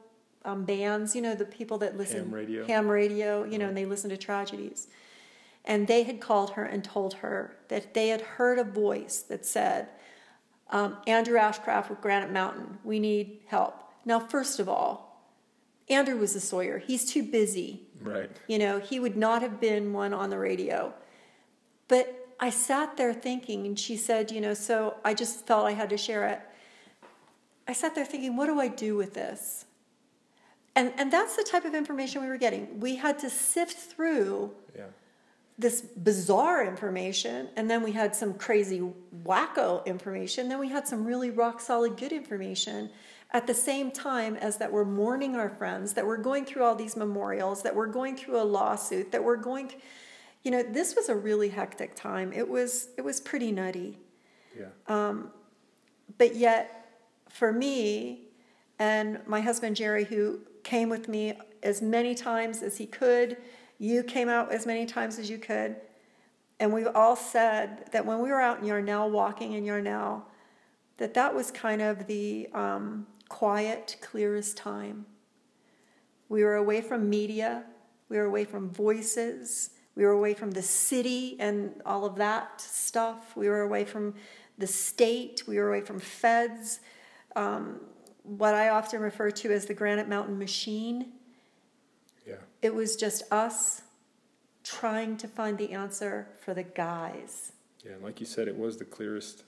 um, 0.44 0.64
bands, 0.64 1.14
you 1.14 1.22
know, 1.22 1.34
the 1.34 1.44
people 1.44 1.78
that 1.78 1.96
listen 1.96 2.24
Ham 2.24 2.34
radio. 2.34 2.66
ham 2.66 2.88
radio, 2.88 3.44
you 3.44 3.58
know, 3.58 3.68
and 3.68 3.76
they 3.76 3.84
listen 3.84 4.10
to 4.10 4.16
tragedies. 4.16 4.88
And 5.64 5.86
they 5.86 6.04
had 6.04 6.20
called 6.20 6.52
her 6.52 6.64
and 6.64 6.82
told 6.82 7.14
her 7.14 7.56
that 7.68 7.92
they 7.94 8.08
had 8.08 8.22
heard 8.22 8.58
a 8.58 8.64
voice 8.64 9.20
that 9.22 9.44
said, 9.44 9.88
um, 10.70 10.96
Andrew 11.06 11.36
Ashcraft 11.38 11.90
with 11.90 12.00
Granite 12.00 12.32
Mountain, 12.32 12.78
we 12.84 12.98
need 12.98 13.40
help. 13.46 13.89
Now, 14.04 14.18
first 14.20 14.58
of 14.60 14.68
all, 14.68 15.22
Andrew 15.88 16.16
was 16.16 16.34
a 16.36 16.40
Sawyer. 16.40 16.78
He's 16.78 17.04
too 17.10 17.22
busy. 17.22 17.82
Right. 18.00 18.30
You 18.46 18.58
know, 18.58 18.78
he 18.78 19.00
would 19.00 19.16
not 19.16 19.42
have 19.42 19.60
been 19.60 19.92
one 19.92 20.14
on 20.14 20.30
the 20.30 20.38
radio. 20.38 20.94
But 21.88 22.28
I 22.38 22.50
sat 22.50 22.96
there 22.96 23.12
thinking, 23.12 23.66
and 23.66 23.78
she 23.78 23.96
said, 23.96 24.30
you 24.30 24.40
know, 24.40 24.54
so 24.54 24.96
I 25.04 25.14
just 25.14 25.46
felt 25.46 25.66
I 25.66 25.72
had 25.72 25.90
to 25.90 25.96
share 25.98 26.28
it. 26.28 26.40
I 27.68 27.72
sat 27.72 27.94
there 27.94 28.04
thinking, 28.04 28.36
what 28.36 28.46
do 28.46 28.58
I 28.60 28.68
do 28.68 28.96
with 28.96 29.14
this? 29.14 29.66
And, 30.74 30.92
and 30.96 31.12
that's 31.12 31.36
the 31.36 31.42
type 31.44 31.64
of 31.64 31.74
information 31.74 32.22
we 32.22 32.28
were 32.28 32.38
getting. 32.38 32.80
We 32.80 32.96
had 32.96 33.18
to 33.20 33.28
sift 33.30 33.76
through 33.76 34.52
Yeah. 34.76 34.84
this 35.58 35.82
bizarre 35.82 36.64
information, 36.64 37.48
and 37.56 37.68
then 37.68 37.82
we 37.82 37.92
had 37.92 38.14
some 38.16 38.34
crazy 38.34 38.80
wacko 39.24 39.84
information, 39.84 40.48
then 40.48 40.58
we 40.60 40.68
had 40.68 40.86
some 40.88 41.04
really 41.04 41.30
rock 41.30 41.60
solid 41.60 41.96
good 41.96 42.12
information 42.12 42.90
at 43.32 43.46
the 43.46 43.54
same 43.54 43.90
time 43.90 44.36
as 44.36 44.56
that 44.56 44.72
we're 44.72 44.84
mourning 44.84 45.36
our 45.36 45.48
friends, 45.48 45.92
that 45.94 46.06
we're 46.06 46.16
going 46.16 46.44
through 46.44 46.64
all 46.64 46.74
these 46.74 46.96
memorials, 46.96 47.62
that 47.62 47.74
we're 47.74 47.86
going 47.86 48.16
through 48.16 48.40
a 48.40 48.42
lawsuit, 48.42 49.12
that 49.12 49.22
we're 49.22 49.36
going 49.36 49.68
th- 49.68 49.80
you 50.42 50.50
know, 50.50 50.62
this 50.62 50.96
was 50.96 51.08
a 51.08 51.14
really 51.14 51.50
hectic 51.50 51.94
time. 51.94 52.32
It 52.32 52.48
was 52.48 52.88
it 52.96 53.02
was 53.02 53.20
pretty 53.20 53.52
nutty. 53.52 53.98
Yeah. 54.58 54.66
Um, 54.88 55.30
But 56.18 56.34
yet, 56.34 56.64
for 57.28 57.52
me 57.52 58.22
and 58.78 59.20
my 59.26 59.40
husband 59.40 59.76
Jerry, 59.76 60.04
who 60.04 60.40
came 60.64 60.88
with 60.88 61.08
me 61.08 61.38
as 61.62 61.82
many 61.82 62.14
times 62.14 62.62
as 62.62 62.78
he 62.78 62.86
could, 62.86 63.36
you 63.78 64.02
came 64.02 64.28
out 64.28 64.50
as 64.50 64.66
many 64.66 64.86
times 64.86 65.18
as 65.18 65.28
you 65.30 65.38
could, 65.38 65.76
and 66.58 66.72
we've 66.72 66.94
all 66.94 67.16
said 67.16 67.86
that 67.92 68.04
when 68.04 68.20
we 68.20 68.30
were 68.30 68.40
out 68.40 68.60
in 68.60 68.66
Yarnell, 68.66 69.10
walking 69.10 69.52
in 69.52 69.64
Yarnell, 69.64 70.26
that 70.96 71.14
that 71.14 71.34
was 71.34 71.50
kind 71.50 71.80
of 71.82 72.06
the 72.06 72.48
um, 72.54 73.06
quiet, 73.30 73.96
clearest 74.02 74.58
time. 74.58 75.06
We 76.28 76.44
were 76.44 76.56
away 76.56 76.82
from 76.82 77.08
media, 77.08 77.64
we 78.10 78.18
were 78.18 78.24
away 78.24 78.44
from 78.44 78.68
voices, 78.68 79.70
we 79.94 80.04
were 80.04 80.10
away 80.10 80.34
from 80.34 80.50
the 80.50 80.62
city 80.62 81.36
and 81.40 81.80
all 81.86 82.04
of 82.04 82.16
that 82.16 82.60
stuff. 82.60 83.36
We 83.36 83.48
were 83.48 83.62
away 83.62 83.84
from 83.84 84.14
the 84.58 84.66
state, 84.66 85.44
we 85.46 85.56
were 85.56 85.68
away 85.68 85.80
from 85.80 85.98
feds. 86.00 86.80
Um, 87.34 87.80
what 88.22 88.54
I 88.54 88.68
often 88.68 89.00
refer 89.00 89.30
to 89.30 89.50
as 89.50 89.64
the 89.64 89.74
Granite 89.74 90.08
Mountain 90.08 90.38
machine. 90.38 91.12
Yeah. 92.26 92.34
It 92.60 92.74
was 92.74 92.96
just 92.96 93.22
us 93.32 93.82
trying 94.62 95.16
to 95.18 95.28
find 95.28 95.56
the 95.56 95.72
answer 95.72 96.28
for 96.40 96.52
the 96.52 96.62
guys. 96.62 97.52
Yeah, 97.84 97.92
and 97.92 98.02
like 98.02 98.20
you 98.20 98.26
said, 98.26 98.46
it 98.46 98.56
was 98.56 98.76
the 98.76 98.84
clearest 98.84 99.44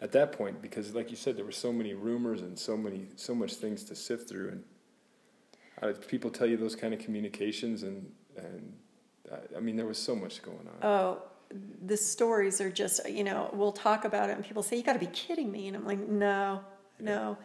at 0.00 0.12
that 0.12 0.32
point 0.32 0.62
because, 0.62 0.94
like 0.94 1.10
you 1.10 1.16
said, 1.16 1.36
there 1.36 1.44
were 1.44 1.52
so 1.52 1.72
many 1.72 1.94
rumors 1.94 2.40
and 2.40 2.58
so 2.58 2.76
many, 2.76 3.08
so 3.16 3.34
much 3.34 3.54
things 3.54 3.84
to 3.84 3.94
sift 3.94 4.28
through, 4.28 4.48
and 4.50 4.64
uh, 5.82 5.98
people 6.06 6.30
tell 6.30 6.46
you 6.46 6.56
those 6.56 6.76
kind 6.76 6.94
of 6.94 7.00
communications, 7.00 7.82
and 7.82 8.10
and 8.36 8.72
uh, 9.30 9.36
I 9.56 9.60
mean, 9.60 9.76
there 9.76 9.86
was 9.86 9.98
so 9.98 10.14
much 10.14 10.42
going 10.42 10.68
on. 10.68 10.74
Oh, 10.82 11.22
the 11.86 11.96
stories 11.96 12.60
are 12.60 12.70
just, 12.70 13.08
you 13.08 13.24
know, 13.24 13.50
we'll 13.52 13.72
talk 13.72 14.04
about 14.04 14.30
it 14.30 14.36
and 14.36 14.44
people 14.44 14.62
say, 14.62 14.76
you 14.76 14.82
got 14.82 14.94
to 14.94 14.98
be 14.98 15.06
kidding 15.06 15.50
me. 15.50 15.68
And 15.68 15.76
I'm 15.76 15.86
like, 15.86 15.98
no, 15.98 16.60
no. 17.00 17.38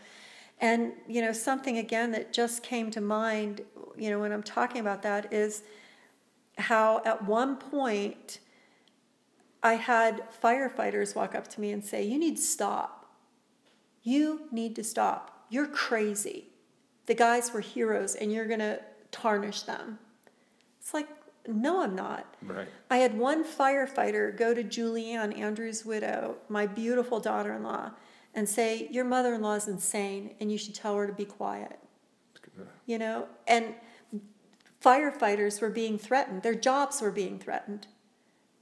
And, 0.59 0.93
you 1.07 1.21
know, 1.21 1.31
something 1.31 1.77
again 1.77 2.11
that 2.11 2.33
just 2.33 2.63
came 2.63 2.91
to 2.91 3.01
mind, 3.01 3.61
you 3.97 4.09
know, 4.09 4.19
when 4.19 4.31
I'm 4.31 4.43
talking 4.43 4.81
about 4.81 5.01
that 5.03 5.31
is 5.33 5.63
how 6.57 7.01
at 7.05 7.25
one 7.25 7.57
point 7.57 8.39
I 9.63 9.75
had 9.75 10.23
firefighters 10.43 11.15
walk 11.15 11.33
up 11.33 11.47
to 11.49 11.61
me 11.61 11.71
and 11.71 11.83
say, 11.83 12.03
you 12.03 12.19
need 12.19 12.35
to 12.35 12.43
stop. 12.43 13.09
You 14.03 14.41
need 14.51 14.75
to 14.75 14.83
stop. 14.83 15.45
You're 15.49 15.67
crazy. 15.67 16.49
The 17.05 17.15
guys 17.15 17.53
were 17.53 17.61
heroes 17.61 18.15
and 18.15 18.31
you're 18.31 18.45
going 18.45 18.59
to 18.59 18.81
tarnish 19.11 19.61
them. 19.61 19.99
It's 20.81 20.93
like, 20.93 21.07
no, 21.47 21.81
I'm 21.81 21.95
not. 21.95 22.35
Right. 22.41 22.67
I 22.89 22.97
had 22.97 23.17
one 23.17 23.45
firefighter 23.45 24.35
go 24.35 24.53
to 24.53 24.63
Juliann, 24.63 25.37
Andrew's 25.37 25.85
widow, 25.85 26.35
my 26.49 26.67
beautiful 26.67 27.19
daughter 27.19 27.53
in 27.53 27.63
law, 27.63 27.91
and 28.33 28.47
say, 28.47 28.87
Your 28.91 29.05
mother 29.05 29.33
in 29.33 29.41
law 29.41 29.55
is 29.55 29.67
insane 29.67 30.35
and 30.39 30.51
you 30.51 30.57
should 30.57 30.75
tell 30.75 30.95
her 30.95 31.07
to 31.07 31.13
be 31.13 31.25
quiet. 31.25 31.79
You 32.85 32.97
know, 32.97 33.27
and 33.47 33.73
firefighters 34.83 35.61
were 35.61 35.69
being 35.69 35.97
threatened, 35.97 36.43
their 36.43 36.55
jobs 36.55 37.01
were 37.01 37.11
being 37.11 37.39
threatened. 37.39 37.87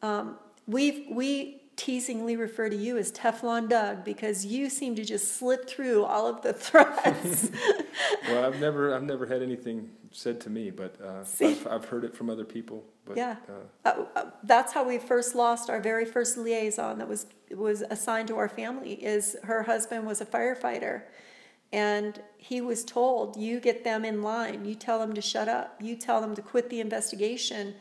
Um, 0.02 0.38
we 0.72 1.08
we 1.12 1.62
teasingly 1.76 2.36
refer 2.36 2.70
to 2.70 2.76
you 2.76 2.98
as 2.98 3.12
Teflon 3.12 3.68
Doug 3.68 4.04
because 4.04 4.46
you 4.46 4.70
seem 4.70 4.96
to 4.96 5.04
just 5.04 5.36
slip 5.38 5.68
through 5.68 6.04
all 6.04 6.28
of 6.28 6.42
the 6.42 6.54
threats. 6.68 7.50
well, 8.28 8.46
I've 8.46 8.60
never 8.60 8.94
I've 8.94 9.04
never 9.04 9.26
had 9.26 9.42
anything 9.42 9.90
said 10.12 10.42
to 10.42 10.50
me, 10.50 10.72
but 10.72 10.96
uh, 11.02 11.24
I've, 11.46 11.68
I've, 11.68 11.86
heard 11.86 12.04
it 12.04 12.14
from 12.14 12.30
other 12.30 12.44
people. 12.44 12.84
But, 13.06 13.16
yeah, 13.16 13.38
uh, 13.86 13.90
uh, 13.90 14.06
uh, 14.16 14.26
that's 14.44 14.74
how 14.74 14.86
we 14.86 14.98
first 14.98 15.36
lost 15.36 15.70
our 15.70 15.80
very 15.80 16.06
first 16.06 16.38
liaison 16.38 16.98
that 17.00 17.08
was 17.08 17.28
was 17.52 17.82
assigned 17.82 18.28
to 18.28 18.38
our 18.38 18.50
family. 18.50 18.94
Is 18.94 19.38
her 19.44 19.64
husband 19.64 20.06
was 20.06 20.22
a 20.22 20.26
firefighter, 20.26 21.04
and 21.72 22.22
he 22.38 22.62
was 22.62 22.84
told, 22.84 23.38
"You 23.38 23.60
get 23.60 23.84
them 23.84 24.06
in 24.06 24.22
line. 24.22 24.66
You 24.66 24.76
tell 24.76 25.00
them 25.00 25.14
to 25.14 25.22
shut 25.22 25.48
up. 25.48 25.78
You 25.82 25.96
tell 25.96 26.22
them 26.22 26.36
to 26.36 26.42
quit 26.42 26.70
the 26.70 26.80
investigation." 26.80 27.76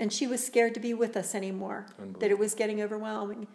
And 0.00 0.12
she 0.12 0.26
was 0.26 0.44
scared 0.44 0.74
to 0.74 0.80
be 0.80 0.94
with 0.94 1.16
us 1.16 1.34
anymore. 1.34 1.86
That 2.18 2.30
it 2.30 2.38
was 2.38 2.54
getting 2.54 2.82
overwhelming, 2.82 3.46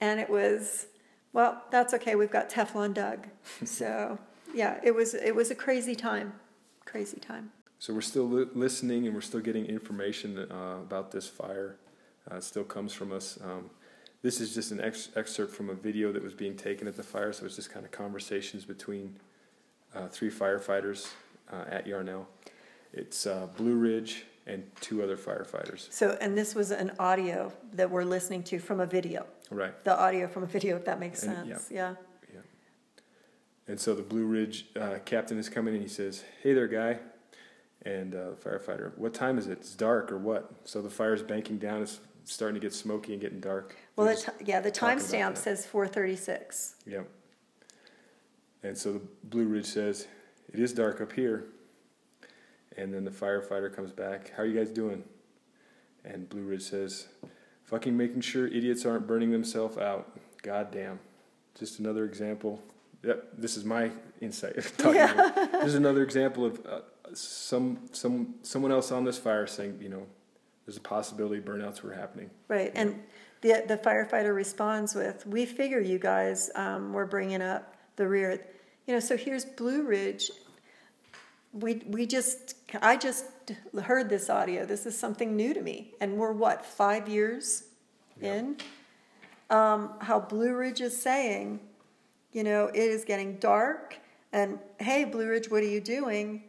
and 0.00 0.20
it 0.20 0.30
was, 0.30 0.86
well, 1.32 1.62
that's 1.70 1.94
okay. 1.94 2.14
We've 2.14 2.30
got 2.30 2.50
Teflon 2.50 2.94
Doug. 2.94 3.26
so 3.64 4.18
yeah, 4.54 4.78
it 4.84 4.94
was 4.94 5.14
it 5.14 5.34
was 5.34 5.50
a 5.50 5.54
crazy 5.54 5.94
time, 5.94 6.34
crazy 6.84 7.18
time. 7.18 7.50
So 7.78 7.92
we're 7.92 8.00
still 8.02 8.28
li- 8.28 8.46
listening 8.54 9.06
and 9.06 9.14
we're 9.14 9.20
still 9.20 9.40
getting 9.40 9.66
information 9.66 10.38
uh, 10.38 10.78
about 10.80 11.10
this 11.10 11.26
fire. 11.26 11.76
Uh, 12.30 12.36
it 12.36 12.44
still 12.44 12.64
comes 12.64 12.94
from 12.94 13.12
us. 13.12 13.38
Um, 13.42 13.68
this 14.22 14.40
is 14.40 14.54
just 14.54 14.70
an 14.70 14.80
ex- 14.80 15.10
excerpt 15.16 15.52
from 15.52 15.68
a 15.68 15.74
video 15.74 16.10
that 16.12 16.22
was 16.22 16.32
being 16.32 16.56
taken 16.56 16.88
at 16.88 16.96
the 16.96 17.02
fire, 17.02 17.30
so 17.32 17.44
it's 17.44 17.56
just 17.56 17.70
kind 17.70 17.84
of 17.84 17.92
conversations 17.92 18.64
between 18.64 19.16
uh, 19.94 20.08
three 20.08 20.30
firefighters 20.30 21.10
uh, 21.52 21.64
at 21.68 21.86
Yarnell. 21.86 22.26
It's 22.94 23.26
uh, 23.26 23.48
Blue 23.56 23.74
Ridge 23.74 24.24
and 24.46 24.64
two 24.80 25.02
other 25.02 25.16
firefighters. 25.16 25.90
So, 25.92 26.18
and 26.20 26.36
this 26.36 26.54
was 26.54 26.70
an 26.70 26.92
audio 26.98 27.52
that 27.72 27.90
we're 27.90 28.04
listening 28.04 28.42
to 28.44 28.58
from 28.58 28.80
a 28.80 28.86
video. 28.86 29.26
Right. 29.50 29.82
The 29.84 29.98
audio 29.98 30.28
from 30.28 30.42
a 30.42 30.46
video, 30.46 30.76
if 30.76 30.84
that 30.84 31.00
makes 31.00 31.22
and, 31.22 31.48
sense. 31.48 31.68
Yeah. 31.70 31.94
yeah. 32.30 32.34
yeah. 32.34 32.40
And 33.68 33.80
so 33.80 33.94
the 33.94 34.02
Blue 34.02 34.26
Ridge 34.26 34.66
uh, 34.78 34.98
captain 35.04 35.38
is 35.38 35.48
coming 35.48 35.74
and 35.74 35.82
he 35.82 35.88
says, 35.88 36.24
Hey 36.42 36.52
there, 36.52 36.68
guy 36.68 36.98
and 37.84 38.14
uh, 38.14 38.30
the 38.30 38.36
firefighter, 38.36 38.96
"What 38.96 39.14
time 39.14 39.38
is 39.38 39.46
it? 39.46 39.52
It's 39.52 39.74
dark 39.74 40.10
or 40.10 40.18
what?" 40.18 40.50
So 40.64 40.80
the 40.80 40.90
fire's 40.90 41.22
banking 41.22 41.58
down. 41.58 41.82
It's 41.82 42.00
starting 42.24 42.54
to 42.54 42.60
get 42.60 42.72
smoky 42.72 43.12
and 43.12 43.20
getting 43.20 43.40
dark. 43.40 43.76
Well, 43.96 44.06
the 44.06 44.16
t- 44.16 44.44
yeah, 44.46 44.60
the 44.60 44.72
timestamp 44.72 45.36
says 45.36 45.66
4:36. 45.66 46.74
Yep. 46.86 47.08
And 48.62 48.76
so 48.76 48.94
the 48.94 49.02
Blue 49.24 49.46
Ridge 49.46 49.66
says, 49.66 50.06
"It 50.52 50.60
is 50.60 50.72
dark 50.72 51.00
up 51.00 51.12
here." 51.12 51.44
And 52.76 52.92
then 52.92 53.04
the 53.04 53.10
firefighter 53.10 53.74
comes 53.74 53.92
back. 53.92 54.32
How 54.36 54.42
are 54.42 54.46
you 54.46 54.58
guys 54.58 54.70
doing? 54.70 55.04
And 56.04 56.28
Blue 56.28 56.42
Ridge 56.42 56.62
says, 56.62 57.08
"Fucking 57.64 57.96
making 57.96 58.22
sure 58.22 58.46
idiots 58.46 58.84
aren't 58.84 59.06
burning 59.06 59.30
themselves 59.30 59.78
out. 59.78 60.18
God 60.42 60.70
damn." 60.70 60.98
Just 61.58 61.78
another 61.78 62.04
example. 62.04 62.62
Yep, 63.02 63.34
this 63.38 63.56
is 63.56 63.64
my 63.64 63.90
insight. 64.20 64.56
yeah. 64.84 65.48
This 65.52 65.66
is 65.66 65.74
another 65.76 66.02
example 66.02 66.44
of. 66.44 66.66
Uh, 66.66 66.80
some 67.12 67.78
some 67.92 68.34
someone 68.42 68.72
else 68.72 68.90
on 68.90 69.04
this 69.04 69.18
fire 69.18 69.46
saying, 69.46 69.78
you 69.80 69.88
know, 69.88 70.06
there's 70.66 70.76
a 70.76 70.80
possibility 70.80 71.40
burnouts 71.40 71.82
were 71.82 71.92
happening. 71.92 72.30
Right, 72.48 72.72
and 72.74 73.02
the 73.40 73.64
the 73.66 73.76
firefighter 73.76 74.34
responds 74.34 74.94
with, 74.94 75.26
"We 75.26 75.46
figure 75.46 75.80
you 75.80 75.98
guys 75.98 76.50
um, 76.54 76.92
were 76.92 77.06
bringing 77.06 77.42
up 77.42 77.74
the 77.96 78.08
rear." 78.08 78.46
You 78.86 78.94
know, 78.94 79.00
so 79.00 79.16
here's 79.16 79.44
Blue 79.44 79.82
Ridge. 79.82 80.30
We 81.54 81.82
we 81.86 82.04
just 82.04 82.56
I 82.82 82.96
just 82.96 83.24
heard 83.82 84.08
this 84.08 84.28
audio. 84.28 84.66
This 84.66 84.86
is 84.86 84.98
something 84.98 85.36
new 85.36 85.54
to 85.54 85.62
me, 85.62 85.94
and 86.00 86.16
we're 86.18 86.32
what 86.32 86.66
five 86.66 87.08
years 87.08 87.64
yeah. 88.20 88.34
in. 88.34 88.56
Um, 89.50 89.92
how 90.00 90.20
Blue 90.20 90.54
Ridge 90.54 90.80
is 90.80 91.00
saying, 91.00 91.60
you 92.32 92.42
know, 92.42 92.66
it 92.66 92.76
is 92.76 93.04
getting 93.04 93.36
dark, 93.36 93.98
and 94.32 94.58
hey, 94.80 95.04
Blue 95.04 95.28
Ridge, 95.28 95.48
what 95.48 95.62
are 95.62 95.68
you 95.68 95.80
doing? 95.80 96.42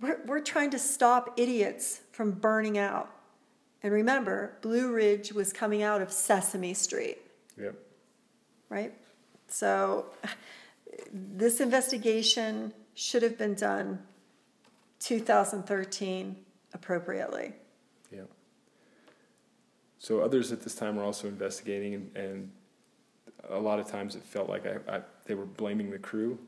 We're, 0.00 0.20
we're 0.26 0.40
trying 0.40 0.70
to 0.70 0.78
stop 0.78 1.34
idiots 1.36 2.02
from 2.12 2.32
burning 2.32 2.78
out. 2.78 3.10
And 3.82 3.92
remember, 3.92 4.56
Blue 4.60 4.92
Ridge 4.92 5.32
was 5.32 5.52
coming 5.52 5.82
out 5.82 6.00
of 6.00 6.12
Sesame 6.12 6.74
Street. 6.74 7.18
Yep. 7.60 7.74
Right? 8.68 8.94
So 9.48 10.06
this 11.12 11.60
investigation 11.60 12.72
should 12.94 13.22
have 13.22 13.36
been 13.36 13.54
done 13.54 14.00
2013 15.04 16.36
appropriately. 16.72 17.52
Yeah. 18.10 18.22
So 19.98 20.20
others 20.20 20.50
at 20.50 20.62
this 20.62 20.74
time 20.74 20.96
were 20.96 21.04
also 21.04 21.28
investigating, 21.28 21.94
and, 21.94 22.16
and 22.16 22.50
a 23.50 23.58
lot 23.58 23.78
of 23.78 23.86
times 23.86 24.16
it 24.16 24.22
felt 24.22 24.48
like 24.48 24.66
I, 24.66 24.96
I, 24.96 25.00
they 25.26 25.34
were 25.34 25.44
blaming 25.44 25.90
the 25.90 25.98
crew 25.98 26.38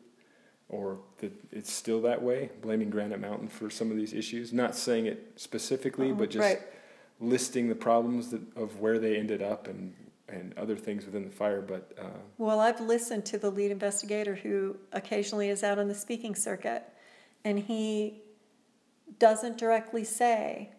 or 0.69 0.99
that 1.19 1.33
it's 1.53 1.71
still 1.71 2.01
that 2.03 2.21
way, 2.21 2.51
blaming 2.63 2.91
Granite 2.91 3.21
Mountain 3.21 3.49
for 3.49 3.71
some 3.71 3.91
of 3.91 3.97
these 3.97 4.13
issues. 4.13 4.53
Not 4.53 4.75
saying 4.75 5.07
it 5.07 5.33
specifically, 5.37 6.13
but 6.13 6.31
just 6.31 6.43
right. 6.43 6.63
listing 7.21 7.69
the 7.69 7.75
problems 7.75 8.31
that, 8.31 8.41
of 8.57 8.81
where 8.81 8.99
they 8.99 9.17
ended 9.17 9.43
up 9.43 9.69
and 9.69 9.95
and 10.29 10.53
other 10.59 10.75
things 10.75 11.07
within 11.07 11.25
the 11.25 11.31
fire. 11.31 11.63
But 11.63 11.93
uh, 11.97 12.19
well, 12.39 12.59
I've 12.59 12.81
listened 12.81 13.25
to 13.27 13.39
the 13.39 13.49
lead 13.49 13.71
investigator 13.71 14.35
who 14.35 14.77
occasionally 14.93 15.51
is 15.51 15.63
out 15.63 15.79
on 15.79 15.87
the 15.87 15.95
speaking 15.95 16.35
circuit, 16.35 16.83
and 17.45 17.61
he 17.61 18.23
doesn't 19.19 19.59
directly 19.59 20.05
say 20.05 20.71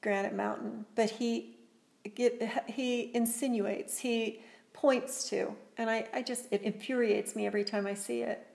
Granite 0.00 0.34
Mountain, 0.34 0.86
but 0.94 1.10
he 1.10 1.56
he 2.66 3.10
insinuates, 3.14 3.98
he 3.98 4.40
points 4.74 5.28
to, 5.30 5.54
and 5.78 5.88
I, 5.88 6.06
I 6.12 6.22
just 6.22 6.46
it 6.50 6.62
infuriates 6.62 7.34
me 7.34 7.46
every 7.46 7.64
time 7.64 7.86
I 7.86 7.94
see 7.94 8.20
it. 8.20 8.46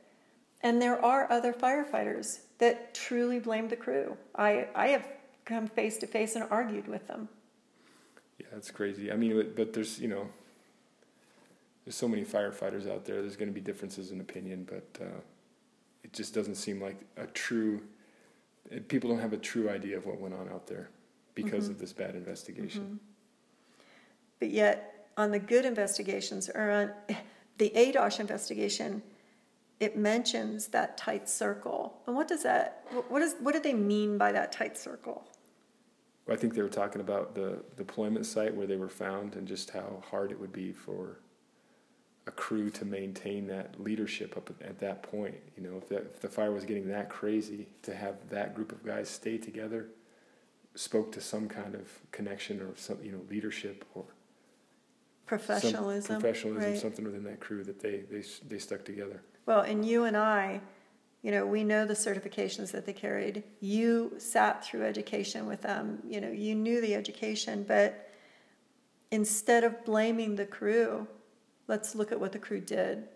And 0.61 0.81
there 0.81 1.03
are 1.03 1.31
other 1.31 1.53
firefighters 1.53 2.39
that 2.59 2.93
truly 2.93 3.39
blame 3.39 3.69
the 3.69 3.75
crew. 3.75 4.17
I, 4.35 4.67
I 4.75 4.89
have 4.89 5.07
come 5.45 5.67
face 5.67 5.97
to 5.99 6.07
face 6.07 6.35
and 6.35 6.45
argued 6.51 6.87
with 6.87 7.07
them. 7.07 7.29
Yeah, 8.37 8.47
that's 8.51 8.69
crazy. 8.69 9.11
I 9.11 9.15
mean, 9.15 9.53
but 9.55 9.73
there's, 9.73 9.99
you 9.99 10.09
know, 10.09 10.27
there's 11.85 11.95
so 11.95 12.07
many 12.07 12.23
firefighters 12.23 12.89
out 12.89 13.05
there. 13.05 13.21
There's 13.21 13.37
going 13.37 13.49
to 13.49 13.53
be 13.53 13.61
differences 13.61 14.11
in 14.11 14.19
opinion, 14.19 14.67
but 14.69 15.01
uh, 15.01 15.21
it 16.03 16.13
just 16.13 16.33
doesn't 16.33 16.55
seem 16.55 16.81
like 16.81 16.99
a 17.17 17.25
true, 17.27 17.81
people 18.87 19.09
don't 19.09 19.19
have 19.19 19.33
a 19.33 19.37
true 19.37 19.69
idea 19.69 19.97
of 19.97 20.05
what 20.05 20.19
went 20.19 20.33
on 20.33 20.49
out 20.49 20.67
there 20.67 20.89
because 21.35 21.65
mm-hmm. 21.65 21.73
of 21.73 21.79
this 21.79 21.93
bad 21.93 22.15
investigation. 22.15 22.81
Mm-hmm. 22.81 22.95
But 24.39 24.49
yet, 24.49 25.09
on 25.17 25.31
the 25.31 25.39
good 25.39 25.65
investigations, 25.65 26.49
or 26.49 26.71
on 26.71 27.17
the 27.57 27.71
ADOSH 27.75 28.19
investigation, 28.19 29.01
it 29.79 29.97
mentions 29.97 30.67
that 30.67 30.97
tight 30.97 31.29
circle. 31.29 32.01
And 32.07 32.15
what 32.15 32.27
does 32.27 32.43
that, 32.43 32.85
what, 33.07 33.21
is, 33.21 33.35
what 33.39 33.53
do 33.53 33.59
they 33.59 33.73
mean 33.73 34.17
by 34.17 34.31
that 34.31 34.51
tight 34.51 34.77
circle? 34.77 35.25
I 36.29 36.35
think 36.35 36.53
they 36.53 36.61
were 36.61 36.69
talking 36.69 37.01
about 37.01 37.33
the 37.33 37.63
deployment 37.75 38.25
site 38.25 38.53
where 38.53 38.67
they 38.67 38.75
were 38.75 38.89
found 38.89 39.35
and 39.35 39.47
just 39.47 39.71
how 39.71 40.03
hard 40.11 40.31
it 40.31 40.39
would 40.39 40.53
be 40.53 40.71
for 40.71 41.17
a 42.29 42.31
crew 42.31 42.69
to 42.69 42.85
maintain 42.85 43.47
that 43.47 43.81
leadership 43.83 44.37
up 44.37 44.51
at 44.61 44.79
that 44.79 45.01
point. 45.01 45.35
You 45.57 45.63
know, 45.63 45.77
if, 45.77 45.89
that, 45.89 46.03
if 46.13 46.19
the 46.21 46.29
fire 46.29 46.51
was 46.51 46.63
getting 46.63 46.87
that 46.89 47.09
crazy, 47.09 47.67
to 47.81 47.95
have 47.95 48.29
that 48.29 48.53
group 48.53 48.71
of 48.71 48.85
guys 48.85 49.09
stay 49.09 49.37
together 49.37 49.87
spoke 50.75 51.11
to 51.11 51.19
some 51.19 51.49
kind 51.49 51.73
of 51.73 51.87
connection 52.11 52.61
or 52.61 52.69
some, 52.75 52.97
you 53.03 53.11
know, 53.11 53.21
leadership 53.29 53.83
or 53.95 54.05
professionalism, 55.25 56.21
professionalism, 56.21 56.71
right. 56.71 56.79
something 56.79 57.03
within 57.03 57.23
that 57.23 57.39
crew 57.39 57.63
that 57.63 57.79
they, 57.81 58.03
they, 58.11 58.23
they 58.47 58.59
stuck 58.59 58.85
together. 58.85 59.21
Well, 59.47 59.61
and 59.61 59.83
you 59.83 60.03
and 60.03 60.15
I, 60.15 60.61
you 61.23 61.31
know, 61.31 61.45
we 61.45 61.63
know 61.63 61.85
the 61.85 61.95
certifications 61.95 62.71
that 62.71 62.85
they 62.85 62.93
carried. 62.93 63.43
You 63.59 64.13
sat 64.19 64.63
through 64.63 64.85
education 64.85 65.47
with 65.47 65.61
them. 65.61 65.99
You 66.07 66.21
know, 66.21 66.31
you 66.31 66.55
knew 66.55 66.79
the 66.79 66.93
education, 66.95 67.65
but 67.67 68.13
instead 69.11 69.63
of 69.63 69.83
blaming 69.83 70.35
the 70.35 70.45
crew, 70.45 71.07
let's 71.69 71.95
look 71.95 72.11
at 72.11 72.19
what 72.19 72.33
the 72.33 72.39
crew 72.39 72.59
did. 72.59 73.07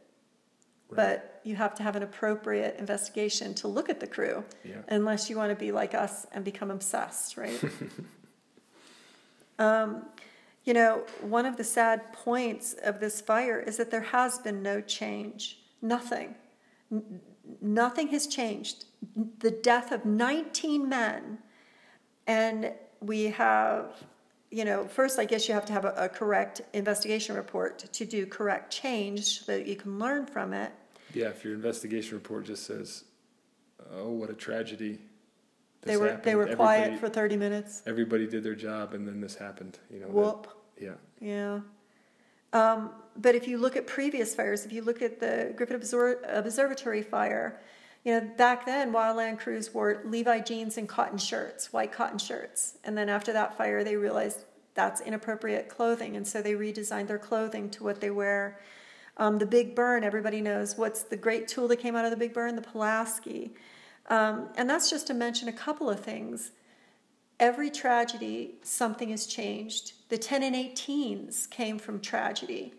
Right. 0.89 0.95
But 0.95 1.41
you 1.43 1.55
have 1.57 1.75
to 1.75 1.83
have 1.83 1.97
an 1.97 2.03
appropriate 2.03 2.77
investigation 2.79 3.53
to 3.55 3.67
look 3.67 3.89
at 3.89 3.99
the 3.99 4.07
crew, 4.07 4.45
yeah. 4.63 4.77
unless 4.87 5.29
you 5.29 5.35
want 5.35 5.49
to 5.49 5.55
be 5.55 5.71
like 5.71 5.93
us 5.93 6.25
and 6.31 6.45
become 6.45 6.71
obsessed, 6.71 7.35
right? 7.35 7.61
um, 9.59 10.05
you 10.63 10.73
know, 10.73 11.03
one 11.19 11.45
of 11.45 11.57
the 11.57 11.63
sad 11.65 12.13
points 12.13 12.73
of 12.83 13.01
this 13.01 13.19
fire 13.19 13.59
is 13.59 13.75
that 13.75 13.91
there 13.91 14.01
has 14.01 14.39
been 14.39 14.63
no 14.63 14.79
change 14.79 15.59
Nothing. 15.83 16.35
N- 16.91 17.19
nothing 17.61 18.07
has 18.07 18.25
changed. 18.25 18.85
The 19.39 19.51
death 19.51 19.91
of 19.91 20.05
19 20.05 20.87
men, 20.87 21.39
and 22.25 22.71
we 23.01 23.25
have, 23.25 24.01
you 24.53 24.65
know, 24.65 24.85
first, 24.85 25.17
I 25.17 25.25
guess 25.25 25.47
you 25.47 25.55
have 25.55 25.65
to 25.65 25.73
have 25.73 25.83
a, 25.83 25.93
a 25.97 26.07
correct 26.09 26.61
investigation 26.73 27.35
report 27.35 27.79
to 27.91 28.05
do 28.05 28.27
correct 28.27 28.71
change 28.71 29.39
so 29.43 29.51
that 29.51 29.65
you 29.65 29.75
can 29.75 29.97
learn 29.97 30.27
from 30.27 30.53
it. 30.53 30.71
Yeah, 31.11 31.29
if 31.29 31.43
your 31.43 31.55
investigation 31.55 32.13
report 32.15 32.45
just 32.45 32.63
says, 32.67 33.03
"Oh, 33.91 34.11
what 34.11 34.29
a 34.29 34.33
tragedy," 34.35 34.99
this 35.81 35.91
they 35.91 35.97
were 35.97 36.09
happened," 36.09 36.23
they 36.25 36.35
were 36.35 36.55
quiet 36.55 36.99
for 36.99 37.09
30 37.09 37.35
minutes. 37.35 37.81
Everybody 37.87 38.27
did 38.27 38.43
their 38.43 38.53
job, 38.53 38.93
and 38.93 39.07
then 39.07 39.21
this 39.21 39.33
happened. 39.33 39.79
You 39.89 40.01
know. 40.01 40.05
that- 40.05 40.13
Whoop. 40.13 40.47
yeah. 40.79 40.93
Yeah. 41.19 41.61
Um, 42.53 42.91
but 43.17 43.33
if 43.33 43.47
you 43.47 43.57
look 43.57 43.75
at 43.75 43.87
previous 43.87 44.35
fires, 44.35 44.65
if 44.65 44.71
you 44.71 44.83
look 44.83 45.01
at 45.01 45.19
the 45.19 45.51
Griffith 45.55 45.77
Obser- 45.77 46.19
Observatory 46.27 47.01
fire, 47.01 47.59
you 48.03 48.13
know, 48.13 48.29
back 48.37 48.65
then 48.65 48.91
wildland 48.91 49.39
crews 49.39 49.73
wore 49.73 50.01
Levi 50.03 50.39
jeans 50.39 50.77
and 50.77 50.89
cotton 50.89 51.17
shirts, 51.17 51.71
white 51.71 51.91
cotton 51.91 52.17
shirts. 52.17 52.77
And 52.83 52.97
then 52.97 53.07
after 53.07 53.31
that 53.33 53.57
fire, 53.57 53.83
they 53.83 53.95
realized 53.95 54.39
that's 54.73 55.01
inappropriate 55.01 55.69
clothing. 55.69 56.15
And 56.17 56.27
so 56.27 56.41
they 56.41 56.53
redesigned 56.53 57.07
their 57.07 57.17
clothing 57.19 57.69
to 57.71 57.83
what 57.83 58.01
they 58.01 58.11
wear. 58.11 58.59
Um, 59.17 59.37
the 59.37 59.45
Big 59.45 59.75
Burn, 59.75 60.03
everybody 60.03 60.41
knows 60.41 60.77
what's 60.77 61.03
the 61.03 61.15
great 61.15 61.47
tool 61.47 61.67
that 61.69 61.77
came 61.77 61.95
out 61.95 62.05
of 62.05 62.11
the 62.11 62.17
Big 62.17 62.33
Burn? 62.33 62.55
The 62.55 62.61
Pulaski. 62.61 63.53
Um, 64.09 64.49
and 64.55 64.69
that's 64.69 64.89
just 64.89 65.07
to 65.07 65.13
mention 65.13 65.47
a 65.47 65.53
couple 65.53 65.89
of 65.89 65.99
things. 65.99 66.51
Every 67.39 67.69
tragedy, 67.69 68.55
something 68.63 69.09
has 69.09 69.27
changed. 69.27 69.93
The 70.09 70.17
10 70.17 70.43
and 70.43 70.55
18s 70.55 71.49
came 71.49 71.79
from 71.79 71.99
tragedy. 71.99 72.73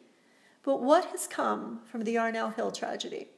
But 0.63 0.83
what 0.83 1.07
has 1.07 1.27
come 1.27 1.81
from 1.85 2.03
the 2.05 2.13
Yarnell 2.13 2.51
Hill 2.51 2.73
tragedy? 2.73 3.29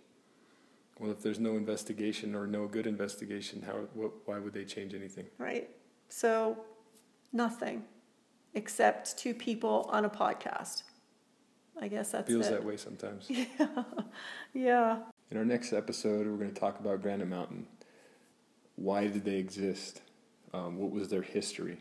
Well, 0.98 1.10
if 1.10 1.22
there's 1.22 1.38
no 1.38 1.56
investigation 1.56 2.34
or 2.34 2.46
no 2.46 2.66
good 2.66 2.86
investigation, 2.86 3.62
how? 3.62 3.74
What, 3.94 4.12
why 4.24 4.38
would 4.38 4.54
they 4.54 4.64
change 4.64 4.94
anything? 4.94 5.26
Right? 5.38 5.70
So, 6.08 6.58
nothing 7.32 7.84
except 8.54 9.18
two 9.18 9.34
people 9.34 9.88
on 9.92 10.04
a 10.04 10.10
podcast. 10.10 10.82
I 11.80 11.88
guess 11.88 12.12
that's 12.12 12.26
Feels 12.26 12.46
it. 12.46 12.52
that 12.52 12.64
way 12.64 12.76
sometimes. 12.76 13.28
Yeah. 13.28 13.66
yeah. 14.54 14.98
In 15.30 15.36
our 15.36 15.44
next 15.44 15.72
episode, 15.72 16.26
we're 16.26 16.36
going 16.36 16.52
to 16.52 16.58
talk 16.58 16.80
about 16.80 17.02
Granite 17.02 17.28
Mountain. 17.28 17.66
Why 18.76 19.08
did 19.08 19.24
they 19.24 19.36
exist? 19.36 20.00
Um, 20.54 20.78
what 20.78 20.90
was 20.90 21.08
their 21.08 21.22
history? 21.22 21.78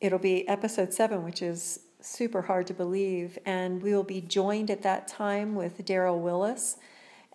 It'll 0.00 0.18
be 0.18 0.46
episode 0.48 0.92
seven, 0.92 1.22
which 1.24 1.40
is 1.40 1.80
super 2.00 2.42
hard 2.42 2.66
to 2.66 2.74
believe. 2.74 3.38
And 3.46 3.82
we 3.82 3.94
will 3.94 4.02
be 4.02 4.20
joined 4.20 4.70
at 4.70 4.82
that 4.82 5.06
time 5.06 5.54
with 5.54 5.84
Darrell 5.84 6.18
Willis. 6.18 6.76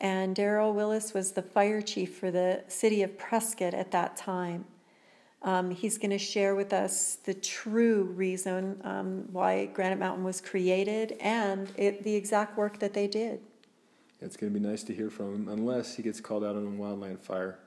And 0.02 0.36
Darrell 0.36 0.74
Willis 0.74 1.14
was 1.14 1.34
the 1.34 1.44
fire 1.44 1.80
chief 1.80 2.18
for 2.18 2.32
the 2.32 2.64
city 2.68 3.04
of 3.04 3.20
Prescott 3.20 3.76
at 3.76 3.92
that 3.92 4.18
time. 4.18 4.66
Um, 5.44 5.70
he's 5.70 6.00
going 6.00 6.10
to 6.10 6.18
share 6.18 6.56
with 6.56 6.74
us 6.74 7.18
the 7.24 7.36
true 7.36 8.04
reason 8.16 8.82
um, 8.84 9.26
why 9.32 9.68
Granite 9.68 10.00
Mountain 10.00 10.24
was 10.24 10.42
created 10.42 11.18
and 11.22 11.72
it, 11.78 12.04
the 12.04 12.16
exact 12.16 12.58
work 12.58 12.80
that 12.80 12.94
they 12.94 13.08
did. 13.08 13.42
It's 14.20 14.36
going 14.36 14.52
to 14.52 14.60
be 14.60 14.66
nice 14.66 14.84
to 14.84 14.94
hear 14.94 15.12
from 15.12 15.36
him, 15.36 15.50
unless 15.50 15.96
he 15.96 16.04
gets 16.04 16.20
called 16.20 16.44
out 16.44 16.56
on 16.56 16.66
a 16.66 16.70
wildland 16.70 17.20
fire. 17.20 17.60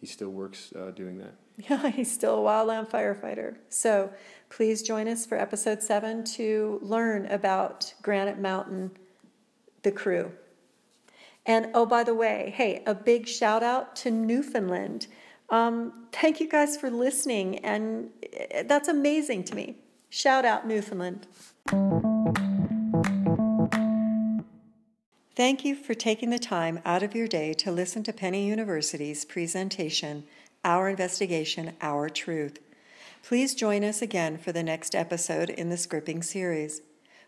He 0.00 0.06
still 0.06 0.30
works 0.30 0.72
uh, 0.74 0.90
doing 0.90 1.18
that. 1.18 1.34
Yeah, 1.70 1.88
he's 1.88 2.12
still 2.12 2.46
a 2.46 2.50
wildland 2.50 2.90
firefighter. 2.90 3.56
So 3.70 4.12
please 4.50 4.82
join 4.82 5.08
us 5.08 5.24
for 5.24 5.38
episode 5.38 5.82
seven 5.82 6.22
to 6.24 6.78
learn 6.82 7.24
about 7.26 7.94
Granite 8.02 8.38
Mountain, 8.38 8.90
the 9.82 9.90
crew. 9.90 10.32
And 11.46 11.68
oh, 11.74 11.86
by 11.86 12.02
the 12.02 12.14
way, 12.14 12.52
hey, 12.56 12.82
a 12.86 12.94
big 12.94 13.28
shout 13.28 13.62
out 13.62 13.94
to 13.96 14.10
Newfoundland. 14.10 15.06
Um, 15.48 16.08
thank 16.12 16.40
you 16.40 16.48
guys 16.48 16.76
for 16.76 16.90
listening, 16.90 17.64
and 17.64 18.10
eh, 18.32 18.64
that's 18.64 18.88
amazing 18.88 19.44
to 19.44 19.54
me. 19.54 19.76
Shout 20.10 20.44
out, 20.44 20.66
Newfoundland. 20.66 21.28
Thank 25.36 25.64
you 25.64 25.76
for 25.76 25.94
taking 25.94 26.30
the 26.30 26.38
time 26.38 26.80
out 26.84 27.04
of 27.04 27.14
your 27.14 27.28
day 27.28 27.52
to 27.54 27.70
listen 27.70 28.02
to 28.04 28.12
Penny 28.12 28.48
University's 28.48 29.24
presentation, 29.24 30.24
Our 30.64 30.88
Investigation, 30.88 31.74
Our 31.80 32.08
Truth. 32.08 32.58
Please 33.22 33.54
join 33.54 33.84
us 33.84 34.02
again 34.02 34.38
for 34.38 34.50
the 34.50 34.62
next 34.62 34.96
episode 34.96 35.50
in 35.50 35.68
the 35.68 35.76
Scripting 35.76 36.24
series. 36.24 36.80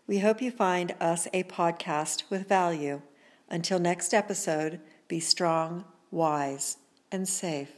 We 0.07 0.19
hope 0.19 0.41
you 0.41 0.51
find 0.51 0.95
us 0.99 1.27
a 1.33 1.43
podcast 1.43 2.23
with 2.29 2.49
value. 2.49 3.01
Until 3.49 3.79
next 3.79 4.13
episode, 4.13 4.79
be 5.07 5.19
strong, 5.19 5.85
wise, 6.11 6.77
and 7.11 7.27
safe. 7.27 7.71